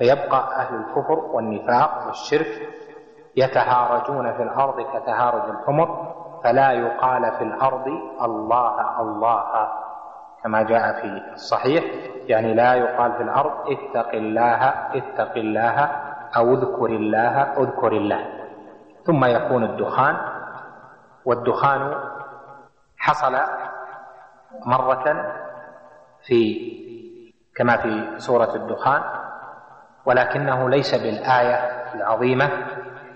فيبقى 0.03 0.57
أهل 0.57 0.75
الكفر 0.75 1.19
والنفاق 1.19 2.07
والشرك 2.07 2.69
يتهارجون 3.37 4.33
في 4.33 4.43
الأرض 4.43 4.81
كتهارج 4.81 5.51
الحمر 5.51 6.15
فلا 6.45 6.73
يقال 6.73 7.33
في 7.33 7.45
الأرض 7.45 7.87
الله 8.23 9.01
الله. 9.01 9.69
كما 10.43 10.63
جاء 10.63 11.01
في 11.01 11.33
الصحيح 11.33 11.85
يعني 12.27 12.55
لا 12.55 12.75
يقال 12.75 13.13
في 13.13 13.23
الأرض 13.23 13.53
اتق 13.71 14.09
الله 14.15 14.69
اتق 14.95 15.37
الله 15.37 15.79
أو 16.37 16.55
اذكر 16.55 16.87
الله 16.87 17.43
اذكر 17.43 17.93
الله. 17.93 18.27
ثم 19.07 19.25
يكون 19.25 19.65
الدخان 19.65 20.17
والدخان 21.25 21.95
حصل 22.99 23.37
مرة 24.67 25.33
في 26.23 26.73
كما 27.57 27.77
في 27.77 28.19
سورة 28.21 28.55
الدخان 28.55 29.22
ولكنه 30.07 30.71
ليس 30.71 30.95
بالآية 30.95 31.57
العظيمة 31.95 32.51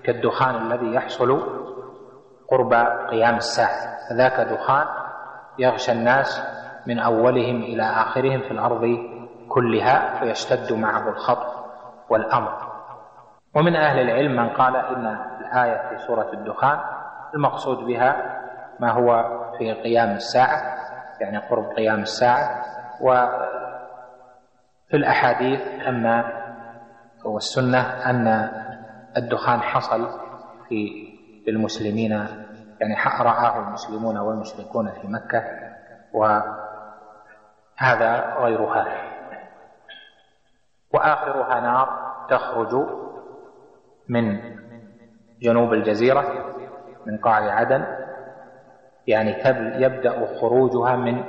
كالدخان 0.04 0.54
الذي 0.54 0.94
يحصل 0.94 1.42
قرب 2.50 2.74
قيام 3.10 3.36
الساعة. 3.36 4.08
فذاك 4.10 4.40
دخان 4.40 4.86
يغشى 5.58 5.92
الناس 5.92 6.42
من 6.86 6.98
أولهم 6.98 7.62
إلى 7.62 7.82
آخرهم 7.82 8.40
في 8.40 8.50
الأرض 8.50 8.98
كلها 9.48 10.18
فيشتد 10.18 10.72
معه 10.72 11.08
الخطر 11.08 11.64
والأمر. 12.08 12.52
ومن 13.54 13.76
أهل 13.76 14.00
العلم 14.00 14.36
من 14.36 14.48
قال 14.48 14.76
إن 14.76 15.18
الآية 15.40 15.88
في 15.88 15.98
سورة 16.06 16.30
الدخان 16.32 16.78
المقصود 17.34 17.78
بها 17.78 18.40
ما 18.80 18.90
هو 18.90 19.24
في 19.58 19.72
قيام 19.72 20.10
الساعة 20.10 20.76
يعني 21.20 21.38
قرب 21.38 21.64
قيام 21.76 22.00
الساعة 22.00 22.62
وفي 23.00 23.36
الأحاديث 24.94 25.60
أن 25.88 26.24
والسنة 27.26 27.80
أن 27.80 28.50
الدخان 29.16 29.60
حصل 29.60 30.08
في 30.68 31.06
المسلمين 31.48 32.10
يعني 32.80 32.94
رآه 33.20 33.58
المسلمون 33.68 34.18
والمشركون 34.18 34.90
في 34.90 35.08
مكة 35.08 35.44
وهذا 36.12 36.54
غيرها. 38.38 38.86
وآخرها 40.94 41.60
نار 41.60 41.88
تخرج 42.30 42.86
من 44.08 44.40
جنوب 45.42 45.72
الجزيرة 45.72 46.24
من 47.06 47.18
قاع 47.18 47.34
عدن 47.34 47.84
يعني 49.06 49.32
يبدأ 49.82 50.40
خروجها 50.40 50.96
من 50.96 51.24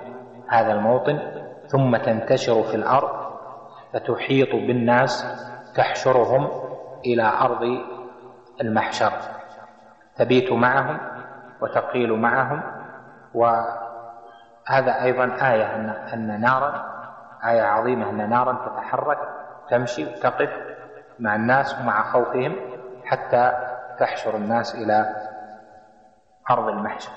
هذا 0.47 0.71
الموطن 0.71 1.19
ثم 1.67 1.97
تنتشر 1.97 2.63
في 2.63 2.75
الأرض 2.75 3.27
فتحيط 3.93 4.49
بالناس 4.55 5.25
تحشرهم 5.77 6.47
إلى 7.05 7.23
أرض 7.41 7.79
المحشر 8.61 9.11
تبيت 10.15 10.51
معهم 10.51 10.97
وتقيل 11.61 12.13
معهم. 12.13 12.61
وهذا 13.33 15.01
أيضا 15.03 15.23
آية 15.23 15.75
أن 15.75 15.89
أن 15.89 16.41
نارا 16.41 16.85
آية 17.45 17.61
عظيمة 17.61 18.09
أن 18.09 18.29
نارا 18.29 18.53
تتحرك 18.53 19.17
تمشي 19.69 20.05
وتقف 20.05 20.49
مع 21.19 21.35
الناس 21.35 21.79
ومع 21.79 22.03
خوفهم 22.03 22.55
حتى 23.05 23.53
تحشر 23.99 24.35
الناس 24.35 24.75
إلى 24.75 25.15
أرض 26.49 26.67
المحشر. 26.67 27.11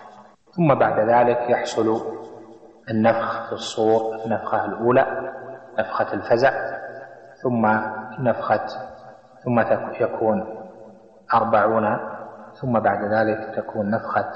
ثم 0.56 0.74
بعد 0.74 1.00
ذلك 1.00 1.50
يحصل 1.50 2.00
النفخ 2.90 3.46
في 3.46 3.52
الصور 3.52 4.14
النفخة 4.24 4.64
الأولى 4.64 5.32
نفخة 5.78 6.12
الفزع. 6.12 6.50
ثم 7.42 7.66
نفخة 8.18 8.66
ثم 9.44 9.60
يكون 10.00 10.66
أربعون 11.34 11.98
ثم 12.60 12.80
بعد 12.80 13.04
ذلك 13.04 13.54
تكون 13.56 13.90
نفخة 13.90 14.30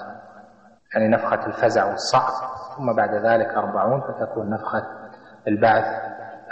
يعني 0.95 1.09
نفخة 1.09 1.47
الفزع 1.47 1.85
والصعق 1.85 2.33
ثم 2.77 2.93
بعد 2.93 3.15
ذلك 3.15 3.49
أربعون 3.49 4.01
فتكون 4.01 4.51
نفخة 4.51 4.87
البعث. 5.49 5.85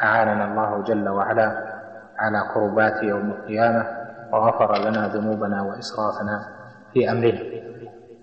أعاننا 0.02 0.44
الله 0.44 0.82
جل 0.82 1.08
وعلا 1.08 1.72
على 2.18 2.42
كربات 2.54 3.02
يوم 3.02 3.30
القيامة 3.30 3.86
وغفر 4.32 4.78
لنا 4.78 5.08
ذنوبنا 5.08 5.62
وإسرافنا 5.62 6.48
في 6.92 7.10
أمرنا. 7.10 7.40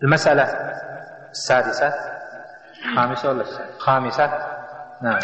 المسألة 0.04 0.44
السادسة 1.32 1.94
خامسة 2.96 3.30
ولا 3.30 3.44
خامسة. 3.80 4.30
نعم. 5.02 5.20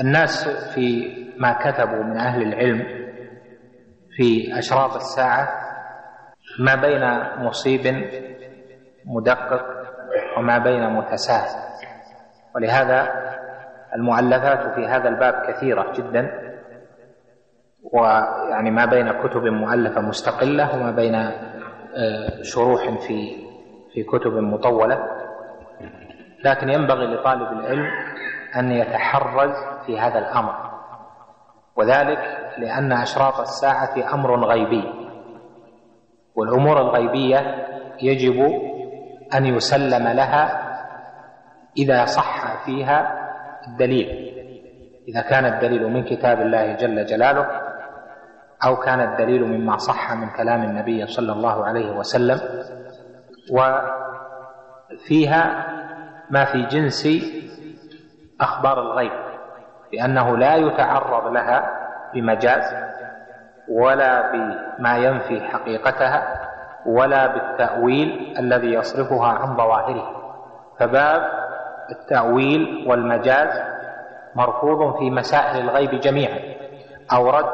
الناس 0.00 0.48
في 0.74 1.12
ما 1.38 1.52
كتبوا 1.52 2.02
من 2.04 2.16
أهل 2.16 2.42
العلم 2.42 3.06
في 4.16 4.58
أشراط 4.58 4.94
الساعة 4.94 5.48
ما 6.58 6.74
بين 6.74 7.02
مصيب 7.44 8.04
مدقق 9.04 9.66
وما 10.38 10.58
بين 10.58 10.90
متساهل. 10.90 11.60
ولهذا 12.54 13.08
المؤلفات 13.94 14.74
في 14.74 14.86
هذا 14.86 15.08
الباب 15.08 15.34
كثيرة 15.48 15.92
جدا 15.92 16.30
ويعني 17.92 18.70
ما 18.70 18.84
بين 18.84 19.12
كتب 19.12 19.42
مؤلفة 19.42 20.00
مستقلة 20.00 20.74
وما 20.74 20.90
بين 20.90 21.14
آه، 21.14 22.42
شروح 22.42 22.82
في 23.06 23.36
في 23.94 24.02
كتب 24.02 24.32
مطولة. 24.32 24.98
لكن 26.44 26.68
ينبغي 26.68 27.06
لطالب 27.06 27.52
العلم 27.52 27.86
أن 28.56 28.70
يتحرز 28.70 29.50
في 29.86 29.98
هذا 30.00 30.18
الأمر. 30.18 30.70
وذلك 31.76 32.18
لأن 32.58 32.92
أشراط 32.92 33.40
الساعة 33.40 34.14
أمر 34.14 34.44
غيبي. 34.44 34.84
والأمور 36.34 36.80
الغيبية 36.80 37.66
يجب 38.02 38.40
أن 39.34 39.46
يسلم 39.46 40.08
لها 40.08 40.62
إذا 41.76 42.04
صح 42.04 42.64
فيها 42.64 43.28
الدليل. 43.68 44.26
إذا 45.08 45.20
كان 45.20 45.44
الدليل 45.44 45.92
من 45.92 46.04
كتاب 46.04 46.40
الله 46.40 46.72
جل 46.72 47.06
جلاله 47.06 47.46
أو 48.66 48.76
كان 48.76 49.00
الدليل 49.00 49.44
مما 49.44 49.76
صح 49.76 50.12
من 50.12 50.30
كلام 50.30 50.62
النبي 50.62 51.06
صلى 51.06 51.32
الله 51.32 51.64
عليه 51.64 51.90
وسلم. 51.90 52.40
وفيها 54.92 55.66
ما 56.30 56.44
في 56.44 56.62
جنس 56.62 57.08
أخبار 58.40 58.82
الغيب. 58.82 59.25
لأنه 59.92 60.36
لا 60.36 60.54
يتعرض 60.54 61.32
لها 61.32 61.70
بمجاز 62.14 62.74
ولا 63.68 64.32
بما 64.32 64.96
ينفي 64.96 65.40
حقيقتها 65.40 66.48
ولا 66.86 67.26
بالتأويل 67.26 68.34
الذي 68.38 68.72
يصرفها 68.72 69.28
عن 69.28 69.56
ظواهره. 69.56 70.06
فباب 70.78 71.22
التأويل 71.90 72.86
والمجاز 72.88 73.62
مرفوض 74.34 74.98
في 74.98 75.10
مسائل 75.10 75.64
الغيب 75.64 76.00
جميعا. 76.00 76.38
أورد 77.12 77.46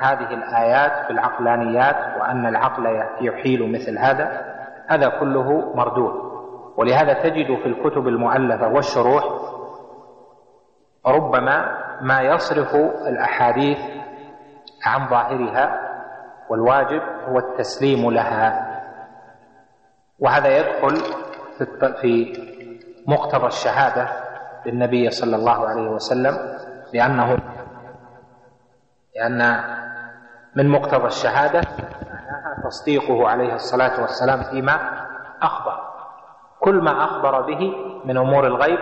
هذه 0.00 0.34
الآيات 0.34 1.06
في 1.06 1.10
العقلانيات 1.10 1.96
وأن 2.20 2.46
العقل 2.46 3.02
يحيل 3.20 3.72
مثل 3.72 3.98
هذا 3.98 4.44
هذا 4.86 5.08
كله 5.08 5.72
مردود. 5.76 6.28
ولهذا 6.76 7.12
تجد 7.12 7.56
في 7.62 7.66
الكتب 7.66 8.08
المؤلفة 8.08 8.68
والشروح 8.68 9.24
ربما 11.08 11.78
ما 12.00 12.20
يصرف 12.20 12.74
الأحاديث 13.06 13.78
عن 14.86 15.08
ظاهرها 15.08 15.80
والواجب 16.48 17.02
هو 17.28 17.38
التسليم 17.38 18.10
لها. 18.10 18.64
وهذا 20.18 20.48
يدخل 20.58 20.96
في 22.00 22.32
مقتضى 23.08 23.46
الشهادة 23.46 24.08
للنبي 24.66 25.10
صلى 25.10 25.36
الله 25.36 25.68
عليه 25.68 25.88
وسلم 25.90 26.58
لأنه 26.94 27.38
لأن 29.16 29.60
من 30.56 30.68
مقتضى 30.68 31.06
الشهادة 31.06 31.60
معناها 32.10 32.62
تصديقه 32.64 33.28
عليه 33.28 33.54
الصلاة 33.54 34.00
والسلام 34.00 34.42
فيما 34.42 34.78
أخبر. 35.42 35.78
كل 36.60 36.74
ما 36.82 37.04
أخبر 37.04 37.40
به 37.40 37.72
من 38.04 38.16
أمور 38.16 38.46
الغيب 38.46 38.78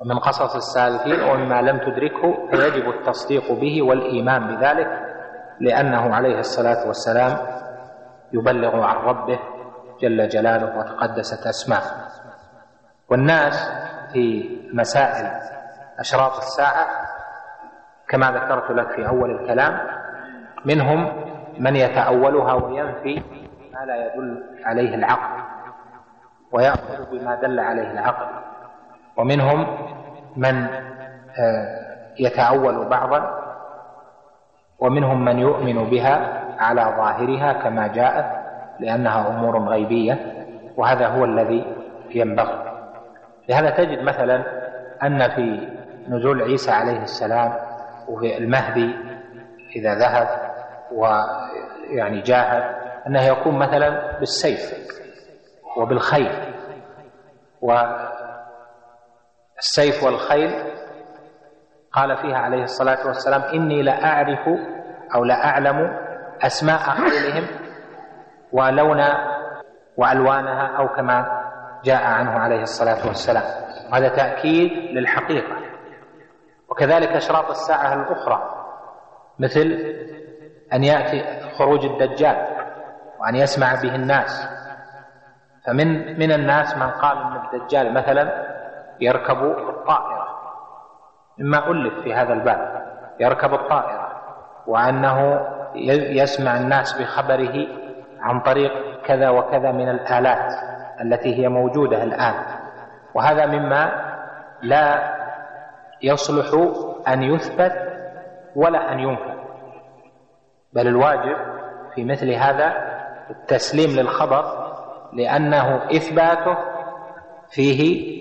ومن 0.00 0.18
قصص 0.18 0.56
السالفين 0.56 1.22
ومما 1.30 1.62
لم 1.62 1.78
تدركه 1.78 2.48
فيجب 2.50 2.88
التصديق 2.88 3.52
به 3.52 3.82
والإيمان 3.82 4.56
بذلك 4.56 4.88
لأنه 5.60 6.14
عليه 6.14 6.38
الصلاة 6.38 6.86
والسلام 6.86 7.38
يبلغ 8.32 8.80
عن 8.82 8.96
ربه 8.96 9.38
جل 10.00 10.28
جلاله 10.28 10.78
وتقدست 10.78 11.46
أسماءه. 11.46 12.08
والناس 13.10 13.70
في 14.12 14.56
مسائل 14.74 15.26
أشراط 15.98 16.36
الساعة 16.36 16.86
كما 18.08 18.30
ذكرت 18.30 18.70
لك 18.70 18.90
في 18.90 19.08
أول 19.08 19.30
الكلام 19.30 19.80
منهم 20.64 21.28
من 21.58 21.76
يتأولها 21.76 22.52
وينفي 22.54 23.22
ما 23.74 23.84
لا 23.86 24.06
يدل 24.06 24.44
عليه 24.64 24.94
العقل 24.94 25.42
ويأخذ 26.52 27.10
بما 27.10 27.34
دل 27.34 27.60
عليه 27.60 27.90
العقل. 27.92 28.26
ومنهم 29.18 29.66
من 30.36 30.66
آه، 31.38 31.78
يتأول 32.18 32.88
بعضا 32.88 33.38
ومنهم 34.78 35.24
من 35.24 35.38
يؤمن 35.38 35.90
بها 35.90 36.44
على 36.58 36.82
ظاهرها 36.82 37.52
كما 37.52 37.86
جاءت 37.86 38.26
لأنها 38.80 39.28
أمور 39.28 39.68
غيبية 39.68 40.18
وهذا 40.76 41.06
هو 41.06 41.24
الذي 41.24 41.64
ينبغي. 42.10 42.68
لهذا 43.48 43.70
تجد 43.70 44.02
مثلا 44.02 44.44
أن 45.02 45.28
في 45.28 45.68
نزول 46.08 46.42
عيسى 46.42 46.70
عليه 46.70 47.02
السلام 47.02 47.52
وفي 48.08 48.38
المهدي 48.38 48.94
إذا 49.76 49.94
ذهب 49.94 50.28
ويعني 50.92 52.20
جاهد 52.20 52.62
أنه 53.06 53.22
يكون 53.22 53.58
مثلا 53.58 54.18
بالسيف 54.18 54.74
وبالخيل 55.76 56.30
والسيف 59.58 60.04
والخيل 60.04 60.54
قال 61.92 62.16
فيها 62.16 62.36
عليه 62.38 62.62
الصلاة 62.62 63.06
والسلام 63.06 63.42
إني 63.42 63.82
لأعرف 63.82 64.48
أو 65.14 65.24
لأعلم 65.24 65.98
أسماء 66.42 66.78
خيلهم 66.78 67.46
ولون 68.52 69.04
وألوانها 69.96 70.76
أو 70.78 70.88
كما 70.88 71.42
جاء 71.84 72.04
عنه 72.04 72.30
عليه 72.30 72.62
الصلاة 72.62 73.06
والسلام. 73.06 73.44
هذا 73.92 74.08
تأكيد 74.08 74.72
للحقيقة. 74.96 75.56
وكذلك 76.68 77.08
أشراط 77.08 77.50
الساعة 77.50 77.94
الأخرى 77.94 78.64
مثل 79.38 79.94
أن 80.72 80.84
يأتي 80.84 81.24
خروج 81.58 81.84
الدجال 81.84 82.46
وأن 83.20 83.34
يسمع 83.34 83.74
به 83.82 83.94
الناس. 83.94 84.48
فمن 85.66 86.18
من 86.18 86.32
الناس 86.32 86.76
من 86.76 86.90
قال 86.90 87.18
أن 87.18 87.40
الدجال 87.44 87.94
مثلا 87.94 88.57
يركب 89.00 89.42
الطائرة. 89.44 90.28
مما 91.38 91.70
ألف 91.70 92.02
في 92.02 92.14
هذا 92.14 92.32
الباب. 92.32 92.86
يركب 93.20 93.54
الطائرة. 93.54 94.08
وأنه 94.66 95.46
يسمع 96.10 96.56
الناس 96.56 97.00
بخبره 97.00 97.66
عن 98.20 98.40
طريق 98.40 99.02
كذا 99.04 99.28
وكذا 99.30 99.72
من 99.72 99.88
الآلات 99.88 100.52
التي 101.00 101.42
هي 101.42 101.48
موجودة 101.48 102.02
الآن. 102.02 102.34
وهذا 103.14 103.46
مما 103.46 104.08
لا 104.62 105.14
يصلح 106.02 106.46
أن 107.08 107.22
يثبت 107.22 107.72
ولا 108.56 108.92
أن 108.92 108.98
ينفى 108.98 109.34
بل 110.72 110.86
الواجب 110.86 111.36
في 111.94 112.04
مثل 112.04 112.30
هذا 112.30 112.72
التسليم 113.30 113.90
للخبر 114.00 114.68
لأنه 115.12 115.76
إثباته 115.76 116.56
فيه 117.50 118.18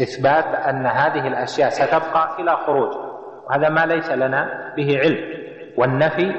إثبات 0.00 0.44
أن 0.44 0.86
هذه 0.86 1.26
الأشياء 1.28 1.68
ستبقى 1.68 2.28
إلى 2.38 2.56
خروج 2.56 2.94
وهذا 3.46 3.68
ما 3.68 3.86
ليس 3.86 4.10
لنا 4.10 4.72
به 4.76 4.98
علم. 4.98 5.44
والنفي 5.78 6.34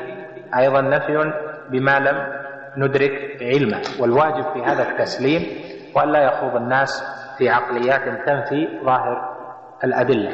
أيضا 0.58 0.82
نفي 0.82 1.34
بما 1.70 2.00
لم 2.00 2.46
ندرك 2.78 3.38
علمه. 3.42 3.82
والواجب 4.00 4.54
في 4.54 4.64
هذا 4.64 4.90
التسليم 4.92 5.42
وألا 5.96 6.20
يخوض 6.24 6.56
الناس 6.56 7.04
في 7.38 7.50
عقليات 7.50 8.28
تنفي 8.28 8.80
ظاهر 8.86 9.36
الأدلة. 9.84 10.32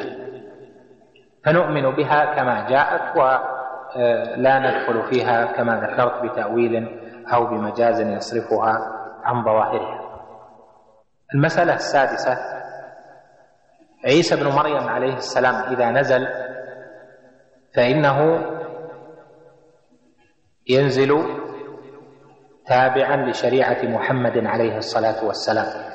فنؤمن 1.44 1.90
بها 1.90 2.34
كما 2.34 2.68
جاءت 2.70 3.16
ولا 3.16 4.58
ندخل 4.58 5.02
فيها 5.02 5.44
كما 5.44 5.80
ذكرت 5.80 6.22
بتأويل 6.22 6.98
أو 7.34 7.46
بمجاز 7.46 8.00
يصرفها 8.00 8.78
عن 9.24 9.44
ظواهرها. 9.44 10.00
المسألة 11.34 11.74
السادسة 11.74 12.51
عيسى 14.04 14.36
بن 14.36 14.48
مريم 14.48 14.88
عليه 14.88 15.14
السلام 15.14 15.54
إذا 15.54 15.90
نزل 15.90 16.28
فإنه 17.74 18.46
ينزل 20.68 21.24
تابعا 22.66 23.16
لشريعة 23.16 23.82
محمد 23.82 24.46
عليه 24.46 24.76
الصلاة 24.76 25.24
والسلام. 25.24 25.92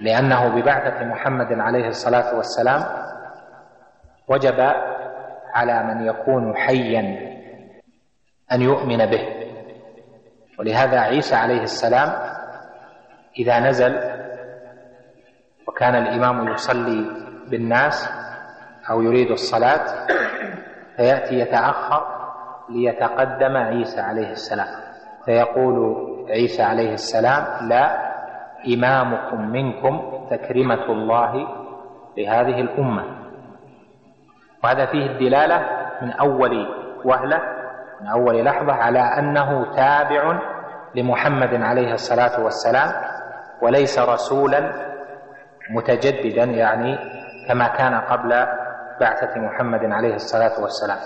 لأنه 0.00 0.48
ببعثة 0.48 1.04
محمد 1.04 1.52
عليه 1.52 1.86
الصلاة 1.88 2.36
والسلام 2.36 2.82
وجب 4.28 4.60
على 5.54 5.82
من 5.82 6.06
يكون 6.06 6.56
حيا 6.56 7.32
أن 8.52 8.62
يؤمن 8.62 9.06
به. 9.06 9.28
ولهذا 10.58 11.00
عيسى 11.00 11.34
عليه 11.34 11.62
السلام 11.62 12.32
إذا 13.38 13.60
نزل 13.60 14.22
وكان 15.72 15.94
الإمام 15.94 16.48
يصلي 16.48 17.04
بالناس 17.50 18.10
أو 18.90 19.02
يريد 19.02 19.30
الصلاة 19.30 20.06
فيأتي 20.96 21.38
يتأخر 21.38 22.06
ليتقدم 22.70 23.56
عيسى 23.56 24.00
عليه 24.00 24.30
السلام. 24.30 24.66
فيقول 25.24 25.96
عيسى 26.30 26.62
عليه 26.62 26.92
السلام 26.92 27.68
لا 27.68 28.12
إمامكم 28.74 29.40
منكم 29.52 30.26
تكرمة 30.30 30.84
الله 30.92 31.34
لهذه 32.18 32.60
الأمة. 32.60 33.04
وهذا 34.64 34.86
فيه 34.86 35.06
الدلالة 35.06 35.66
من 36.02 36.10
أول 36.12 36.66
وهلة 37.04 37.38
من 38.00 38.06
أول 38.06 38.44
لحظة 38.44 38.72
على 38.72 38.98
أنه 38.98 39.76
تابع 39.76 40.38
لمحمد 40.94 41.54
عليه 41.62 41.92
الصلاة 41.92 42.44
والسلام 42.44 42.92
وليس 43.62 43.98
رسولا 43.98 44.91
متجددا 45.70 46.44
يعني 46.44 46.98
كما 47.48 47.68
كان 47.68 47.94
قبل 47.94 48.46
بعثة 49.00 49.40
محمد 49.40 49.84
عليه 49.84 50.14
الصلاة 50.14 50.62
والسلام. 50.62 50.98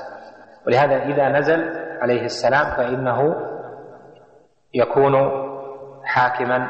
ولهذا 0.67 1.03
إذا 1.03 1.29
نزل 1.29 1.79
عليه 2.01 2.25
السلام 2.25 2.77
فإنه 2.77 3.37
يكون 4.75 5.15
حاكما 6.05 6.69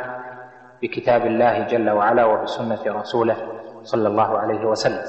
بكتاب 0.83 1.27
الله 1.27 1.67
جل 1.67 1.91
وعلا 1.91 2.25
وبسنة 2.25 2.79
رسوله 2.87 3.37
صلى 3.83 4.09
الله 4.09 4.39
عليه 4.39 4.65
وسلم. 4.65 5.03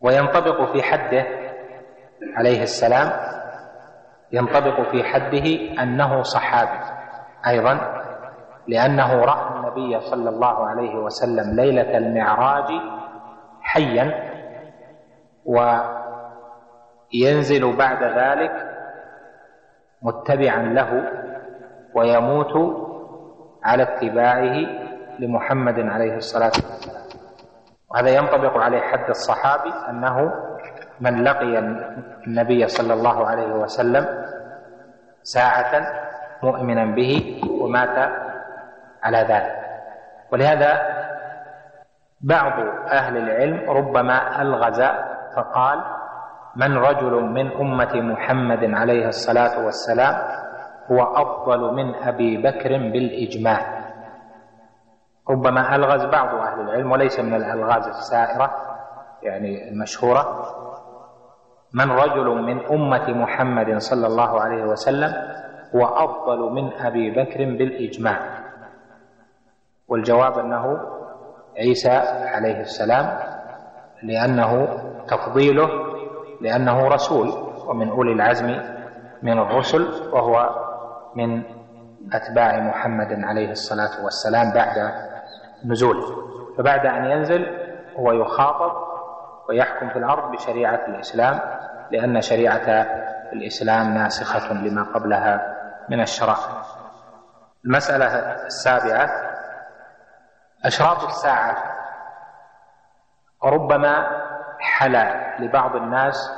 وينطبق 0.00 0.72
في 0.72 0.82
حده 0.82 1.26
عليه 2.36 2.62
السلام 2.62 3.12
ينطبق 4.32 4.90
في 4.90 5.04
حده 5.04 5.82
أنه 5.82 6.22
صحابي 6.22 6.84
أيضا. 7.46 8.01
لأنه 8.68 9.24
رأى 9.24 9.56
النبي 9.58 10.00
صلى 10.00 10.30
الله 10.30 10.66
عليه 10.66 10.94
وسلم 10.96 11.56
ليلة 11.56 11.98
المعراج 11.98 12.70
حيا 13.62 14.32
وينزل 17.12 17.76
بعد 17.76 18.02
ذلك 18.02 18.52
متبعا 20.02 20.62
له 20.62 21.04
ويموت 21.94 22.52
على 23.64 23.82
اتباعه 23.82 24.56
لمحمد 25.18 25.78
عليه 25.80 26.16
الصلاة 26.16 26.52
والسلام. 26.64 27.02
وهذا 27.90 28.10
ينطبق 28.10 28.56
عليه 28.58 28.80
حد 28.80 29.08
الصحابي 29.08 29.72
أنه 29.88 30.32
من 31.00 31.24
لقي 31.24 31.58
النبي 32.26 32.68
صلى 32.68 32.94
الله 32.94 33.26
عليه 33.26 33.52
وسلم 33.52 34.06
ساعة 35.22 35.86
مؤمنا 36.42 36.84
به 36.94 37.40
ومات 37.60 38.21
على 39.02 39.18
ذلك. 39.18 39.52
ولهذا 40.32 40.72
بعض 42.20 42.52
أهل 42.92 43.16
العلم 43.16 43.70
ربما 43.70 44.42
ألغز 44.42 44.82
فقال 45.36 45.80
من 46.56 46.76
رجل 46.76 47.12
من 47.22 47.52
أمة 47.52 47.94
محمد 47.94 48.64
عليه 48.74 49.08
الصلاة 49.08 49.64
والسلام 49.64 50.14
هو 50.90 51.02
أفضل 51.02 51.74
من 51.74 51.94
أبي 51.94 52.36
بكر 52.42 52.68
بالإجماع. 52.68 53.82
ربما 55.30 55.74
ألغز 55.76 56.04
بعض 56.04 56.34
أهل 56.34 56.60
العلم 56.60 56.92
وليس 56.92 57.20
من 57.20 57.34
الألغاز 57.34 57.86
السائرة 57.88 58.50
يعني 59.22 59.68
المشهورة 59.68 60.44
من 61.74 61.90
رجل 61.90 62.26
من 62.42 62.66
أمة 62.66 63.10
محمد 63.10 63.78
صلى 63.78 64.06
الله 64.06 64.40
عليه 64.40 64.64
وسلم 64.64 65.12
هو 65.76 65.84
أفضل 65.84 66.38
من 66.52 66.72
أبي 66.72 67.10
بكر 67.10 67.38
بالإجماع. 67.38 68.18
والجواب 69.92 70.38
أنه 70.38 70.80
عيسى 71.58 71.90
عليه 72.34 72.60
السلام 72.60 73.18
لأنه 74.02 74.78
تفضيله 75.08 75.68
لأنه 76.40 76.88
رسول 76.88 77.28
ومن 77.66 77.88
أولي 77.88 78.12
العزم 78.12 78.56
من 79.22 79.38
الرسل 79.38 80.10
وهو 80.12 80.50
من 81.14 81.42
أتباع 82.12 82.58
محمد 82.58 83.24
عليه 83.24 83.50
الصلاة 83.50 84.04
والسلام 84.04 84.52
بعد 84.52 84.92
نزوله 85.64 86.06
فبعد 86.58 86.86
أن 86.86 87.04
ينزل 87.04 87.46
هو 87.96 88.12
يخاطب 88.12 88.72
ويحكم 89.48 89.88
في 89.88 89.96
الأرض 89.98 90.32
بشريعة 90.32 90.80
الإسلام 90.88 91.40
لأن 91.90 92.20
شريعة 92.20 92.86
الإسلام 93.32 93.94
ناسخة 93.94 94.52
لما 94.54 94.82
قبلها 94.94 95.54
من 95.88 96.00
الشرائع 96.00 96.62
المسألة 97.64 98.06
السابعة 98.46 99.31
أشراط 100.64 101.04
الساعة 101.04 101.56
ربما 103.44 104.06
حلا 104.60 105.36
لبعض 105.40 105.76
الناس 105.76 106.30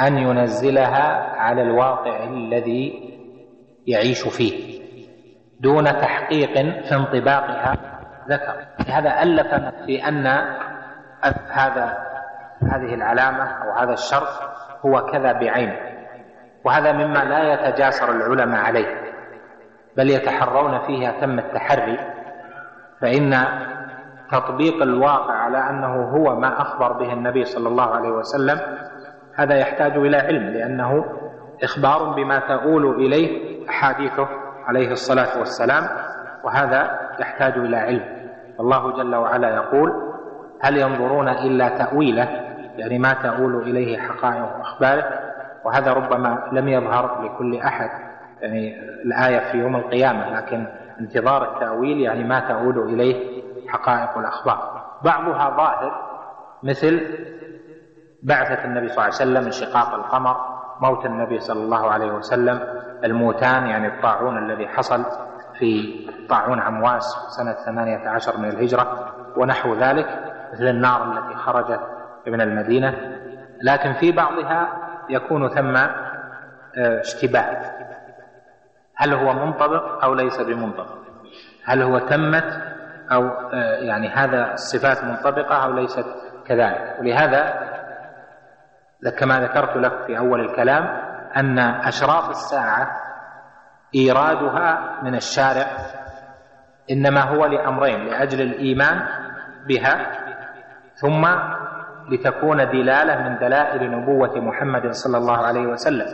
أن 0.00 0.18
ينزلها 0.18 1.36
على 1.40 1.62
الواقع 1.62 2.24
الذي 2.24 3.12
يعيش 3.86 4.28
فيه 4.28 4.82
دون 5.60 5.84
تحقيق 5.84 6.58
انطباقها 6.92 7.76
ذكر. 8.28 8.66
هذا 8.88 9.22
ألف 9.22 9.54
في 9.86 10.08
أن 10.08 10.26
هذا 11.50 11.98
هذه 12.62 12.94
العلامة 12.94 13.44
أو 13.44 13.72
هذا 13.72 13.92
الشرط 13.92 14.28
هو 14.86 15.06
كذا 15.06 15.32
بعينه 15.32 15.76
وهذا 16.64 16.92
مما 16.92 17.18
لا 17.18 17.52
يتجاسر 17.52 18.10
العلماء 18.10 18.60
عليه 18.60 19.02
بل 19.96 20.10
يتحرون 20.10 20.86
فيه 20.86 21.10
أتم 21.10 21.38
التحري. 21.38 22.11
فإن 23.02 23.44
تطبيق 24.30 24.82
الواقع 24.82 25.32
على 25.34 25.58
أنه 25.70 26.02
هو 26.02 26.36
ما 26.40 26.60
أخبر 26.60 26.92
به 26.92 27.12
النبي 27.12 27.44
صلى 27.44 27.68
الله 27.68 27.94
عليه 27.94 28.10
وسلم 28.10 28.60
هذا 29.34 29.54
يحتاج 29.54 29.96
إلى 29.96 30.16
علم 30.16 30.42
لأنه 30.42 31.04
إخبار 31.62 32.12
بما 32.12 32.38
تؤول 32.38 32.94
إليه 32.94 33.52
أحاديثه 33.68 34.28
عليه 34.66 34.92
الصلاة 34.92 35.38
والسلام 35.38 35.84
وهذا 36.44 36.98
يحتاج 37.20 37.52
إلى 37.58 37.76
علم. 37.76 38.04
الله 38.60 38.96
جل 38.96 39.14
وعلا 39.14 39.54
يقول 39.54 39.92
هل 40.60 40.76
ينظرون 40.76 41.28
إلا 41.28 41.68
تأويله؟ 41.68 42.28
يعني 42.76 42.98
ما 42.98 43.12
تؤول 43.12 43.56
إليه 43.62 43.98
حقائق 43.98 44.56
أخباره 44.60 45.04
وهذا 45.64 45.92
ربما 45.92 46.48
لم 46.52 46.68
يظهر 46.68 47.24
لكل 47.24 47.56
أحد 47.60 47.90
يعني 48.40 48.80
الآية 49.04 49.38
في 49.52 49.58
يوم 49.58 49.76
القيامة 49.76 50.30
لكن 50.36 50.66
انتظار 51.00 51.54
التأويل 51.54 52.00
يعني 52.00 52.24
ما 52.24 52.40
تؤول 52.40 52.78
إليه 52.78 53.42
حقائق 53.68 54.18
الأخبار. 54.18 54.82
بعضها 55.04 55.50
ظاهر 55.56 56.12
مثل 56.62 57.00
بعثة 58.22 58.64
النبي 58.64 58.88
صلى 58.88 58.96
الله 58.96 59.02
عليه 59.02 59.14
وسلم 59.14 59.44
انشقاق 59.44 59.94
القمر 59.94 60.36
موت 60.80 61.06
النبي 61.06 61.40
صلى 61.40 61.62
الله 61.62 61.90
عليه 61.90 62.12
وسلم 62.12 62.60
الموتان 63.04 63.66
يعني 63.66 63.88
الطاعون 63.88 64.38
الذي 64.38 64.68
حصل 64.68 65.04
في 65.58 66.00
طاعون 66.28 66.60
عمواس 66.60 67.16
سنة 67.28 67.52
ثمانية 67.52 68.08
عشر 68.08 68.38
من 68.38 68.48
الهجرة 68.48 69.12
ونحو 69.36 69.74
ذلك 69.74 70.06
مثل 70.52 70.66
النار 70.66 71.12
التي 71.12 71.34
خرجت 71.34 71.80
من 72.26 72.40
المدينة. 72.40 73.18
لكن 73.62 73.92
في 73.92 74.12
بعضها 74.12 74.68
يكون 75.08 75.48
ثم 75.48 75.76
آه، 75.76 77.00
اشتباه. 77.00 77.81
هل 78.96 79.14
هو 79.14 79.32
منطبق 79.32 80.04
أو 80.04 80.14
ليس 80.14 80.40
بمنطبق؟ 80.40 80.98
هل 81.64 81.82
هو 81.82 81.98
تمت 81.98 82.62
أو 83.12 83.28
آه، 83.28 83.76
يعني 83.76 84.08
هذا 84.08 84.52
الصفات 84.52 85.04
منطبقة 85.04 85.64
أو 85.64 85.72
ليست 85.72 86.06
كذلك؟ 86.46 86.96
ولهذا 87.00 87.72
كما 89.18 89.40
ذكرت 89.40 89.76
لك 89.76 90.06
في 90.06 90.18
أول 90.18 90.40
الكلام 90.40 90.84
أن 91.36 91.58
أشراط 91.58 92.28
الساعة 92.28 92.90
إيرادها 93.94 94.98
من 95.02 95.14
الشارع 95.14 95.66
إنما 96.90 97.20
هو 97.20 97.46
لأمرين 97.46 98.06
لأجل 98.06 98.40
الإيمان 98.40 99.02
بها 99.68 100.06
ثم 100.94 101.26
لتكون 102.08 102.56
دلالة 102.56 103.28
من 103.28 103.38
دلائل 103.38 103.90
نبوة 103.90 104.40
محمد 104.40 104.90
صلى 104.90 105.18
الله 105.18 105.46
عليه 105.46 105.66
وسلم. 105.66 106.06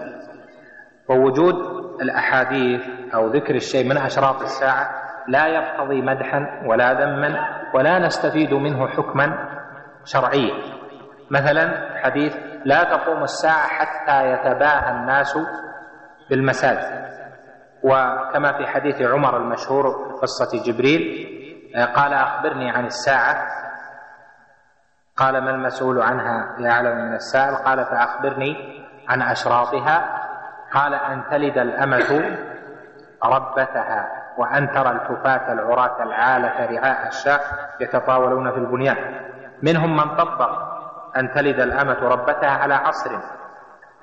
ووجود 1.08 1.54
الأحاديث 2.02 2.82
أو 3.14 3.26
ذكر 3.26 3.54
الشيء 3.54 3.88
من 3.88 3.96
أشراط 3.96 4.42
الساعة 4.42 4.90
لا 5.28 5.46
يقتضي 5.46 6.02
مدحا 6.02 6.62
ولا 6.66 6.92
ذما 6.92 7.48
ولا 7.74 7.98
نستفيد 7.98 8.54
منه 8.54 8.88
حكما 8.88 9.48
شرعيا. 10.04 10.54
مثلا 11.30 11.88
حديث 12.04 12.36
لا 12.64 12.84
تقوم 12.84 13.22
الساعة 13.22 13.66
حتى 13.66 14.32
يتباهى 14.32 14.90
الناس 14.90 15.38
بالمساجد. 16.30 17.08
وكما 17.82 18.52
في 18.52 18.66
حديث 18.66 19.02
عمر 19.02 19.36
المشهور 19.36 19.90
في 19.90 20.12
قصة 20.22 20.62
جبريل 20.66 21.28
قال 21.94 22.12
أخبرني 22.12 22.70
عن 22.70 22.86
الساعة. 22.86 23.46
قال 25.16 25.44
ما 25.44 25.50
المسؤول 25.50 26.02
عنها؟ 26.02 26.56
يعلم 26.58 26.96
من 26.96 27.14
السائل. 27.14 27.54
قال 27.54 27.84
فأخبرني 27.84 28.56
عن 29.08 29.22
أشراطها. 29.22 30.27
قال 30.74 30.94
أن 30.94 31.22
تلد 31.30 31.58
الأمة 31.58 32.36
ربتها 33.24 34.08
وأن 34.38 34.72
ترى 34.72 34.90
الكفاة 34.90 35.52
العراة 35.52 36.02
العالة 36.02 36.78
رعاء 36.78 37.08
الشاء 37.08 37.40
يتطاولون 37.80 38.50
في 38.50 38.56
البنيان. 38.58 38.96
منهم 39.62 39.96
من 39.96 40.16
طبق 40.16 40.50
أن 41.16 41.32
تلد 41.34 41.60
الأمة 41.60 42.08
ربتها 42.08 42.50
على 42.50 42.74
عصر 42.74 43.10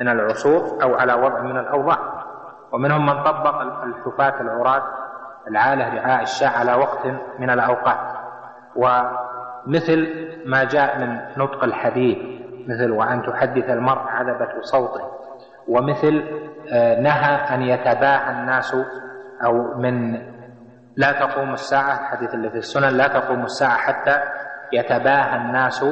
من 0.02 0.10
العصور 0.10 0.84
أو 0.84 0.96
على 0.96 1.14
وضع 1.14 1.40
من 1.42 1.58
الأوضاع. 1.58 1.98
ومنهم 2.72 3.06
من 3.06 3.24
طبق 3.24 3.62
الكفاة 3.62 4.42
العراة 4.42 4.84
العالة 5.48 6.02
رعاء 6.02 6.24
الشاء 6.24 6.58
على 6.60 6.74
وقت 6.74 7.06
من 7.40 7.50
الأوقات. 7.50 8.00
ومثل 8.76 10.26
ما 10.46 10.64
جاء 10.64 11.00
من 11.00 11.20
نطق 11.38 11.64
الحديث 11.64 12.18
مثل 12.68 12.92
وأن 12.92 13.24
تحدث 13.24 13.70
المرء 13.70 14.02
عذبة 14.08 14.62
صوته 14.62 15.12
ومثل 15.68 16.24
آه، 16.74 17.00
نهى 17.00 17.56
أن 17.56 17.62
يتباهى 17.62 18.32
الناس 18.32 18.76
أو 19.46 19.78
من 19.78 20.22
لا 20.98 21.12
تقوم 21.12 21.54
الساعة 21.54 22.00
الحديث 22.00 22.34
اللي 22.34 22.50
في 22.50 22.58
السنن 22.58 22.98
لا 22.98 23.08
تقوم 23.08 23.44
الساعة 23.44 23.78
حتى 23.78 24.20
يتباهى 24.74 25.38
الناس 25.38 25.84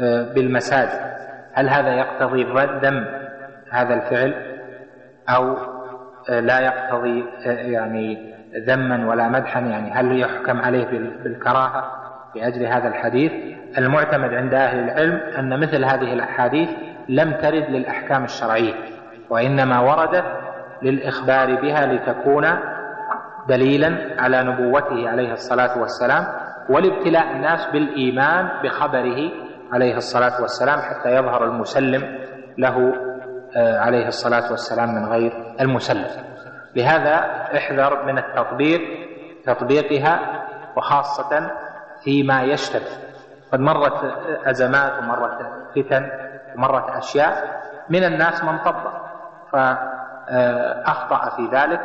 آه، 0.00 0.34
بالمساجد. 0.34 1.16
هل 1.52 1.68
هذا 1.68 1.94
يقتضي 1.94 2.44
ذم 2.82 3.06
هذا 3.70 3.94
الفعل؟ 3.94 4.34
أو 5.28 5.56
آه، 6.30 6.40
لا 6.40 6.60
يقتضي 6.60 7.24
يعني 7.46 8.34
ذما 8.66 9.08
ولا 9.08 9.28
مدحا؟ 9.28 9.60
يعني 9.60 9.90
هل 9.90 10.20
يحكم 10.20 10.60
عليه 10.60 10.86
بالكراهة 11.24 11.92
لأجل 12.34 12.66
هذا 12.66 12.88
الحديث؟ 12.88 13.32
المعتمد 13.78 14.34
عند 14.34 14.54
أهل 14.54 14.78
العلم 14.78 15.20
أن 15.38 15.60
مثل 15.60 15.84
هذه 15.84 16.12
الأحاديث 16.12 16.68
لم 17.08 17.32
ترد 17.32 17.70
للأحكام 17.70 18.24
الشرعية 18.24 18.74
وإنما 19.30 19.80
وردت 19.80 20.24
للإخبار 20.82 21.60
بها 21.60 21.86
لتكون 21.86 22.46
دليلا 23.48 23.98
على 24.18 24.42
نبوته 24.42 25.08
عليه 25.08 25.32
الصلاة 25.32 25.80
والسلام 25.80 26.26
ولابتلاء 26.68 27.32
الناس 27.32 27.66
بالإيمان 27.66 28.48
بخبره 28.62 29.30
عليه 29.72 29.96
الصلاة 29.96 30.40
والسلام 30.42 30.80
حتى 30.80 31.10
يظهر 31.14 31.44
المسلم 31.44 32.18
له 32.58 32.92
آه، 33.56 33.78
عليه 33.78 34.06
الصلاة 34.06 34.50
والسلام 34.50 34.94
من 34.94 35.04
غير 35.04 35.54
المسلم. 35.60 36.06
لهذا 36.76 37.14
احذر 37.56 38.04
من 38.04 38.18
التطبيق 38.18 38.80
تطبيقها 39.44 40.20
وخاصة 40.76 41.50
فيما 42.04 42.42
يشتبه. 42.42 42.90
قد 43.52 43.60
مرت 43.60 44.14
أزمات 44.46 44.92
ومرت 44.98 45.38
فتن 45.76 46.10
ومرت 46.56 46.90
أشياء 46.90 47.60
من 47.88 48.04
الناس 48.04 48.44
من 48.44 48.58
طبق 48.58 48.92
فأخطأ 49.52 51.30
في 51.36 51.46
ذلك 51.52 51.80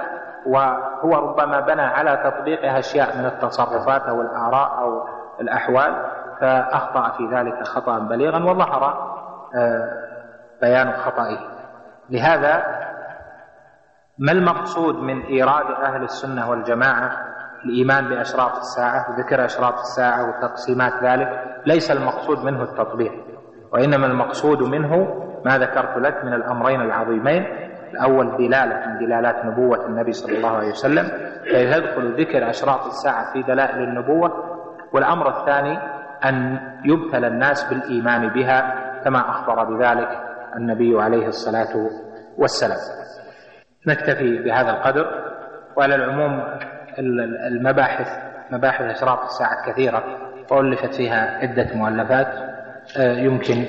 وهو 0.45 1.15
ربما 1.15 1.59
بنى 1.59 1.82
على 1.82 2.32
تطبيقها 2.32 2.80
أشياء 2.80 3.17
من 3.17 3.26
التصرفات 3.26 4.01
أو 4.01 4.22
الآراء 4.22 4.80
أو 4.80 5.07
الأحوال 5.41 6.05
فأخطأ 6.41 7.09
في 7.17 7.28
ذلك 7.36 7.63
خطأ 7.63 7.99
بليغا 7.99 8.43
وظهر 8.43 9.11
آه، 9.55 9.89
بيان 10.61 10.93
خطئه. 10.93 11.39
لهذا 12.09 12.63
ما 14.17 14.32
المقصود 14.32 14.95
من 14.95 15.22
إيراد 15.22 15.65
أهل 15.84 16.03
السنة 16.03 16.49
والجماعة؟ 16.49 17.11
الإيمان 17.65 18.07
بأشراط 18.07 18.57
الساعة 18.57 19.05
وذكر 19.09 19.45
أشراط 19.45 19.80
الساعة 19.80 20.30
وتقسيمات 20.30 20.93
ذلك 21.03 21.61
ليس 21.65 21.91
المقصود 21.91 22.43
منه 22.43 22.63
التطبيق. 22.63 23.30
وإنما 23.72 24.07
المقصود 24.07 24.61
منه 24.61 25.17
ما 25.45 25.57
ذكرت 25.57 25.97
لك 25.97 26.26
من 26.26 26.34
الأمرين 26.34 26.82
العظيمين. 26.82 27.45
الأول 27.93 28.38
دلالة 28.38 28.88
من 28.88 28.97
دلالات 29.05 29.45
نبوة 29.45 29.86
النبي 29.86 30.11
صلى 30.11 30.38
الله 30.38 30.57
عليه 30.57 30.69
وسلم 30.69 31.07
فيدخل 31.43 32.22
ذكر 32.22 32.49
أشراط 32.49 32.86
الساعة 32.86 33.34
في 33.34 33.41
دلائل 33.41 33.84
النبوة. 33.84 34.57
والأمر 34.93 35.39
الثاني 35.39 35.80
أن 36.26 36.59
يبتلى 36.86 37.28
الناس 37.28 37.63
بالإيمان 37.69 38.28
بها 38.30 38.76
كما 39.03 39.19
أخبر 39.19 39.63
بذلك 39.63 40.09
النبي 40.55 41.01
عليه 41.01 41.28
الصلاة 41.28 41.89
والسلام. 42.38 42.80
نكتفي 43.88 44.38
بهذا 44.38 44.69
القدر. 44.69 45.32
وعلى 45.76 45.95
العموم 45.95 46.43
المباحث 47.47 48.07
مباحث 48.51 48.82
أشراط 48.82 49.24
الساعة 49.24 49.72
كثيرة. 49.72 50.03
وألفت 50.51 50.93
فيها 50.93 51.38
عدة 51.41 51.67
مؤلفات. 51.76 52.51
يمكن 52.99 53.65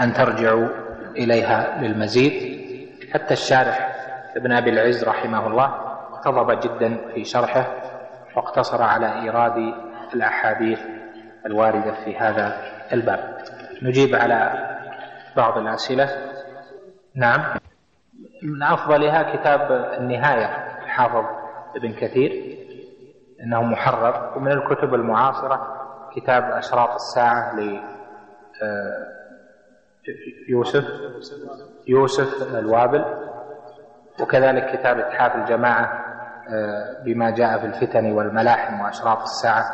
أن 0.00 0.12
ترجعوا 0.12 0.68
إليها 1.16 1.82
للمزيد. 1.82 2.58
حتى 3.14 3.34
الشارح 3.34 3.94
ابن 4.36 4.52
أبي 4.52 4.70
العز 4.70 5.04
رحمه 5.04 5.46
الله 5.46 5.64
اقتضب 6.12 6.60
جدا 6.60 6.96
في 7.14 7.24
شرحه 7.24 7.66
واقتصر 8.36 8.82
على 8.82 9.22
إيراد 9.22 9.74
الأحاديث 10.14 10.80
الواردة 11.46 12.04
في 12.04 12.16
هذا 12.16 12.56
الباب. 12.92 13.38
نجيب 13.82 14.14
على 14.14 14.52
بعض 15.36 15.58
الأسئلة. 15.58 16.08
نعم. 17.14 17.40
من 18.42 18.62
أفضلها 18.62 19.36
كتاب 19.36 19.72
النهاية 20.00 20.46
الحافظ 20.84 21.24
ابن 21.76 21.92
كثير 21.92 22.56
إنه 23.40 23.62
محرر. 23.62 24.36
ومن 24.36 24.52
الكتب 24.52 24.94
المعاصرة 24.94 25.66
كتاب 26.16 26.42
أشراط 26.42 26.90
الساعة 26.94 27.56
يوسف 30.48 30.84
يوسف 31.86 32.54
الوابل 32.56 33.04
وكذلك 34.20 34.78
كتاب 34.78 34.98
إتحاف 34.98 35.36
الجماعة 35.36 36.04
آه، 36.50 37.02
بما 37.04 37.30
جاء 37.30 37.58
في 37.58 37.66
الفتن 37.66 38.12
والملاحم 38.12 38.80
وأشراط 38.80 39.20
الساعة 39.20 39.64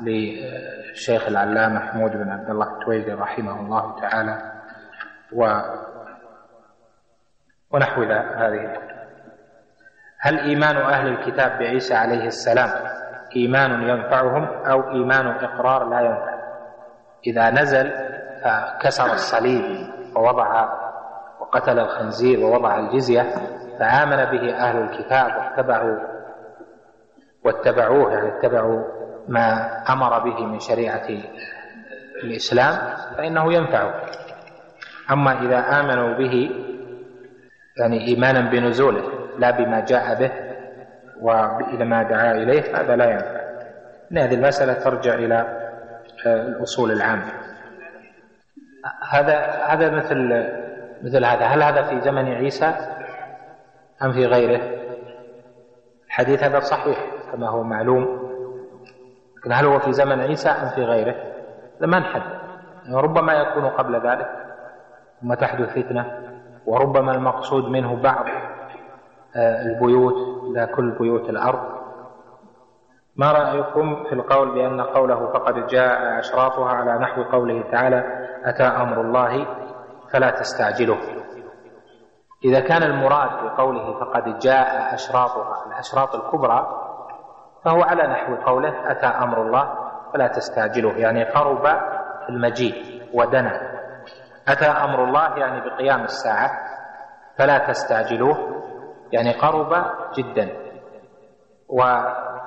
للشيخ 0.00 1.26
العلامة 1.28 1.74
محمود 1.74 2.10
بن 2.10 2.30
عبد 2.30 2.50
الله 2.50 2.72
التويلي 2.72 3.12
رحمه 3.12 3.60
الله 3.60 4.00
تعالى 4.00 4.52
و 5.32 5.60
ونحو 7.70 8.02
هذه. 8.02 8.78
هل 10.20 10.38
إيمان 10.38 10.76
أهل 10.76 11.08
الكتاب 11.08 11.58
بعيسى 11.58 11.94
عليه 11.94 12.26
السلام 12.26 12.70
إيمان 13.36 13.82
ينفعهم 13.82 14.44
أو 14.44 14.90
إيمان 14.90 15.26
إقرار 15.26 15.88
لا 15.88 16.00
ينفع؟ 16.00 16.36
إذا 17.26 17.50
نزل 17.50 18.05
فكسر 18.46 19.12
الصليب 19.12 19.64
ووضع 20.16 20.68
وقتل 21.40 21.78
الخنزير 21.78 22.40
ووضع 22.40 22.78
الجزية 22.78 23.22
فآمن 23.78 24.16
به 24.16 24.54
أهل 24.54 24.82
الكتاب 24.82 25.30
واتبعوا 25.36 25.98
واتبعوه 27.44 28.12
يعني 28.12 28.38
اتبعوا 28.38 28.84
ما 29.28 29.76
أمر 29.88 30.18
به 30.18 30.46
من 30.46 30.58
شريعة 30.58 31.08
الإسلام 32.24 32.96
فإنه 33.16 33.52
ينفع. 33.52 33.94
أما 35.10 35.42
إذا 35.42 35.58
آمنوا 35.80 36.18
به 36.18 36.50
يعني 37.78 38.06
إيمانا 38.06 38.50
بنزوله 38.50 39.02
لا 39.38 39.50
بما 39.50 39.80
جاء 39.80 40.14
به 40.18 40.32
وإلى 41.20 41.84
ما 41.84 42.02
دعا 42.02 42.32
إليه 42.32 42.80
هذا 42.80 42.96
لا 42.96 43.10
ينفع. 43.10 43.40
هذه 44.12 44.34
المسألة 44.34 44.72
ترجع 44.72 45.14
إلى 45.14 45.66
الأصول 46.26 46.92
العامة. 46.92 47.55
هذا 49.10 49.64
هذا 49.66 49.90
مثل 49.90 50.46
مثل 51.02 51.24
هذا. 51.24 51.46
هل 51.46 51.62
هذا 51.62 51.82
في 51.82 52.00
زمن 52.00 52.32
عيسى 52.32 52.74
أم 54.02 54.12
في 54.12 54.26
غيره؟ 54.26 54.60
الحديث 56.06 56.42
هذا 56.42 56.60
صحيح 56.60 56.98
كما 57.32 57.48
هو 57.48 57.62
معلوم 57.62 58.26
لكن 59.36 59.52
هل 59.52 59.66
هو 59.66 59.78
في 59.78 59.92
زمن 59.92 60.20
عيسى 60.20 60.48
أم 60.48 60.68
في 60.68 60.84
غيره؟ 60.84 61.14
هذا 61.78 61.86
ما 61.86 61.98
نحدد 61.98 62.36
ربما 62.92 63.32
يكون 63.32 63.66
قبل 63.66 64.08
ذلك 64.08 64.28
ثم 65.20 65.34
تحدث 65.34 65.78
فتنة 65.78 66.18
وربما 66.66 67.12
المقصود 67.12 67.64
منه 67.64 67.96
بعض 67.96 68.26
آه، 69.36 69.62
البيوت 69.62 70.14
لا 70.54 70.64
كل 70.64 70.90
بيوت 70.90 71.30
الأرض. 71.30 71.76
ما 73.16 73.32
رأيكم 73.32 74.04
في 74.04 74.12
القول 74.12 74.54
بأن 74.54 74.80
قوله 74.80 75.30
فقد 75.32 75.66
جاء 75.66 76.18
أشراطها 76.18 76.68
على 76.68 76.98
نحو 76.98 77.22
قوله 77.22 77.64
تعالى 77.72 78.25
أتى 78.46 78.62
أمر 78.62 79.00
الله 79.00 79.46
فلا 80.12 80.30
تستعجله. 80.30 80.98
إذا 82.44 82.60
كان 82.60 82.82
المراد 82.82 83.44
بقوله 83.44 84.00
فقد 84.00 84.38
جاء 84.38 84.94
أشراطها 84.94 85.66
الأشراط 85.66 86.14
الكبرى 86.14 86.66
فهو 87.64 87.82
على 87.82 88.02
نحو 88.02 88.34
قوله 88.34 88.90
أتى 88.90 89.06
أمر 89.06 89.42
الله 89.42 89.74
فلا 90.12 90.26
تستعجله 90.28 90.92
يعني 90.92 91.24
قرب 91.24 91.66
المجيء 92.28 93.02
ودنا. 93.14 93.60
أتى 94.48 94.66
أمر 94.66 95.04
الله 95.04 95.38
يعني 95.38 95.70
بقيام 95.70 96.02
الساعة 96.02 96.50
فلا 97.38 97.58
تستعجلوه 97.58 98.62
يعني 99.12 99.32
قرب 99.32 99.84
جدا. 100.14 100.66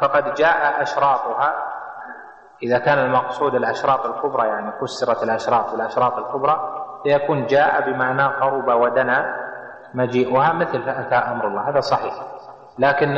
فقد 0.02 0.34
جاء 0.34 0.82
أشراطها 0.82 1.68
إذا 2.64 2.78
كان 2.78 2.99
المقصود 2.99 3.55
الأشراط 3.55 4.05
الكبرى 4.05 4.47
يعني 4.47 4.72
فسرت 4.82 5.24
الأشراط 5.24 5.72
بالأشراط 5.72 6.18
الكبرى 6.18 6.86
فيكون 7.03 7.45
جاء 7.45 7.91
بمعنى 7.91 8.24
قرب 8.24 8.82
ودنا 8.82 9.36
مجيئها 9.93 10.53
مثل 10.53 10.84
فأتى 10.84 11.16
أمر 11.16 11.47
الله 11.47 11.70
هذا 11.70 11.80
صحيح. 11.80 12.14
لكن 12.80 13.18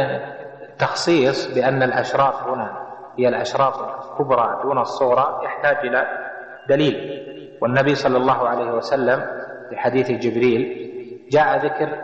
التخصيص 0.69 1.53
بأن 1.55 1.83
الأشراط 1.83 2.33
هنا 2.33 2.71
هي 3.17 3.27
الأشراط 3.27 3.73
الكبرى 3.77 4.59
دون 4.63 4.77
الصغرى 4.77 5.39
يحتاج 5.43 5.77
إلى 5.77 6.07
دليل. 6.69 7.21
والنبي 7.61 7.95
صلى 7.95 8.17
الله 8.17 8.49
عليه 8.49 8.71
وسلم 8.71 9.25
في 9.69 9.77
حديث 9.77 10.11
جبريل 10.11 10.81
جاء 11.31 11.57
ذكر 11.57 11.97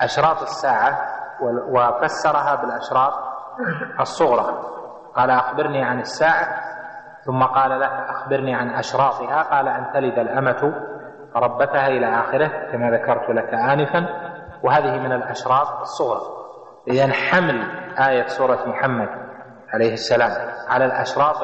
أشراط 0.00 0.42
الساعة 0.42 0.98
وفسرها 1.70 2.54
بالأشراط 2.54 3.12
الصغرى. 4.00 4.75
قال 5.16 5.30
أخبرني 5.30 5.84
عن 5.84 6.00
الساعة 6.00 6.46
ثم 7.24 7.42
قال 7.42 7.80
له 7.80 8.10
أخبرني 8.10 8.54
عن 8.54 8.70
أشراطها 8.70 9.42
قال 9.42 9.68
أن 9.68 9.90
تلد 9.94 10.18
الأمة 10.18 10.74
ربتها 11.36 11.86
إلى 11.88 12.06
آخره 12.06 12.72
كما 12.72 12.90
ذكرت 12.90 13.30
لك 13.30 13.54
آنفا 13.54 14.06
وهذه 14.62 14.98
من 14.98 15.12
الأشراط 15.12 15.80
الصغرى. 15.80 16.20
إذا 16.88 17.12
حمل 17.12 17.62
آية 18.08 18.26
سورة 18.26 18.58
محمد 18.66 19.08
عليه 19.74 19.92
السلام 19.92 20.30
على 20.68 20.84
الأشراط 20.84 21.36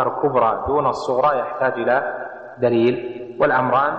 الكبرى 0.00 0.64
دون 0.66 0.86
الصغرى 0.86 1.38
يحتاج 1.38 1.72
إلى 1.72 2.14
دليل 2.58 3.16
والأمران 3.40 3.98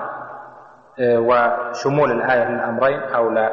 آه، 1.00 1.20
وشمول 1.20 2.12
الآية 2.12 2.44
للأمرين 2.50 3.00
أولى 3.04 3.50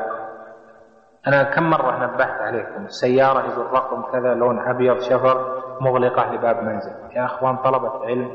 أنا 1.28 1.42
كم 1.42 1.70
مرة 1.70 2.04
نبهت 2.04 2.40
عليكم؟ 2.40 2.84
السيارة 2.84 3.40
يقول 3.40 3.66
رقم 3.72 4.02
كذا 4.12 4.34
لون 4.34 4.58
أبيض 4.58 5.00
شفر 5.00 5.62
مغلقة 5.80 6.32
لباب 6.32 6.62
منزل. 6.62 6.92
يا 7.16 7.24
أخوان 7.24 7.56
طلبة 7.56 8.04
علم 8.04 8.30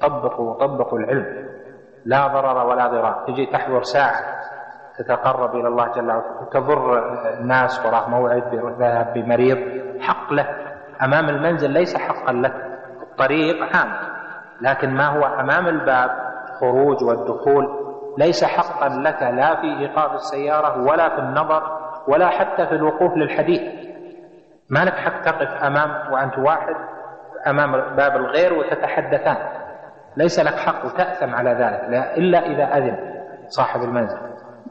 طبقوا 0.00 0.54
طبقوا 0.54 0.98
العلم. 0.98 1.48
لا 2.04 2.26
ضرر 2.26 2.66
ولا 2.66 2.86
ضرار. 2.86 3.24
تجي 3.26 3.46
تحضر 3.46 3.82
ساعة 3.82 4.20
تتقرب 4.98 5.54
إلى 5.54 5.68
الله 5.68 5.92
جل 5.92 6.08
وعلا. 6.08 6.22
تضر 6.52 6.98
الناس 7.40 7.86
وراه 7.86 8.08
موعد 8.08 8.54
ذهب 8.78 9.12
بمريض 9.14 9.58
حق 10.00 10.32
له. 10.32 10.48
أمام 11.02 11.28
المنزل 11.28 11.70
ليس 11.70 11.96
حقا 11.96 12.32
لك 12.32 12.54
الطريق 13.02 13.76
عام 13.76 13.92
لكن 14.60 14.90
ما 14.90 15.06
هو 15.06 15.24
أمام 15.40 15.66
الباب؟ 15.66 16.10
خروج 16.60 17.04
والدخول. 17.04 17.87
ليس 18.18 18.44
حقا 18.44 18.88
لك 18.88 19.22
لا 19.22 19.60
في 19.60 19.66
ايقاف 19.80 20.14
السيارة 20.14 20.82
ولا 20.82 21.08
في 21.08 21.18
النظر 21.18 21.62
ولا 22.08 22.28
حتى 22.28 22.66
في 22.66 22.74
الوقوف 22.74 23.16
للحديث. 23.16 23.62
ما 24.70 24.84
لك 24.84 24.94
حق 24.94 25.22
تقف 25.22 25.62
أمام 25.64 26.12
وأنت 26.12 26.38
واحد 26.38 26.74
أمام 27.46 27.96
باب 27.96 28.16
الغير 28.16 28.54
وتتحدثان. 28.54 29.36
ليس 30.16 30.40
لك 30.40 30.54
حق 30.54 30.84
وتاثم 30.84 31.34
على 31.34 31.50
ذلك 31.50 31.84
لا 31.88 32.16
إلا 32.16 32.38
إذا 32.38 32.76
أذن 32.76 32.96
صاحب 33.48 33.82
المنزل. 33.82 34.18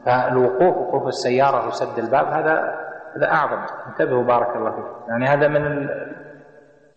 فالوقوف 0.06 0.76
وقوف 0.76 1.06
السيارة 1.06 1.68
وسد 1.68 1.98
الباب 1.98 2.26
هذا 2.26 2.74
هذا 3.16 3.32
أعظم. 3.32 3.64
انتبهوا 3.86 4.24
بارك 4.24 4.56
الله 4.56 4.70
فيكم 4.70 5.10
يعني 5.10 5.26
هذا 5.26 5.48
من 5.48 5.88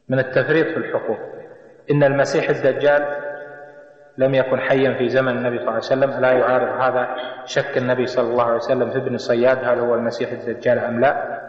من 0.10 0.20
التفريط 0.20 0.68
في 0.68 0.78
الحقوق. 0.78 1.20
إن 1.92 2.04
المسيح 2.04 2.50
الدجال 2.50 3.31
لم 4.18 4.36
يكن 4.36 4.60
حيا 4.60 4.94
في 4.98 5.10
زمن 5.10 5.38
النبي 5.38 5.58
صلى 5.58 5.62
الله 5.62 5.72
عليه 5.72 5.78
وسلم. 5.78 6.22
لا 6.22 6.32
يعارض 6.32 6.82
هذا 6.82 7.08
شك 7.46 7.78
النبي 7.78 8.06
صلى 8.06 8.32
الله 8.32 8.44
عليه 8.44 8.56
وسلم 8.56 8.92
في 8.92 8.98
ابن 8.98 9.18
صياد 9.18 9.58
هل 9.64 9.80
هو 9.80 9.96
المسيح 9.96 10.32
الدجال 10.32 10.80
أم 10.80 11.00
لا؟ 11.00 11.42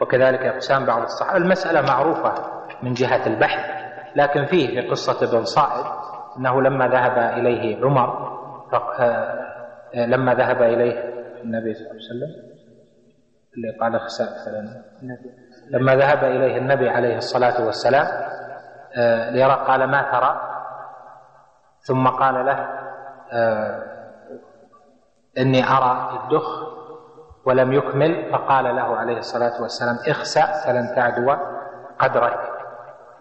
وكذلك 0.00 0.40
اقسام 0.40 0.84
بعض 0.86 1.02
الصحابه 1.02 1.36
المسألة 1.36 1.80
معروفة 1.80 2.34
من 2.82 2.92
جهة 2.92 3.26
البحث 3.26 3.86
لكن 4.16 4.44
فيه 4.44 4.80
في 4.80 4.88
قصة 4.88 5.28
ابن 5.28 5.44
صائد 5.44 5.84
أنه 6.38 6.62
لما 6.62 6.88
ذهب 6.88 7.38
إليه 7.38 7.84
عمر 7.84 8.36
آه، 9.00 9.46
لما 9.94 10.34
ذهب 10.34 10.62
إليه 10.62 11.14
النبي 11.44 11.74
صلى 11.74 11.82
الله 11.90 11.92
عليه 11.92 12.04
وسلم 12.04 12.56
اللي 13.56 13.78
قال 13.80 14.00
خساء 14.00 14.28
لما 15.70 15.96
ذهب 15.96 16.24
إليه 16.24 16.56
النبي 16.58 16.88
عليه 16.88 17.16
الصلاة 17.16 17.66
والسلام 17.66 18.06
آه، 18.96 19.30
ليرى 19.30 19.64
قال 19.68 19.84
ما 19.84 20.02
ترى؟ 20.02 20.55
ثم 21.86 22.06
قال 22.08 22.46
له 22.46 22.68
آه 23.32 23.82
إني 25.38 25.64
أرى 25.64 26.20
الدخ 26.22 26.46
ولم 27.44 27.72
يكمل 27.72 28.32
فقال 28.32 28.64
له 28.76 28.96
عليه 28.96 29.18
الصلاة 29.18 29.62
والسلام 29.62 29.96
اخسأ 30.08 30.46
فلن 30.66 30.94
تعدو 30.96 31.34
قدرك 31.98 32.38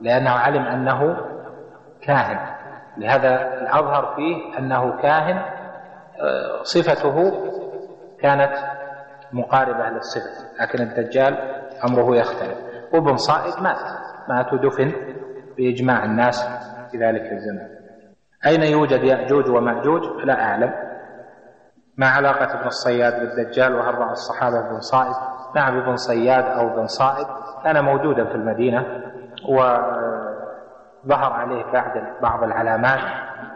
لأنه 0.02 0.30
علم 0.32 0.64
أنه 0.66 1.18
كاهن. 2.02 2.40
لهذا 2.98 3.54
الأظهر 3.62 4.14
فيه 4.16 4.58
أنه 4.60 5.02
كاهن 5.02 5.38
آه 5.38 6.64
صفته 6.64 7.32
كانت 8.22 8.54
مقاربة 9.32 9.90
للصفة 9.90 10.62
لكن 10.62 10.82
الدجال 10.82 11.38
أمره 11.84 12.16
يختلف. 12.16 12.58
وابن 12.94 13.18
صائد 13.18 13.64
مات 13.64 13.78
مات 14.30 14.54
ودفن 14.54 14.92
بإجماع 15.58 16.04
الناس 16.06 16.48
في 16.92 16.98
ذلك 16.98 17.32
الزمن 17.32 17.85
أين 18.48 18.64
يوجد 18.64 19.04
يأجوج 19.04 19.50
ومأجوج؟ 19.50 20.02
لا 20.24 20.44
أعلم. 20.44 20.74
ما 21.98 22.08
علاقة 22.08 22.60
ابن 22.60 22.68
الصياد 22.68 23.20
بالدجال 23.20 23.76
وهل 23.76 23.96
رأى 23.96 24.12
الصحابة 24.12 24.60
ابن 24.60 24.80
صائد 24.80 25.16
نعم 25.56 25.78
ابن 25.78 25.96
صياد 25.96 26.44
أو 26.44 26.74
ابن 26.74 26.88
صائد 26.88 27.28
كان 27.64 27.84
موجودا 27.84 28.26
في 28.26 28.36
المدينة 28.36 28.86
وظهر 29.50 31.34
عليه 31.34 31.64
بعد 31.72 32.04
بعض 32.22 32.44
العلامات 32.44 33.00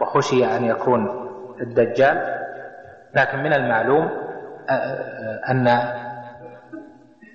وخشي 0.00 0.56
أن 0.56 0.64
يكون 0.64 1.30
الدجال. 1.60 2.40
لكن 3.14 3.38
من 3.38 3.52
المعلوم 3.52 4.10
أن 5.50 5.68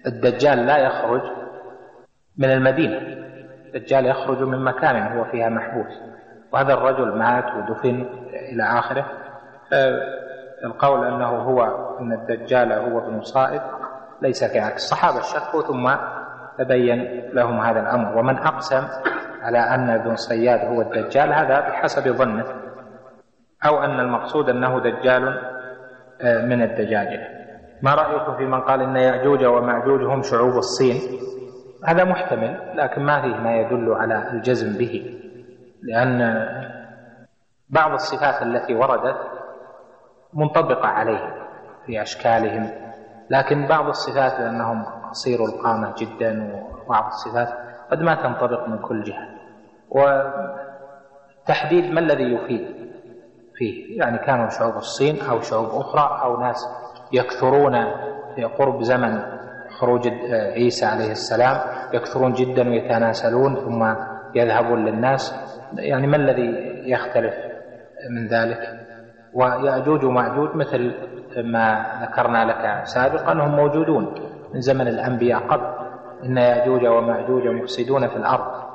الدجال 0.06 0.66
لا 0.66 0.78
يخرج 0.78 1.22
من 2.38 2.52
المدينة. 2.52 2.98
الدجال 3.66 4.06
يخرج 4.06 4.42
من 4.42 4.64
مكان 4.64 5.18
هو 5.18 5.24
فيها 5.24 5.50
محبوس. 5.50 6.15
وهذا 6.56 6.74
الرجل 6.74 7.18
مات 7.18 7.46
ودفن 7.56 8.06
إلى 8.52 8.64
آخره. 8.64 9.06
القول 10.64 11.08
أنه 11.08 11.28
هو 11.28 11.64
أن 12.00 12.14
الدجال 12.14 12.74
هو 12.74 13.00
ابن 13.00 13.22
صائد 13.22 13.62
ليس 14.22 14.44
كذلك 14.44 14.76
الصحابة 14.76 15.22
شكوا 15.22 15.62
ثم 15.62 15.92
تبين 16.58 17.30
لهم 17.34 17.60
هذا 17.60 17.80
الأمر. 17.80 18.18
ومن 18.18 18.38
أقسم 18.38 18.84
على 19.42 19.60
أن 19.60 19.90
ابن 19.90 20.16
صياد 20.16 20.60
هو 20.60 20.82
الدجال 20.82 21.34
هذا 21.34 21.60
بحسب 21.60 22.12
ظنه 22.12 22.46
أو 23.66 23.84
أن 23.84 24.00
المقصود 24.00 24.50
أنه 24.50 24.80
دجال 24.80 25.28
آه، 26.22 26.46
من 26.46 26.62
الدجاجة. 26.62 27.28
ما 27.82 27.96
رأيكم 27.96 28.38
في 28.38 28.46
من 28.46 28.62
قال 28.62 28.82
إن 28.82 28.96
يأجوج 28.96 29.46
ومأجوج 29.46 30.02
هم 30.02 30.22
شعوب 30.22 30.58
الصين؟ 30.58 31.02
هذا 31.86 32.04
محتمل 32.04 32.58
لكن 32.76 33.02
ما 33.02 33.22
فيه 33.22 33.36
ما 33.36 33.56
يدل 33.56 33.94
على 33.94 34.32
الجزم 34.34 34.78
به. 34.78 35.22
لأن 35.84 36.46
بعض 37.70 37.92
الصفات 37.92 38.42
التي 38.42 38.76
وردت 38.76 39.18
منطبقة 40.34 40.88
عليهم 40.88 41.32
في 41.86 42.02
أشكالهم 42.02 42.70
لكن 43.30 43.68
بعض 43.68 43.86
الصفات 43.88 44.40
لأنهم 44.40 44.86
قصير 45.10 45.46
القامة 45.46 45.94
جدا 45.98 46.62
وبعض 46.86 47.06
الصفات 47.06 47.48
قد 47.92 48.00
ما 48.02 48.16
تنطبق 48.16 48.68
من 48.68 48.78
كل 48.78 49.04
جهة. 49.04 49.28
وتحديد 51.44 51.92
ما 51.94 52.00
الذي 52.00 52.24
يفيد 52.24 52.76
فيه 53.56 54.00
يعني 54.00 54.18
كانوا 54.18 54.50
شعوب 54.50 54.76
الصين 54.76 55.22
أو 55.30 55.42
شعوب 55.42 55.70
أخرى 55.70 56.20
أو 56.24 56.40
ناس 56.42 56.68
يكثرون 57.14 57.74
في 58.36 58.44
قرب 58.44 58.82
زمن 58.84 59.22
خروج 59.80 60.08
عيسى 60.32 60.86
عليه 60.86 61.12
السلام 61.12 61.58
يكثرون 61.94 62.34
جدا 62.34 62.70
ويتناسلون 62.70 63.56
ثم 63.56 63.94
يذهبون 64.36 64.86
للناس. 64.86 65.36
يعني 65.78 66.08
ما 66.08 66.18
الذي 66.18 66.82
يختلف 66.92 67.34
من 68.10 68.28
ذلك؟ 68.28 68.80
ويأجوج 69.34 70.04
ومأجوج 70.04 70.56
مثل 70.56 70.94
ما 71.44 71.86
ذكرنا 72.02 72.46
لك 72.46 72.86
سابقا 72.86 73.34
هم 73.34 73.56
موجودون 73.56 74.14
من 74.54 74.62
زمن 74.62 74.88
الأنبياء 74.88 75.40
قبل 75.40 75.86
إن 76.24 76.38
يأجوج 76.38 76.86
ومأجوج 76.86 77.48
مفسدون 77.48 78.08
في 78.08 78.16
الأرض 78.16 78.66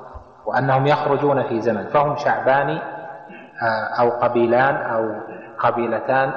وأنهم 0.46 0.86
يخرجون 0.86 1.42
في 1.42 1.60
زمن 1.60 1.86
فهم 1.86 2.16
شعبان 2.16 2.70
آه، 2.70 4.00
أو 4.00 4.10
قبيلان 4.10 4.74
أو 4.74 5.20
قبيلتان 5.58 6.32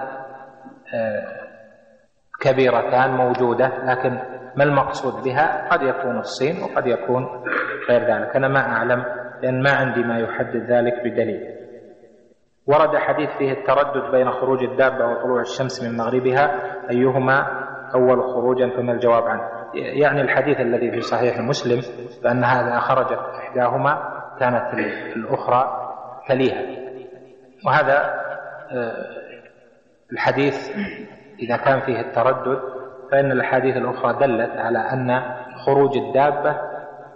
آه، 0.94 1.24
كبيرتان 2.42 3.12
موجودة. 3.12 3.72
لكن 3.86 4.20
ما 4.56 4.64
المقصود 4.64 5.24
بها؟ 5.24 5.70
قد 5.70 5.82
يكون 5.82 6.20
الصين 6.20 6.64
وقد 6.64 6.88
يكون 6.88 7.28
غير 7.90 8.02
ذلك. 8.02 8.36
أنا 8.36 8.48
ما 8.48 8.60
أعلم 8.60 9.06
لأن 9.44 9.64
ما 9.64 9.72
عندي 9.72 10.04
ما 10.04 10.20
يحدد 10.20 10.72
ذلك 10.72 10.94
بدليل. 11.04 11.48
ورد 12.68 12.98
حديث 12.98 13.30
فيه 13.38 13.52
التردد 13.52 14.12
بين 14.12 14.32
خروج 14.32 14.64
الدابة 14.64 15.08
وطلوع 15.08 15.42
الشمس 15.42 15.84
من 15.84 15.98
مغربها. 15.98 16.52
أيهما 16.90 17.64
أول 17.96 18.24
خروجا؟ 18.24 18.70
فما 18.70 18.94
الجواب 18.94 19.24
عنه؟ 19.24 19.44
يعني 19.74 20.22
الحديث 20.22 20.60
الذي 20.60 20.92
في 20.92 21.02
صحيح 21.02 21.40
مسلم 21.40 21.82
بأن 22.24 22.44
هذا 22.44 22.80
خرجت 22.80 23.20
إحداهما 23.20 24.24
كانت 24.40 24.74
الأخرى 25.16 25.90
تليها. 26.28 26.62
وهذا 27.66 28.24
آه، 28.72 29.06
الحديث 30.12 30.56
إذا 31.40 31.58
كان 31.58 31.80
فيه 31.80 32.00
التردد 32.00 32.60
فإن 33.12 33.32
الأحاديث 33.32 33.78
الأخرى 33.78 34.14
دلت 34.14 34.58
على 34.58 34.80
أن 34.80 35.22
خروج 35.66 35.98
الدابة 35.98 36.73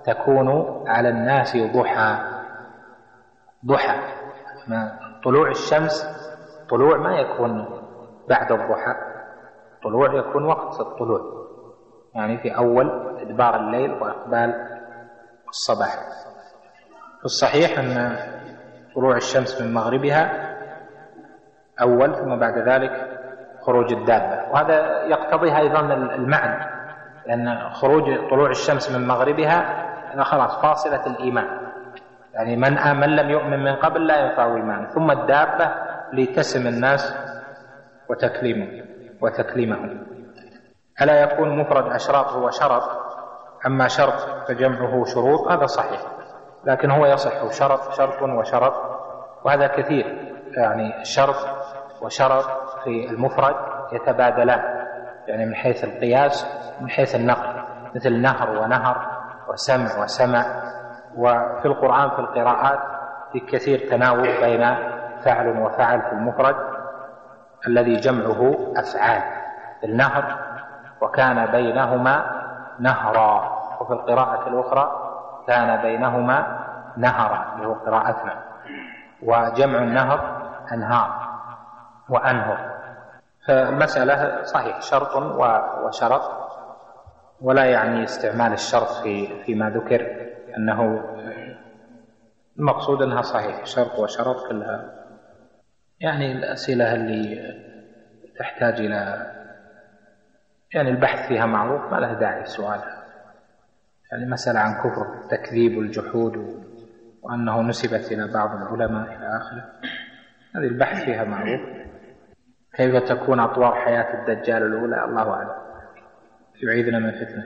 تكون 0.08 0.50
على 0.88 1.10
الناس 1.10 1.58
ضحى. 1.58 2.18
ضحى. 3.66 4.00
ما 4.68 5.00
طلوع 5.24 5.50
الشمس 5.50 6.06
طلوع 6.70 6.98
ما 6.98 7.20
يكون 7.20 7.66
بعد 8.30 8.52
الضحى. 8.52 8.96
طلوع 9.84 10.14
يكون 10.14 10.46
وقت 10.46 10.80
الطلوع. 10.80 11.22
يعني 12.16 12.38
في 12.38 12.58
أول 12.58 13.18
إدبار 13.22 13.56
الليل 13.56 13.92
وإقبال 13.92 14.78
الصباح. 15.50 15.94
في 17.20 17.26
الصحيح 17.26 17.80
أن 17.80 18.18
طلوع 18.96 19.16
الشمس 19.16 19.62
من 19.62 19.74
مغربها 19.74 20.54
أول 21.82 22.16
ثم 22.16 22.40
بعد 22.40 22.58
ذلك 22.58 23.20
خروج 23.62 23.94
الدابة. 23.94 24.52
وهذا 24.52 25.04
يقتضيها 25.04 25.60
أيضا 25.60 25.80
المعنى 25.94 26.78
لأن 27.28 27.70
خروج 27.70 28.04
طلوع 28.30 28.50
الشمس 28.50 28.92
من 28.92 29.08
مغربها 29.08 29.87
خلاص 30.24 30.62
فاصلة 30.62 31.06
الإيمان. 31.06 31.68
يعني 32.34 32.56
من 32.56 32.78
آمن 32.78 33.16
لم 33.16 33.30
يؤمن 33.30 33.64
من 33.64 33.76
قبل 33.76 34.08
لا 34.08 34.18
ينفعه 34.18 34.56
إيمان 34.56 34.88
ثم 34.88 35.12
الدابة 35.12 35.72
لتسم 36.14 36.68
الناس 36.68 37.16
وتكليمه 38.10 38.84
وتكليمهم 39.22 40.08
ألا 41.02 41.22
يكون 41.22 41.60
مفرد 41.60 41.92
أشراط 41.92 42.26
هو 42.26 42.50
شرط 42.50 42.84
أما 43.66 43.88
شرط 43.88 44.48
فجمعه 44.48 45.06
شروط 45.06 45.48
هذا 45.52 45.66
صحيح. 45.66 46.02
لكن 46.66 46.92
هو 46.92 47.06
يصح 47.06 47.52
شرط 47.52 47.94
شرط 47.94 48.22
وشرط. 48.22 48.74
وهذا 49.46 49.68
كثير. 49.68 50.34
يعني 50.58 51.06
شرط 51.06 51.36
وشرط 52.02 52.46
في 52.84 53.10
المفرد 53.10 53.56
يتبادلان. 53.92 54.88
يعني 55.28 55.46
من 55.46 55.56
حيث 55.56 55.84
القياس 55.84 56.46
من 56.82 56.90
حيث 56.90 57.16
النقل. 57.16 57.64
مثل 57.96 58.22
نهر 58.22 58.50
ونهر. 58.50 59.17
وسمع 59.48 60.04
وسمع 60.04 60.46
وفي 61.16 61.66
القرآن 61.66 62.10
في 62.10 62.20
القراءات 62.20 62.80
في 63.34 63.40
كثير 63.40 63.90
تناوب 63.92 64.22
بين 64.22 64.76
فعل 65.26 65.60
وفعل 65.62 66.02
في 66.02 66.12
المفرد 66.12 66.56
الذي 67.68 67.94
جمعه 68.00 68.58
أفعال 68.78 69.24
النهر 69.84 70.24
وكان 71.02 71.46
بينهما 71.46 72.26
نهرا 72.80 73.58
وفي 73.80 73.94
القراءة 73.94 74.48
الأخرى 74.48 74.92
كان 75.48 75.82
بينهما 75.82 76.58
نهرا 76.98 77.46
اللي 77.56 77.68
هو 77.68 77.74
قراءتنا. 77.74 78.34
وجمع 79.24 79.78
النهر 79.78 80.20
أنهار 80.72 81.28
وأنهر. 82.10 82.58
فالمسألة 83.48 84.44
صحيح 84.44 84.82
شرط 84.82 85.16
وشرط. 85.84 86.47
ولا 87.42 87.66
يعني 87.66 88.04
استعمال 88.04 88.54
الشرط 88.54 88.92
في 89.04 89.44
فيما 89.46 89.70
ذكر 89.70 90.28
أنه 90.58 91.04
المقصود 92.60 93.02
أنها 93.02 93.22
صحيح 93.22 93.66
شرط 93.66 94.00
وشرط 94.00 94.48
كلها. 94.50 94.94
يعني 96.00 96.32
الأسئلة 96.32 96.94
اللي 96.94 97.54
تحتاج 98.40 98.74
إلى 98.74 99.32
يعني 100.74 100.90
البحث 100.90 101.28
فيها 101.28 101.46
معروف 101.46 101.92
ما 101.94 101.98
له 101.98 102.14
داعي 102.14 102.46
سؤالها. 102.46 103.04
يعني 104.12 104.26
مسألة 104.26 104.60
عن 104.60 104.74
كفر 104.74 105.14
التكذيب 105.24 105.78
والجحود 105.78 106.64
وأنه 107.22 107.62
نسبت 107.62 108.12
إلى 108.12 108.34
بعض 108.34 108.50
العلماء 108.56 109.16
إلى 109.16 109.38
آخره. 109.38 109.66
هذه 110.56 110.68
البحث 110.68 111.04
فيها 111.04 111.24
معروف. 111.24 111.62
كيف 112.76 112.96
تكون 112.96 113.40
أطوار 113.40 113.76
حياة 113.76 114.14
الدجال 114.14 114.64
الأولى؟ 114.64 115.06
الله 115.06 115.34
أعلم. 115.34 115.67
يعيذنا 116.64 117.00
من 117.00 117.10
الفتنة. 117.10 117.44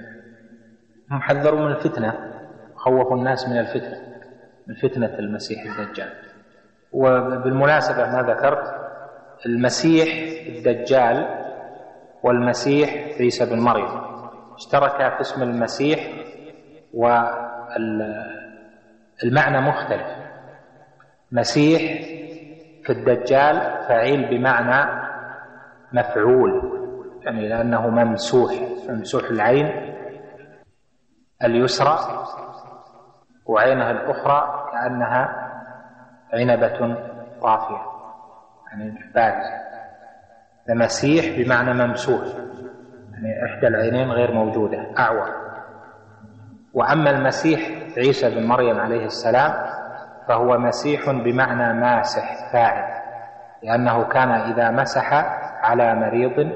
هم 1.11 1.21
حذروا 1.21 1.59
من 1.59 1.71
الفتنة 1.71 2.13
خوفوا 2.75 3.17
الناس 3.17 3.49
من 3.49 3.57
الفتنة 3.59 4.01
من 4.67 4.75
فتنة 4.75 5.19
المسيح 5.19 5.79
الدجال. 5.79 6.09
وبالمناسبة 6.91 8.11
ما 8.11 8.21
ذكرت 8.21 8.75
المسيح 9.45 10.07
الدجال 10.47 11.27
والمسيح 12.23 12.89
عيسى 13.19 13.45
بن 13.45 13.59
مريم. 13.59 14.01
اشتركا 14.55 15.09
في 15.09 15.21
اسم 15.21 15.43
المسيح 15.43 15.99
والمعنى 16.93 18.31
مختلف. 19.61 20.07
مسيح 21.31 21.81
في 22.83 22.89
الدجال 22.89 23.55
فعيل 23.88 24.29
بمعنى 24.29 25.01
مفعول. 25.93 26.80
يعني 27.22 27.49
لأنه 27.49 27.89
ممسوح 27.89 28.52
ممسوح 28.89 29.23
العين 29.23 29.95
اليسرى 31.43 31.99
وعينها 33.45 33.91
الأخرى 33.91 34.69
كأنها 34.72 35.52
عنبة 36.34 36.98
طافية 37.41 37.81
يعني 38.72 39.11
بارزة 39.15 39.61
المسيح 40.69 41.26
بمعنى 41.39 41.73
ممسوح 41.88 42.27
يعني 43.11 43.45
إحدى 43.45 43.68
العينين 43.68 44.11
غير 44.11 44.31
موجودة 44.31 44.85
أعور. 44.99 45.30
وأما 46.73 47.10
المسيح 47.10 47.60
عيسى 47.98 48.35
بن 48.35 48.48
مريم 48.48 48.80
عليه 48.80 49.06
السلام 49.06 49.53
فهو 50.27 50.57
مسيح 50.57 51.10
بمعنى 51.10 51.80
ماسح 51.80 52.52
فاعل 52.53 53.02
لأنه 53.64 54.03
كان 54.03 54.30
إذا 54.31 54.72
مسح 54.72 55.14
على 55.64 55.95
مريض 55.95 56.52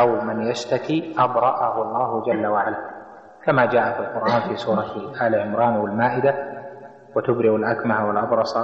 أو 0.00 0.20
من 0.20 0.42
يشتكي 0.42 1.14
أبرأه 1.18 1.82
الله 1.82 2.24
جل 2.24 2.46
وعلا. 2.46 2.90
كما 3.44 3.64
جاء 3.66 3.92
في 3.92 4.00
القرآن 4.00 4.48
في 4.48 4.56
سورة 4.56 5.12
آل 5.26 5.34
عمران 5.34 5.76
والمائدة 5.76 6.34
وتبرئ 7.16 7.56
الأكمه 7.56 8.08
والأبرص 8.08 8.56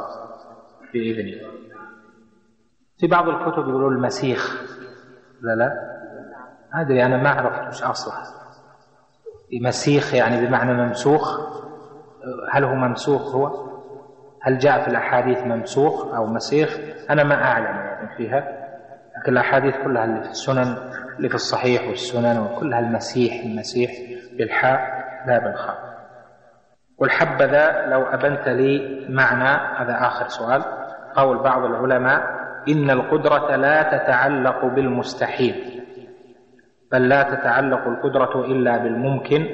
بإذنه. 0.92 1.50
في 2.98 3.06
بعض 3.06 3.28
الكتب 3.28 3.68
يقولون 3.68 3.94
المسيخ. 3.94 4.62
لا 5.42 5.54
لا. 5.54 5.72
أدري 6.74 7.04
أنا 7.06 7.16
ما 7.16 7.30
عرفت 7.30 7.68
وش 7.68 7.82
أصله. 7.82 8.14
مسيخ 9.62 10.14
يعني 10.14 10.46
بمعنى 10.46 10.72
ممسوخ. 10.74 11.40
هل 12.52 12.64
هو 12.64 12.74
ممسوخ 12.74 13.34
هو؟ 13.34 13.70
هل 14.42 14.58
جاء 14.58 14.82
في 14.84 14.88
الأحاديث 14.88 15.38
ممسوخ 15.38 16.14
أو 16.14 16.26
مسيخ؟ 16.26 16.78
أنا 17.10 17.24
ما 17.24 17.34
أعلم 17.44 17.64
يعني 17.64 18.16
فيها. 18.16 18.60
لكن 19.18 19.32
الأحاديث 19.32 19.74
كلها 19.84 20.04
اللي 20.04 20.22
في 20.22 20.30
السنن 20.30 20.76
اللي 21.20 21.28
في 21.28 21.34
الصحيح 21.34 21.88
والسنن 21.88 22.38
وكلها 22.38 22.80
المسيح 22.80 23.44
المسيح 23.44 23.90
بالحاء 24.38 24.80
لا 25.26 25.38
بالخاء. 25.38 25.78
والحبذا 26.98 27.86
لو 27.86 28.02
أبنت 28.02 28.48
لي 28.48 29.06
معنى 29.08 29.78
هذا 29.82 30.06
آخر 30.06 30.28
سؤال. 30.28 30.62
قول 31.16 31.38
بعض 31.42 31.64
العلماء 31.64 32.22
إن 32.68 32.90
القدرة 32.90 33.56
لا 33.56 33.82
تتعلق 33.82 34.64
بالمستحيل 34.64 35.82
بل 36.92 37.08
لا 37.08 37.22
تتعلق 37.22 37.86
القدرة 37.88 38.44
إلا 38.44 38.76
بالممكن 38.78 39.46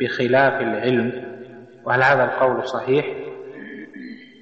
بخلاف 0.00 0.60
العلم. 0.60 1.12
وهل 1.84 2.02
هذا 2.02 2.24
القول 2.24 2.68
صحيح؟ 2.68 3.06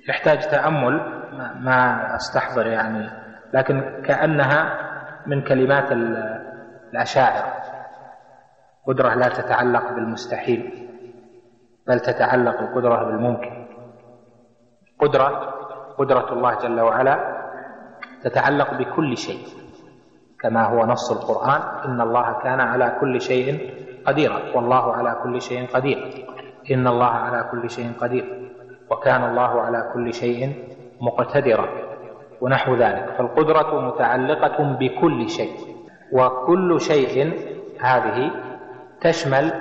يحتاج 0.08 0.38
تأمل 0.38 1.22
ما 1.60 2.16
أستحضر 2.16 2.66
يعني. 2.66 3.10
لكن 3.54 4.02
كأنها 4.04 4.78
من 5.26 5.42
كلمات 5.42 5.92
الأشاعرة. 6.92 7.52
قدرة 8.86 9.14
لا 9.14 9.28
تتعلق 9.28 9.92
بالمستحيل 9.92 10.88
بل 11.86 12.00
تتعلق 12.00 12.60
القدرة 12.60 13.04
بالممكن. 13.04 13.66
قدرة 15.00 15.54
قدرة 15.98 16.32
الله 16.32 16.54
جل 16.54 16.80
وعلا 16.80 17.42
تتعلق 18.22 18.74
بكل 18.74 19.16
شيء. 19.16 19.46
كما 20.40 20.64
هو 20.64 20.86
نص 20.86 21.10
القرآن 21.10 21.60
إن 21.84 22.00
الله 22.00 22.32
كان 22.42 22.60
على 22.60 22.96
كل 23.00 23.20
شيء 23.20 23.74
قديرا 24.06 24.56
والله 24.56 24.92
على 24.92 25.20
كل 25.22 25.40
شيء 25.42 25.66
قدير. 25.74 26.26
إن 26.70 26.86
الله 26.86 27.10
على 27.10 27.48
كل 27.50 27.70
شيء 27.70 27.92
قدير 28.00 28.50
وكان 28.90 29.24
الله 29.24 29.60
على 29.60 29.90
كل 29.94 30.14
شيء 30.14 30.64
مقتدرا 31.00 31.68
ونحو 32.40 32.74
ذلك. 32.74 33.14
فالقدرة 33.18 33.80
متعلقة 33.80 34.76
بكل 34.78 35.28
شيء. 35.30 35.72
وكل 36.12 36.80
شيء 36.80 37.32
هذه 37.80 38.30
تشمل 39.00 39.52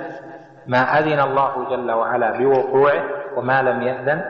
ما 0.66 0.98
أذن 0.98 1.20
الله 1.20 1.68
جل 1.70 1.90
وعلا 1.90 2.38
بوقوعه 2.38 3.02
وما 3.36 3.62
لم 3.62 3.82
يأذن 3.82 4.24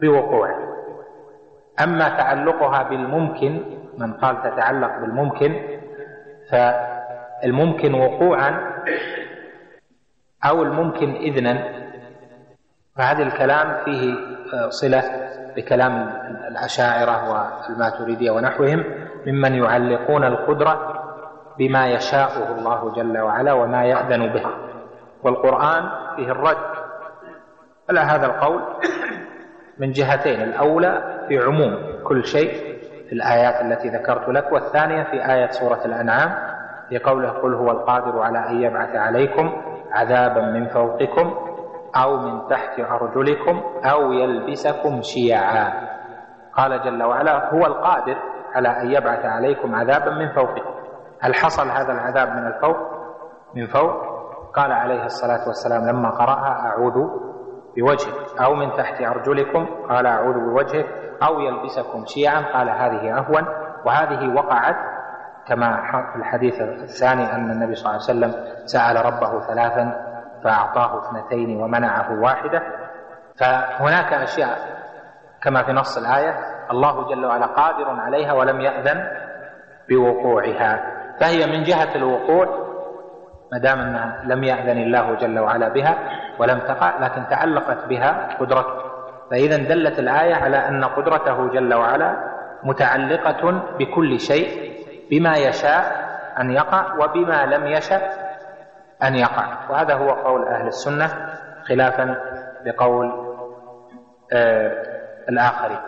بوقوعه. 0.00 0.58
أما 1.84 2.08
تعلقها 2.08 2.82
بالممكن 2.82 3.62
من 3.98 4.12
قال 4.12 4.42
تتعلق 4.42 4.98
بالممكن 4.98 5.56
فالممكن 6.50 7.94
وقوعا 7.94 8.72
أو 10.44 10.62
الممكن 10.62 11.14
إذنا 11.14 11.82
فهذا 12.96 13.22
الكلام 13.22 13.84
فيه 13.84 14.14
صلة 14.68 15.02
بكلام 15.56 16.08
الأشاعرة 16.48 17.28
والماتريدية 17.68 18.30
ونحوهم 18.30 18.84
ممن 19.26 19.54
يعلقون 19.54 20.24
القدرة 20.24 21.01
بما 21.58 21.86
يشاءه 21.86 22.52
الله 22.58 22.92
جل 22.94 23.18
وعلا 23.18 23.52
وما 23.52 23.84
يأذن 23.84 24.32
به. 24.32 24.46
والقرآن 25.24 25.90
فيه 26.16 26.30
الرد. 26.30 26.56
على 27.90 28.00
هذا 28.00 28.26
القول 28.26 28.62
من 29.78 29.90
جهتين 29.90 30.42
الأولى 30.42 31.24
في 31.28 31.38
عموم 31.38 32.02
كل 32.04 32.24
شيء 32.24 32.52
في 33.08 33.12
الآيات 33.12 33.64
التي 33.64 33.88
ذكرت 33.88 34.28
لك 34.28 34.52
والثانية 34.52 35.02
في 35.02 35.32
آية 35.32 35.46
سورة 35.50 35.84
الأنعام 35.84 36.34
في 36.88 36.98
قوله 36.98 37.28
قل 37.28 37.54
هو 37.54 37.70
القادر 37.70 38.20
على 38.20 38.38
أن 38.48 38.62
يبعث 38.62 38.96
عليكم 38.96 39.62
عذابا 39.92 40.40
من 40.40 40.68
فوقكم 40.68 41.34
أو 41.96 42.16
من 42.16 42.48
تحت 42.48 42.80
أرجلكم 42.80 43.62
أو 43.84 44.12
يلبسكم 44.12 45.02
شيعا. 45.02 45.72
قال 46.56 46.82
جل 46.84 47.02
وعلا 47.02 47.54
هو 47.54 47.66
القادر 47.66 48.16
على 48.54 48.68
أن 48.68 48.90
يبعث 48.90 49.24
عليكم 49.24 49.74
عذابا 49.74 50.10
من 50.10 50.28
فوقكم. 50.28 50.71
هل 51.22 51.34
حصل 51.34 51.70
هذا 51.70 51.92
العذاب 51.92 52.28
من 52.28 52.46
الفوق؟ 52.46 52.76
من 53.54 53.66
فوق؟ 53.66 53.92
قال 54.54 54.72
عليه 54.72 55.04
الصلاة 55.04 55.46
والسلام 55.46 55.88
لما 55.88 56.10
قرأها 56.10 56.66
أعوذ 56.68 56.94
بوجهك. 57.76 58.40
أو 58.40 58.54
من 58.54 58.72
تحت 58.76 59.02
أرجلكم؟ 59.02 59.66
قال 59.88 60.06
أعوذ 60.06 60.34
بوجهك. 60.34 60.86
أو 61.22 61.40
يلبسكم 61.40 62.04
شيعا؟ 62.06 62.40
قال 62.52 62.70
هذه 62.70 63.18
أهون 63.18 63.46
وهذه 63.86 64.34
وقعت. 64.34 64.76
كما 65.46 65.76
في 66.12 66.16
الحديث 66.18 66.60
الثاني 66.60 67.32
أن 67.34 67.50
النبي 67.50 67.74
صلى 67.74 67.90
الله 67.90 68.02
عليه 68.08 68.18
وسلم 68.18 68.44
سأل 68.64 69.06
ربه 69.06 69.40
ثلاثا 69.40 70.12
فأعطاه 70.44 70.98
اثنتين 70.98 71.62
ومنعه 71.62 72.20
واحدة. 72.20 72.62
فهناك 73.40 74.12
أشياء 74.12 74.58
كما 75.42 75.62
في 75.62 75.72
نص 75.72 75.98
الآية 75.98 76.34
الله 76.70 77.08
جل 77.08 77.26
وعلا 77.26 77.46
قادر 77.46 78.00
عليها 78.00 78.32
ولم 78.32 78.60
يأذن 78.60 79.04
بوقوعها. 79.88 81.01
فهي 81.20 81.46
من 81.46 81.62
جهة 81.62 81.94
الوقوع 81.94 82.46
ما 83.52 83.58
دام 83.58 83.78
انها 83.78 84.22
لم 84.24 84.44
يأذن 84.44 84.78
الله 84.78 85.14
جل 85.14 85.38
وعلا 85.38 85.68
بها 85.68 85.98
ولم 86.38 86.58
تقع 86.58 86.98
لكن 86.98 87.26
تعلقت 87.30 87.86
بها 87.86 88.28
قدرته. 88.40 88.92
فإذا 89.30 89.56
دلت 89.56 89.98
الآية 89.98 90.34
على 90.34 90.56
أن 90.56 90.84
قدرته 90.84 91.48
جل 91.48 91.74
وعلا 91.74 92.16
متعلقة 92.62 93.62
بكل 93.78 94.20
شيء 94.20 94.72
بما 95.10 95.36
يشاء 95.36 96.02
أن 96.40 96.50
يقع 96.50 96.94
وبما 96.94 97.46
لم 97.46 97.66
يشأ 97.66 98.00
أن 99.02 99.14
يقع. 99.14 99.70
وهذا 99.70 99.94
هو 99.94 100.10
قول 100.10 100.48
أهل 100.48 100.66
السنة 100.66 101.08
خلافا 101.68 102.16
لقول 102.66 103.12
آه 104.32 104.72
الآخرين. 105.28 105.78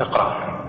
اقرأ. 0.00 0.65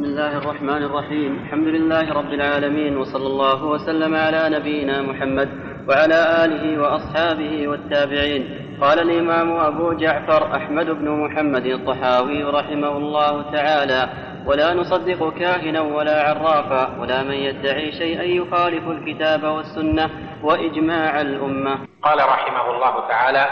بسم 0.00 0.08
الله 0.08 0.38
الرحمن 0.38 0.82
الرحيم. 0.82 1.42
الحمد 1.44 1.66
لله 1.66 2.12
رب 2.12 2.32
العالمين 2.32 2.96
وصلى 2.96 3.26
الله 3.26 3.64
وسلم 3.64 4.14
على 4.14 4.48
نبينا 4.56 5.02
محمد 5.02 5.48
وعلى 5.88 6.44
آله 6.44 6.82
وأصحابه 6.82 7.68
والتابعين. 7.68 8.42
قال 8.80 8.98
الإمام 9.00 9.52
أبو 9.52 9.92
جعفر 9.92 10.56
أحمد 10.56 10.86
بن 10.90 11.08
محمد 11.10 11.66
الطحاوي 11.66 12.44
رحمه 12.44 12.96
الله 12.96 13.52
تعالى 13.52 14.08
ولا 14.46 14.74
نصدق 14.74 15.34
كاهنا 15.38 15.80
ولا 15.80 16.28
عرافا 16.28 17.00
ولا 17.00 17.22
من 17.22 17.34
يدعي 17.34 17.92
شيئا 17.92 18.22
يخالف 18.22 18.88
الكتاب 18.88 19.44
والسنة 19.44 20.10
وإجماع 20.42 21.20
الأمة. 21.20 21.78
قال 22.02 22.18
رحمه 22.18 22.70
الله 22.70 23.08
تعالى 23.08 23.46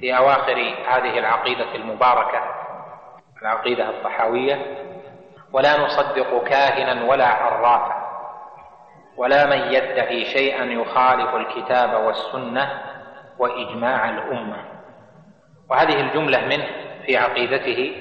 في 0.00 0.16
أواخر 0.16 0.58
هذه 0.88 1.18
العقيدة 1.18 1.74
المباركة 1.74 2.40
العقيدة 3.42 3.90
الطحاوية 3.90 4.89
ولا 5.52 5.86
نصدق 5.86 6.44
كاهنا 6.44 7.04
ولا 7.04 7.26
عرافا 7.26 8.10
ولا 9.16 9.46
من 9.46 9.72
يدعي 9.72 10.24
شيئا 10.24 10.64
يخالف 10.64 11.34
الكتاب 11.34 12.04
والسنة 12.04 12.82
وإجماع 13.38 14.10
الأمة. 14.10 14.64
وهذه 15.70 16.00
الجملة 16.00 16.46
منه 16.46 16.66
في 17.06 17.16
عقيدته 17.16 17.92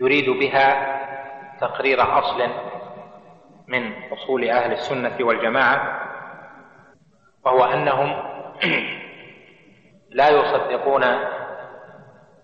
يريد 0.00 0.30
بها 0.30 0.96
تقرير 1.60 2.18
أصل 2.18 2.48
من 3.68 3.92
أصول 4.12 4.50
أهل 4.50 4.72
السنة 4.72 5.16
والجماعة 5.20 6.00
وهو 7.44 7.64
أنهم 7.64 8.22
لا 10.18 10.28
يصدقون 10.28 11.04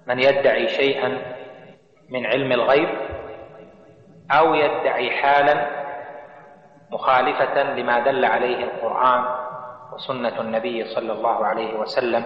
من 0.06 0.18
يدعي 0.18 0.68
شيئا 0.68 1.18
من 2.08 2.26
علم 2.26 2.52
الغيب 2.52 2.88
أو 4.30 4.54
يدعي 4.54 5.10
حالا 5.10 5.82
مخالفة 6.90 7.62
لما 7.62 7.98
دل 8.00 8.24
عليه 8.24 8.64
القرآن 8.64 9.24
وسنة 9.92 10.40
النبي 10.40 10.84
صلى 10.84 11.12
الله 11.12 11.46
عليه 11.46 11.78
وسلم 11.78 12.24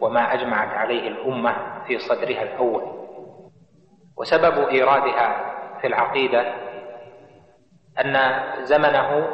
وما 0.00 0.34
أجمعت 0.34 0.68
عليه 0.68 1.08
الأمة 1.08 1.56
في 1.86 1.98
صدرها 1.98 2.42
الأول. 2.42 2.82
وسبب 4.16 4.68
إيرادها 4.68 5.52
في 5.80 5.86
العقيدة 5.86 6.54
أن 8.00 8.42
زمنه 8.64 9.28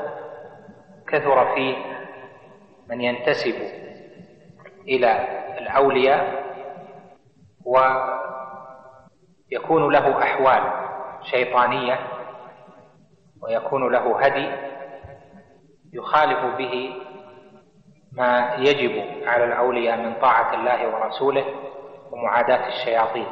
كثر 1.09 1.55
فيه 1.55 1.77
من 2.89 3.01
ينتسب 3.01 3.55
إلى 4.89 5.29
الأولياء 5.59 6.45
ويكون 9.51 9.93
له 9.93 10.23
أحوال. 10.23 10.88
شيطانية 11.23 11.99
ويكون 13.43 13.93
له 13.93 14.21
هدي 14.21 14.51
يخالف 15.93 16.57
به 16.59 16.93
ما 18.13 18.55
يجب 18.59 19.05
على 19.29 19.45
الأولياء 19.45 19.97
من 19.99 20.15
طاعة 20.21 20.55
الله 20.55 20.89
ورسوله 20.95 21.45
ومعاداة 22.13 22.67
الشياطين. 22.69 23.27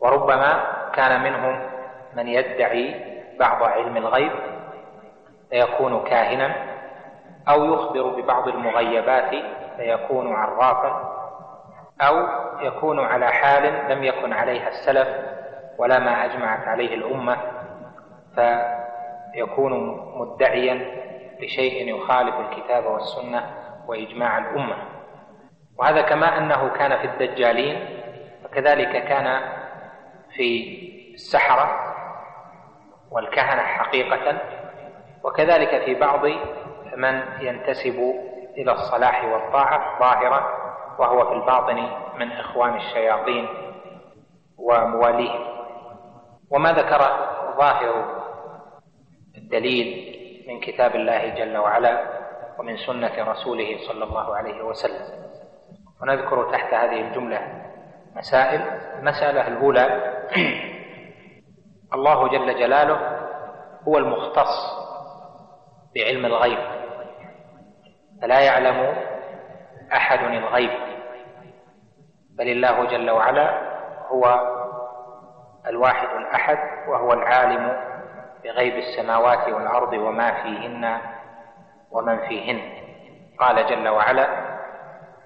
وربما 0.00 0.64
كان 0.94 1.22
منهم 1.22 1.70
من 2.16 2.28
يدعي 2.28 3.12
بعض 3.40 3.62
علم 3.62 3.96
الغيب 3.96 4.32
فيكون 5.50 6.04
كاهنا 6.04 6.54
أو 7.48 7.64
يخبر 7.64 8.20
ببعض 8.20 8.48
المغيبات 8.48 9.30
فيكون 9.76 10.32
عرافا 10.34 11.12
أو 12.00 12.26
يكون 12.60 13.00
على 13.00 13.26
حال 13.26 13.90
لم 13.92 14.04
يكن 14.04 14.32
عليها 14.32 14.68
السلف 14.68 15.08
ولا 15.82 15.98
ما 15.98 16.24
أجمعت 16.24 16.68
عليه 16.68 16.94
الأمة 16.94 17.36
فيكون 18.34 19.72
مدعيا 20.16 20.86
بشيء 21.40 21.96
يخالف 21.96 22.34
الكتاب 22.34 22.84
والسنة 22.86 23.50
وإجماع 23.86 24.38
الأمة. 24.38 24.76
وهذا 25.78 26.02
كما 26.02 26.38
أنه 26.38 26.68
كان 26.68 26.98
في 26.98 27.04
الدجالين 27.04 27.86
فكذلك 28.44 29.04
كان 29.04 29.40
في 30.36 30.78
السحرة 31.14 31.94
والكهنة 33.10 33.62
حقيقة 33.62 34.38
وكذلك 35.24 35.84
في 35.84 35.94
بعض 35.94 36.26
من 36.96 37.22
ينتسب 37.40 38.14
إلى 38.56 38.72
الصلاح 38.72 39.24
والطاعة 39.24 39.98
ظاهرا 40.00 40.46
وهو 40.98 41.26
في 41.28 41.32
الباطن 41.32 41.88
من 42.18 42.32
إخوان 42.32 42.76
الشياطين 42.76 43.48
ومواليهم 44.58 45.51
وما 46.52 46.72
ذكر 46.72 46.98
ظاهر 47.58 48.22
الدليل 49.36 50.12
من 50.48 50.60
كتاب 50.60 50.94
الله 50.96 51.28
جل 51.28 51.56
وعلا 51.56 52.22
ومن 52.58 52.76
سنة 52.76 53.30
رسوله 53.32 53.78
صلى 53.88 54.04
الله 54.04 54.36
عليه 54.36 54.62
وسلم. 54.62 55.06
ونذكر 56.02 56.50
تحت 56.52 56.74
هذه 56.74 57.00
الجملة 57.00 57.40
مسائل 58.16 58.60
المسألة 58.98 59.48
الأولى 59.48 60.12
الله 61.94 62.28
جل 62.28 62.58
جلاله 62.58 63.26
هو 63.88 63.98
المختص 63.98 64.82
بعلم 65.94 66.26
الغيب. 66.26 66.58
فلا 68.22 68.40
يعلم 68.40 68.96
أحد 69.92 70.18
الغيب. 70.18 70.70
بل 72.38 72.48
الله 72.48 72.84
جل 72.84 73.10
وعلا 73.10 73.72
هو 74.08 74.52
الواحد 75.72 76.08
الأحد 76.16 76.58
وهو 76.88 77.12
العالم 77.12 77.76
بغيب 78.44 78.74
السماوات 78.74 79.48
والأرض 79.48 79.92
وما 79.92 80.32
فيهن 80.42 80.98
ومن 81.90 82.18
فيهن. 82.18 82.60
قال 83.40 83.66
جل 83.66 83.88
وعلا 83.88 84.28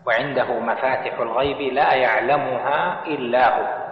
وعنده 0.07 0.61
مفاتح 0.61 1.21
الغيب 1.21 1.61
لا 1.75 1.95
يعلمها 1.95 3.05
إلا 3.07 3.59
هو. 3.59 3.87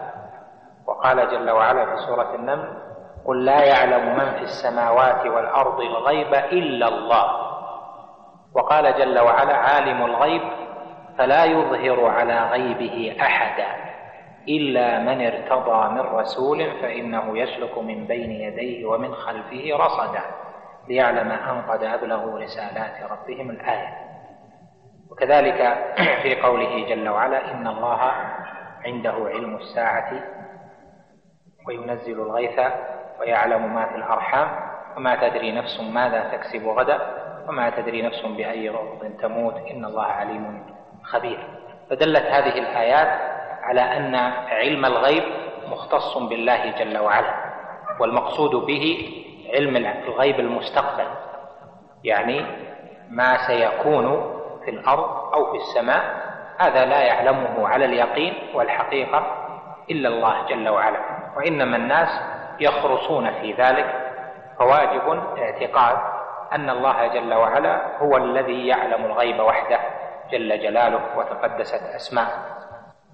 وقال 0.87 1.31
جل 1.31 1.51
وعلا 1.51 1.85
في 1.85 1.97
سورة 1.97 2.35
النمل 2.35 2.83
قل 3.27 3.45
لا 3.45 3.65
يعلم 3.65 4.17
من 4.17 4.33
في 4.33 4.43
السماوات 4.43 5.27
والأرض 5.27 5.81
الغيب 5.81 6.35
إلا 6.35 6.89
الله. 6.89 7.25
وقال 8.55 8.99
جل 8.99 9.19
وعلا 9.19 9.57
عالم 9.57 10.05
الغيب 10.05 10.43
فلا 11.19 11.45
يظهر 11.45 12.07
على 12.07 12.41
غيبه 12.41 13.17
أحدا. 13.21 13.94
إلا 14.49 14.99
من 14.99 15.27
ارتضى 15.27 15.95
من 15.95 16.01
رسول 16.01 16.71
فإنه 16.83 17.39
يسلك 17.39 17.79
من 17.79 18.07
بين 18.07 18.31
يديه 18.31 18.87
ومن 18.87 19.15
خلفه 19.15 19.71
رصدا 19.73 20.21
ليعلم 20.89 21.31
أن 21.31 21.63
قد 21.63 21.83
أبلغوا 21.83 22.39
رسالات 22.39 23.11
ربهم 23.11 23.51
الآية. 23.51 23.89
وكذلك 25.11 25.79
في 26.23 26.41
قوله 26.41 26.89
جل 26.89 27.09
وعلا 27.09 27.55
إن 27.55 27.67
الله 27.67 28.13
عنده 28.85 29.15
علم 29.35 29.57
الساعة 29.57 30.13
وينزل 31.67 32.21
الغيث 32.21 32.61
ويعلم 33.21 33.75
ما 33.75 33.87
في 33.87 33.97
الأرحام 33.97 34.49
وما 34.97 35.29
تدري 35.29 35.53
نفس 35.53 35.81
ماذا 35.81 36.37
تكسب 36.37 36.67
غدا 36.67 36.99
وما 37.49 37.71
تدري 37.71 38.03
نفس 38.03 38.27
بأي 38.27 38.71
أرض 38.71 39.13
تموت 39.21 39.55
إن 39.71 39.85
الله 39.85 40.05
عليم 40.05 40.67
خبير. 41.03 41.49
فدلت 41.91 42.27
هذه 42.27 42.59
الآيات 42.59 43.34
على 43.65 43.81
أن 43.81 44.15
علم 44.49 44.85
الغيب 44.85 45.23
مختص 45.69 46.19
بالله 46.19 46.71
جل 46.71 46.99
وعلا 46.99 47.35
والمقصود 48.01 48.51
به 48.51 49.13
علم 49.55 49.77
الغيب 49.77 50.41
المستقبل 50.41 51.07
يعني 52.05 52.45
ما 53.11 53.37
سيكون 53.47 54.35
في 54.65 54.71
الأرض 54.71 55.35
أو 55.35 55.53
في 55.53 55.57
السماء 55.57 56.03
هذا 56.59 56.85
لا 56.85 57.01
يعلمه 57.01 57.69
على 57.69 57.85
اليقين 57.85 58.35
والحقيقة 58.55 59.27
إلا 59.91 60.09
الله 60.09 60.47
جل 60.49 60.69
وعلا 60.69 61.01
وإنما 61.37 61.77
الناس 61.77 62.21
يخرصون 62.61 63.31
في 63.31 63.53
ذلك 63.53 63.87
فواجب 64.59 65.23
اعتقاد 65.39 65.97
أن 66.53 66.71
الله 66.71 67.07
جل 67.07 67.35
وعلا 67.35 67.99
هو 67.99 68.17
الذي 68.17 68.67
يعلم 68.67 69.05
الغيب 69.05 69.41
وحده 69.41 69.79
جل 70.31 70.61
جلاله 70.61 71.01
وتقدست 71.17 71.83
أسماءه. 71.97 72.64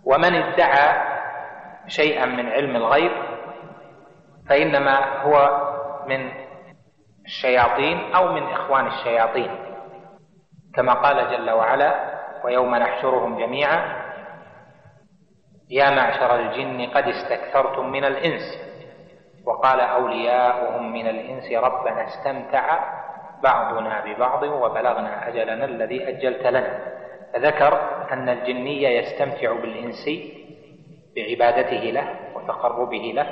ومن 0.04 0.34
ادعى 0.34 1.02
شيئا 1.86 2.26
من 2.26 2.48
علم 2.48 2.76
الغيب 2.76 3.12
فإنما 4.48 5.22
هو 5.22 5.66
من 6.06 6.30
الشياطين 7.24 8.14
أو 8.14 8.32
من 8.32 8.42
إخوان 8.42 8.86
الشياطين 8.86 9.50
كما 10.74 10.92
قال 10.92 11.30
جل 11.30 11.50
وعلا 11.50 11.94
ويوم 12.44 12.74
نحشرهم 12.74 13.38
جميعا 13.38 14.10
يا 15.70 15.90
معشر 15.90 16.34
الجن 16.40 16.90
قد 16.90 17.04
استكثرتم 17.08 17.90
من 17.90 18.04
الإنس 18.04 18.70
وقال 19.46 19.80
أولياؤهم 19.80 20.92
من 20.92 21.06
الإنس 21.06 21.52
ربنا 21.52 22.04
استمتع 22.04 22.78
بعضنا 23.42 24.04
ببعض 24.04 24.42
وبلغنا 24.42 25.28
أجلنا 25.28 25.64
الذي 25.64 26.08
أجلت 26.08 26.46
لنا 26.46 26.78
فذكر 27.34 28.00
أن 28.12 28.28
الجني 28.28 28.82
يستمتع 28.82 29.52
بالإنس 29.52 30.10
بعبادته 31.16 31.90
له 31.90 32.14
وتقربه 32.34 33.12
له 33.14 33.26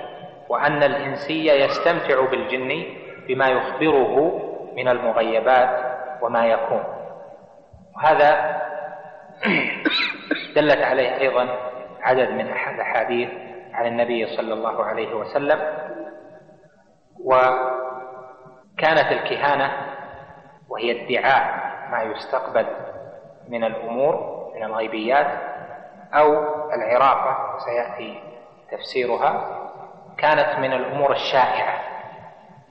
وأن 0.48 0.82
الإنسي 0.82 1.46
يستمتع 1.46 2.30
بالجن 2.30 2.84
بما 3.28 3.48
يخبره 3.48 4.42
من 4.76 4.88
المغيبات 4.88 5.98
وما 6.22 6.46
يكون. 6.46 6.84
وهذا 7.96 8.60
دلت 10.56 10.82
عليه 10.82 11.20
أيضا 11.20 11.48
عدد 12.00 12.30
من 12.30 12.40
الأحاديث 12.40 13.28
عن 13.72 13.86
النبي 13.86 14.26
صلى 14.26 14.54
الله 14.54 14.84
عليه 14.84 15.14
وسلم. 15.14 15.60
وكانت 17.24 19.12
الكهانة 19.12 19.72
وهي 20.68 21.04
ادعاء 21.04 21.68
ما 21.90 22.02
يستقبل 22.02 22.66
من 23.48 23.64
الأمور 23.64 24.38
من 24.56 24.62
الغيبيات 24.62 25.26
أو 26.14 26.32
العرافه 26.72 27.58
سياتي 27.58 28.20
تفسيرها 28.72 29.58
كانت 30.18 30.58
من 30.58 30.72
الأمور 30.72 31.12
الشائعة 31.12 31.80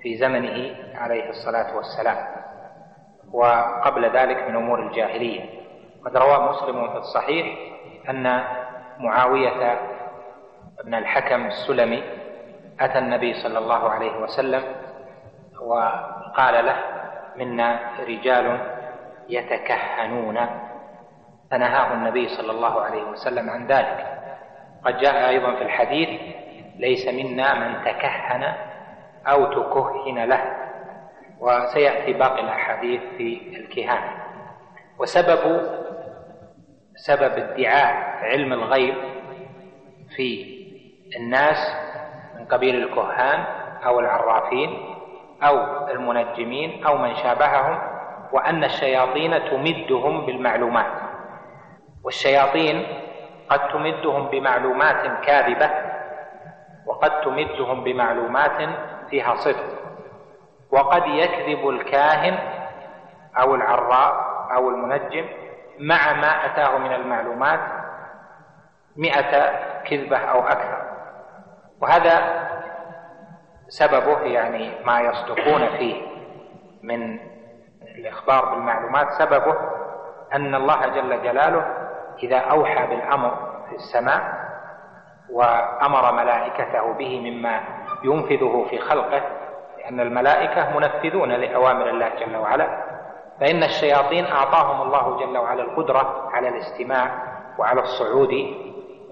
في 0.01 0.17
زمنه 0.17 0.75
عليه 0.95 1.29
الصلاة 1.29 1.75
والسلام 1.77 2.17
وقبل 3.31 4.05
ذلك 4.17 4.49
من 4.49 4.55
امور 4.55 4.79
الجاهلية. 4.79 5.45
قد 6.05 6.17
روى 6.17 6.49
مسلم 6.49 6.89
في 6.91 6.97
الصحيح 6.97 7.57
أن 8.09 8.43
معاوية 8.99 9.79
بن 10.83 10.93
الحكم 10.93 11.45
السلمي 11.45 12.03
أتى 12.79 12.99
النبي 12.99 13.33
صلى 13.33 13.57
الله 13.59 13.89
عليه 13.89 14.17
وسلم 14.21 14.63
وقال 15.61 16.65
له 16.65 16.75
منا 17.35 17.79
رجال 18.07 18.59
يتكهنون 19.29 20.37
فنهاه 21.51 21.93
النبي 21.93 22.27
صلى 22.27 22.51
الله 22.51 22.81
عليه 22.81 23.03
وسلم 23.03 23.49
عن 23.49 23.67
ذلك. 23.67 24.07
قد 24.85 24.97
جاء 24.97 25.29
أيضا 25.29 25.55
في 25.55 25.61
الحديث 25.61 26.09
ليس 26.75 27.07
منا 27.07 27.53
من 27.53 27.83
تكهن 27.85 28.53
أو 29.27 29.45
تكهن 29.45 30.23
له. 30.23 30.67
وسيأتي 31.39 32.13
باقي 32.13 32.41
الأحاديث 32.41 33.01
في 33.17 33.57
الكهانه 33.57 34.11
وسبب 34.99 35.61
سبب 36.95 37.31
ادعاء 37.31 37.93
علم 38.25 38.53
الغيب 38.53 38.95
في 40.15 40.57
الناس 41.15 41.57
من 42.39 42.45
قبيل 42.45 42.75
الكهان 42.75 43.39
أو 43.85 43.99
العرافين 43.99 44.69
أو 45.43 45.87
المنجمين 45.87 46.85
أو 46.85 46.97
من 46.97 47.15
شابههم 47.15 47.79
وأن 48.31 48.63
الشياطين 48.63 49.49
تمدهم 49.49 50.25
بالمعلومات. 50.25 51.06
والشياطين 52.07 52.87
قد 53.49 53.67
تمدهم 53.67 54.27
بمعلومات 54.27 55.25
كاذبة 55.25 55.69
وقد 56.85 57.21
تمدهم 57.21 57.83
بمعلومات 57.83 58.69
فيها 59.09 59.35
صدق. 59.35 59.65
وقد 60.71 61.07
يكذب 61.07 61.69
الكاهن 61.69 62.37
أو 63.39 63.55
العراء 63.55 64.13
أو 64.55 64.69
المنجم 64.69 65.25
مع 65.79 66.13
ما 66.13 66.45
أتاه 66.45 66.77
من 66.77 66.93
المعلومات 66.93 67.59
مئة 68.95 69.51
كذبة 69.83 70.17
أو 70.17 70.39
أكثر. 70.39 70.81
وهذا 71.81 72.47
سببه 73.67 74.21
يعني 74.21 74.85
ما 74.85 75.01
يصدقون 75.01 75.77
فيه 75.77 76.01
من 76.83 77.19
الإخبار 77.81 78.45
بالمعلومات. 78.45 79.11
سببه 79.11 79.55
أن 80.33 80.55
الله 80.55 80.87
جل 80.87 81.23
جلاله 81.23 81.86
إذا 82.23 82.37
أوحى 82.37 82.87
بالأمر 82.87 83.31
في 83.69 83.75
السماء 83.75 84.47
وأمر 85.31 86.11
ملائكته 86.11 86.93
به 86.93 87.19
مما 87.19 87.61
ينفذه 88.03 88.65
في 88.69 88.79
خلقه 88.79 89.21
لأن 89.77 89.99
الملائكة 89.99 90.77
منفذون 90.77 91.31
لأوامر 91.31 91.89
الله 91.89 92.09
جل 92.09 92.35
وعلا 92.35 92.83
فإن 93.39 93.63
الشياطين 93.63 94.25
أعطاهم 94.25 94.81
الله 94.81 95.19
جل 95.19 95.37
وعلا 95.37 95.63
القدرة 95.63 96.29
على 96.33 96.49
الاستماع 96.49 97.11
وعلى 97.57 97.81
الصعود 97.81 98.33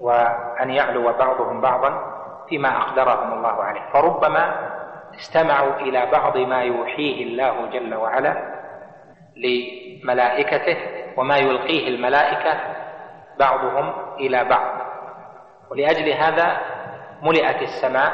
وأن 0.00 0.70
يعلو 0.70 1.12
بعضهم 1.12 1.60
بعضا 1.60 2.16
فيما 2.48 2.76
أقدرهم 2.76 3.32
الله 3.32 3.64
عليه. 3.64 3.80
فربما 3.92 4.70
استمعوا 5.14 5.74
إلى 5.74 6.06
بعض 6.12 6.36
ما 6.36 6.62
يوحيه 6.62 7.24
الله 7.24 7.66
جل 7.66 7.94
وعلا 7.94 8.36
لملائكته 9.36 10.76
وما 11.16 11.38
يلقيه 11.38 11.88
الملائكة 11.88 12.75
بعضهم 13.38 13.92
إلى 14.18 14.44
بعض. 14.44 14.86
ولأجل 15.70 16.08
هذا 16.12 16.60
ملئت 17.22 17.62
السماء 17.62 18.12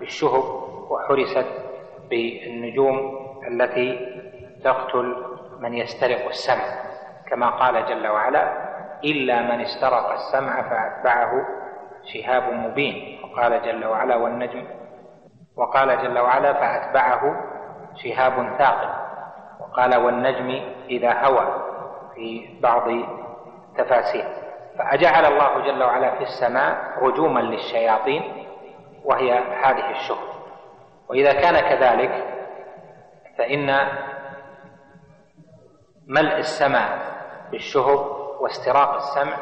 بالشهب 0.00 0.44
وحرست 0.90 1.46
بالنجوم 2.10 3.18
التي 3.48 4.18
تقتل 4.64 5.16
من 5.60 5.74
يسترق 5.74 6.26
السمع. 6.26 6.64
كما 7.30 7.50
قال 7.50 7.86
جل 7.86 8.06
وعلا 8.06 8.68
إلا 9.04 9.42
من 9.42 9.60
استرق 9.60 10.12
السمع 10.12 10.62
فأتبعه 10.62 11.32
شهاب 12.04 12.52
مبين. 12.52 13.20
وقال 13.24 13.62
جل 13.62 13.84
وعلا 13.86 14.16
والنجم 14.16 14.64
وقال 15.56 16.02
جل 16.02 16.18
وعلا 16.18 16.52
فأتبعه 16.52 17.36
شهاب 17.94 18.58
ثاقب. 18.58 19.08
وقال 19.60 19.96
والنجم 19.96 20.60
إذا 20.90 21.12
هوى 21.12 21.46
في 22.14 22.58
بعض 22.62 22.90
تفاسير 23.78 24.24
فأجعل 24.78 25.24
الله 25.24 25.60
جل 25.60 25.82
وعلا 25.82 26.10
في 26.10 26.22
السماء 26.22 26.98
رجوما 27.02 27.40
للشياطين 27.40 28.46
وهي 29.04 29.32
هذه 29.38 29.90
الشهب 29.90 30.28
وإذا 31.08 31.32
كان 31.32 31.60
كذلك 31.60 32.24
فإن 33.38 33.88
ملء 36.06 36.36
السماء 36.36 36.98
بالشهب 37.50 37.98
واستراق 38.40 38.94
السمع 38.94 39.36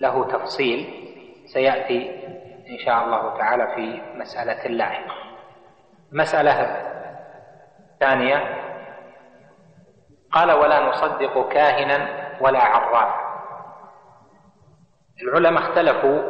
له 0.00 0.24
تفصيل 0.24 1.04
سيأتي 1.46 2.24
إن 2.70 2.78
شاء 2.78 3.04
الله 3.04 3.38
تعالى 3.38 3.66
في 3.74 4.02
مسألة 4.18 4.68
لاحقة 4.68 5.14
مسألة 6.12 6.82
ثانية 8.00 8.64
قال 10.32 10.52
ولا 10.52 10.80
نصدق 10.80 11.48
كاهنا 11.48 12.08
ولا 12.40 12.58
عرافا. 12.58 13.23
العلماء 15.22 15.62
اختلفوا 15.62 16.22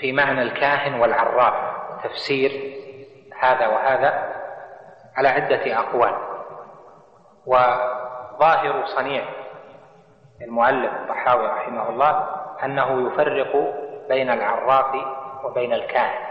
في 0.00 0.12
معنى 0.12 0.42
الكاهن 0.42 1.00
والعراف 1.00 1.54
تفسير 2.04 2.76
هذا 3.40 3.66
وهذا 3.66 4.34
على 5.16 5.28
عدة 5.28 5.78
أقوال. 5.78 6.14
وظاهر 7.46 8.86
صنيع 8.86 9.24
المؤلف 10.42 10.92
الطحاوي 10.92 11.46
رحمه 11.46 11.88
الله 11.88 12.28
أنه 12.64 13.06
يفرق 13.06 13.74
بين 14.08 14.30
العراف 14.30 14.94
وبين 15.44 15.72
الكاهن. 15.72 16.26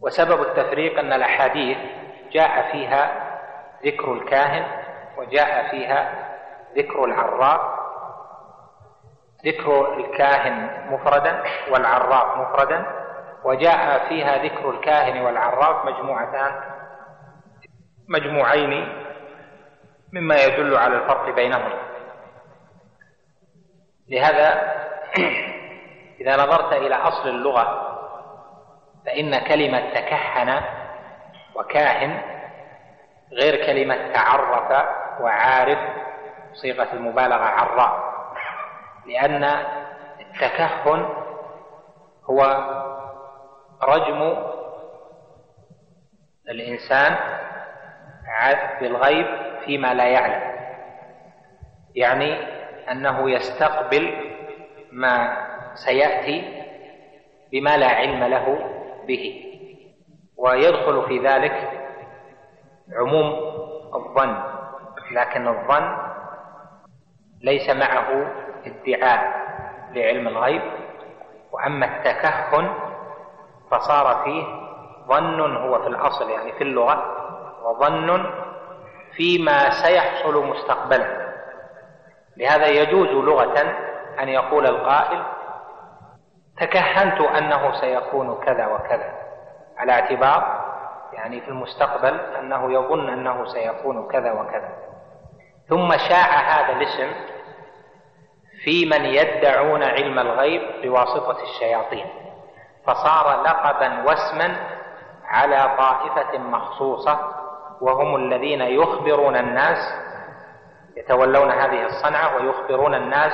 وسبب 0.00 0.40
التفريق 0.40 0.98
أن 0.98 1.12
الأحاديث 1.12 1.78
جاء 2.32 2.72
فيها 2.72 3.12
ذكر 3.84 4.12
الكاهن 4.12 4.64
وجاء 5.18 5.70
فيها 5.70 6.28
ذكر 6.76 7.04
العراف 7.04 7.60
ذكر 9.44 9.98
الكاهن 9.98 10.86
مفردا 10.90 11.42
والعراف 11.70 12.36
مفردا 12.36 12.86
وجاء 13.44 14.08
فيها 14.08 14.44
ذكر 14.44 14.70
الكاهن 14.70 15.20
والعراف 15.20 15.84
مجموعتان 15.84 16.52
مجموعين 18.08 18.88
مما 20.12 20.34
يدل 20.44 20.76
على 20.76 20.96
الفرق 20.96 21.34
بينهما 21.34 21.72
لهذا 24.08 24.74
إذا 26.20 26.36
نظرت 26.36 26.72
إلى 26.72 26.94
أصل 26.94 27.28
اللغة 27.28 27.90
فإن 29.06 29.38
كلمة 29.38 29.90
تكهن 29.94 30.60
وكاهن 31.54 32.20
غير 33.32 33.66
كلمة 33.66 34.12
تعرف 34.12 34.86
وعارف 35.20 35.78
صيغة 36.52 36.92
المبالغة 36.92 37.44
عراف. 37.44 38.13
لأن 39.06 39.44
التكهن 40.20 41.08
هو 42.30 42.40
رجم 43.82 44.36
الإنسان 46.48 47.16
بالغيب 48.80 49.26
فيما 49.64 49.94
لا 49.94 50.04
يعلم. 50.04 50.54
يعني 51.94 52.34
أنه 52.90 53.30
يستقبل 53.30 54.30
ما 54.92 55.36
سيأتي 55.74 56.64
بما 57.52 57.76
لا 57.76 57.86
علم 57.86 58.24
له 58.24 58.58
به. 59.06 59.50
ويدخل 60.36 61.06
في 61.08 61.18
ذلك 61.18 61.70
عموم 62.92 63.26
الظن 63.94 64.42
لكن 65.12 65.48
الظن 65.48 65.96
ليس 67.40 67.70
معه 67.70 68.32
ادعاء 68.66 69.44
لعلم 69.90 70.28
الغيب. 70.28 70.62
وأما 71.52 71.86
التكهن 71.86 72.74
فصار 73.70 74.24
فيه 74.24 74.44
ظن 75.08 75.56
هو 75.56 75.82
في 75.82 75.86
الأصل 75.86 76.30
يعني 76.30 76.52
في 76.52 76.64
اللغة 76.64 77.04
وظن 77.64 78.26
فيما 79.16 79.70
سيحصل 79.70 80.46
مستقبلا. 80.46 81.24
لهذا 82.36 82.66
يجوز 82.66 83.08
لغة 83.08 83.60
أن 84.20 84.28
يقول 84.28 84.66
القائل 84.66 85.22
تكهنت 86.60 87.20
أنه 87.20 87.72
سيكون 87.80 88.34
كذا 88.44 88.66
وكذا 88.66 89.12
على 89.76 89.92
اعتبار 89.92 90.64
يعني 91.12 91.40
في 91.40 91.48
المستقبل 91.48 92.20
أنه 92.20 92.72
يظن 92.72 93.08
أنه 93.08 93.44
سيكون 93.44 94.08
كذا 94.08 94.32
وكذا. 94.32 94.68
ثم 95.68 95.96
شاع 96.08 96.26
هذا 96.40 96.72
الاسم 96.72 97.12
في 98.64 98.86
من 98.86 99.04
يدعون 99.04 99.82
علم 99.82 100.18
الغيب 100.18 100.62
بواسطة 100.82 101.42
الشياطين. 101.42 102.06
فصار 102.86 103.42
لقبا 103.42 104.02
واسما 104.02 104.56
على 105.24 105.76
طائفة 105.78 106.38
مخصوصة 106.38 107.18
وهم 107.80 108.16
الذين 108.16 108.60
يخبرون 108.60 109.36
الناس 109.36 109.78
يتولون 110.96 111.50
هذه 111.50 111.86
الصنعة 111.86 112.36
ويخبرون 112.36 112.94
الناس 112.94 113.32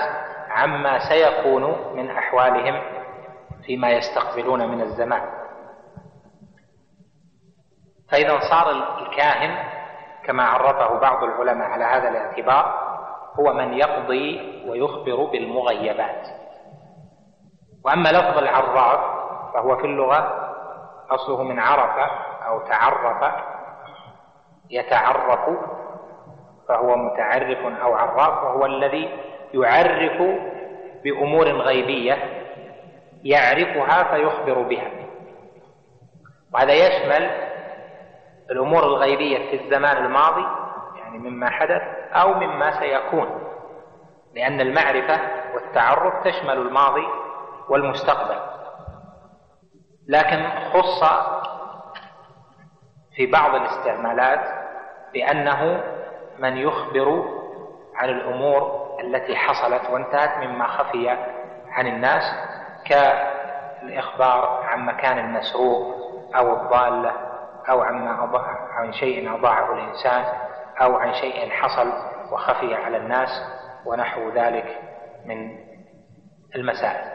عما 0.51 0.99
سيكون 0.99 1.95
من 1.95 2.11
أحوالهم 2.11 2.83
فيما 3.67 3.91
يستقبلون 3.91 4.69
من 4.69 4.81
الزمان. 4.81 5.23
فإذا 8.11 8.41
صار 8.41 8.71
الكاهن 8.71 9.57
كما 10.25 10.45
عرفه 10.45 10.99
بعض 10.99 11.25
العلماء 11.25 11.69
على 11.69 11.85
هذا 11.85 12.09
الاعتبار 12.09 12.90
هو 13.39 13.53
من 13.53 13.75
يقضي 13.75 14.41
ويخبر 14.69 15.25
بالمغيبات. 15.25 16.27
وأما 17.85 18.09
لفظ 18.09 18.39
العراف 18.39 19.01
فهو 19.55 19.77
في 19.77 19.85
اللغة 19.85 20.51
أصله 21.11 21.43
من 21.43 21.59
عرف 21.59 22.11
أو 22.47 22.61
تعرف 22.61 23.35
يتعرف 24.71 25.49
فهو 26.69 26.97
متعرف 26.97 27.59
أو 27.83 27.95
عراف 27.95 28.45
وهو 28.45 28.67
الذي 28.67 29.11
يعرف 29.55 30.23
بأمور 31.05 31.49
غيبية 31.49 32.19
يعرفها 33.25 34.03
فيخبر 34.05 34.63
بها. 34.63 34.91
وهذا 36.55 36.73
يشمل 36.73 37.31
الأمور 38.51 38.85
الغيبية 38.85 39.39
في 39.51 39.65
الزمان 39.65 40.05
الماضي 40.05 40.47
يعني 40.99 41.19
مما 41.19 41.51
حدث 41.51 41.83
أو 42.13 42.35
مما 42.35 42.81
سيكون 42.81 43.41
لأن 44.35 44.61
المعرفة 44.61 45.21
والتعرف 45.55 46.25
تشمل 46.25 46.59
الماضي 46.59 47.07
والمستقبل. 47.69 48.41
لكن 50.09 50.49
خص 50.73 51.05
في 53.17 53.27
بعض 53.27 53.55
الاستعمالات 53.55 54.41
بأنه 55.13 55.85
من 56.39 56.57
يخبر 56.57 57.25
عن 57.95 58.09
الأمور 58.09 58.81
التي 59.01 59.37
حصلت 59.37 59.91
وانتهت 59.91 60.47
مما 60.47 60.67
خفي 60.67 61.09
عن 61.69 61.87
الناس 61.87 62.23
كالإخبار 62.87 64.63
عن 64.65 64.87
مكان 64.87 65.19
المسروق 65.19 65.95
أو 66.37 66.53
الضالة 66.57 67.13
أو 67.71 67.81
عن 68.73 68.93
شيء 68.93 69.35
أضاعه 69.35 69.73
الإنسان. 69.73 70.25
أو 70.83 70.97
عن 70.97 71.15
شيء 71.15 71.51
حصل 71.51 71.93
وخفي 72.33 72.75
على 72.75 72.97
الناس 72.97 73.29
ونحو 73.87 74.31
ذلك 74.31 74.79
من 75.25 75.57
المسائل. 76.57 77.11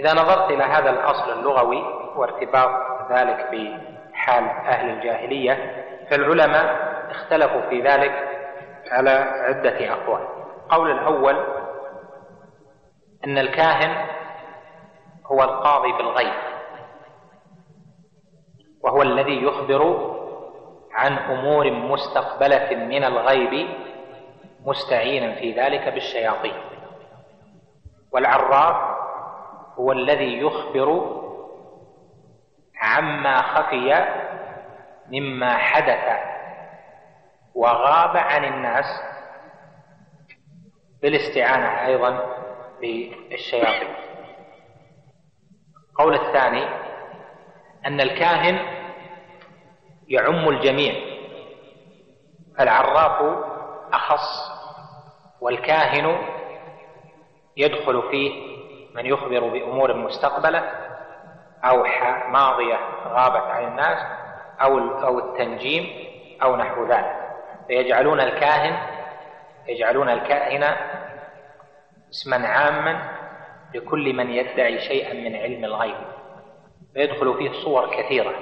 إذا 0.00 0.12
نظرت 0.12 0.50
إلى 0.50 0.64
هذا 0.64 0.90
الأصل 0.90 1.32
اللغوي 1.32 1.82
وارتباط 2.16 2.70
ذلك 3.12 3.46
بحال 3.52 4.44
أهل 4.44 4.90
الجاهلية 4.90 5.84
فالعلماء 6.10 6.92
اختلفوا 7.10 7.60
في 7.70 7.80
ذلك 7.82 8.28
على 8.90 9.10
عدة 9.48 9.92
أقوال. 9.92 10.28
القول 10.72 10.90
الأول 10.90 11.36
أن 13.24 13.38
الكاهن 13.38 14.06
هو 15.26 15.42
القاضي 15.42 15.92
بالغيب 15.92 16.32
وهو 18.82 19.02
الذي 19.02 19.42
يخبر 19.44 20.12
عن 20.92 21.18
أمور 21.18 21.70
مستقبلة 21.70 22.76
من 22.76 23.04
الغيب 23.04 23.68
مستعينا 24.64 25.34
في 25.34 25.52
ذلك 25.52 25.88
بالشياطين. 25.88 26.54
والعراف 28.12 28.98
هو 29.78 29.92
الذي 29.92 30.38
يخبر 30.38 31.18
عما 32.80 33.42
خفي 33.42 34.08
مما 35.08 35.56
حدث 35.56 36.18
وغاب 37.54 38.16
عن 38.16 38.44
الناس 38.44 38.86
بالاستعانة 41.02 41.86
أيضا 41.86 42.36
بالشياطين. 42.80 43.94
القول 45.90 46.14
الثاني 46.14 46.64
أن 47.86 48.00
الكاهن 48.00 48.81
يعم 50.12 50.48
الجميع. 50.48 50.94
العراف 52.60 53.44
أخص 53.92 54.52
والكاهن 55.40 56.18
يدخل 57.56 58.02
فيه 58.10 58.52
من 58.94 59.06
يخبر 59.06 59.48
بأمور 59.48 59.96
مستقبلة 59.96 60.58
أو 61.64 61.84
ماضية 62.28 62.78
غابت 63.08 63.50
عن 63.50 63.64
الناس 63.64 63.98
أو 64.62 64.78
أو 64.78 65.18
التنجيم 65.18 65.86
أو 66.42 66.56
نحو 66.56 66.84
ذلك. 66.84 67.16
فيجعلون 67.66 68.20
الكاهن 68.20 68.76
يجعلون 69.68 70.08
الكاهن 70.08 70.76
اسما 72.10 72.48
عاما 72.48 73.12
لكل 73.74 74.12
من 74.16 74.30
يدعي 74.30 74.80
شيئا 74.80 75.14
من 75.14 75.36
علم 75.36 75.64
الغيب. 75.64 75.96
ويدخل 76.96 77.34
فيه 77.38 77.52
صور 77.64 77.96
كثيرة 77.96 78.34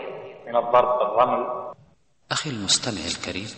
من 0.47 0.57
الضرب 0.57 0.99
بالرمل 0.99 1.60
أخي 2.31 2.51
المستمع 2.51 3.01
الكريم 3.07 3.49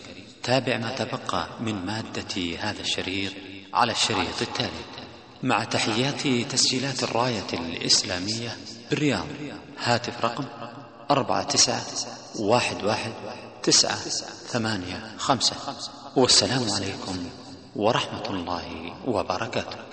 تابع 0.43 0.77
ما 0.77 0.95
تبقى 0.95 1.47
من 1.59 1.85
مادة 1.85 2.57
هذا 2.59 2.81
الشريط 2.81 3.33
على 3.73 3.91
الشريط 3.91 4.41
التالي. 4.41 4.83
مع 5.43 5.63
تحيات 5.63 6.27
تسجيلات 6.51 7.03
الراية 7.03 7.47
الإسلامية 7.53 8.57
بالرياض 8.89 9.25
هاتف 9.79 10.25
رقم 10.25 10.45
أربعة 11.11 11.43
تسعة 11.43 11.85
واحد 12.39 12.83
واحد 12.83 13.13
تسعة 13.63 13.95
ثمانية 14.47 15.15
خمسة. 15.17 15.55
والسلام 16.15 16.71
عليكم 16.71 17.29
ورحمة 17.75 18.29
الله 18.29 18.93
وبركاته. 19.05 19.92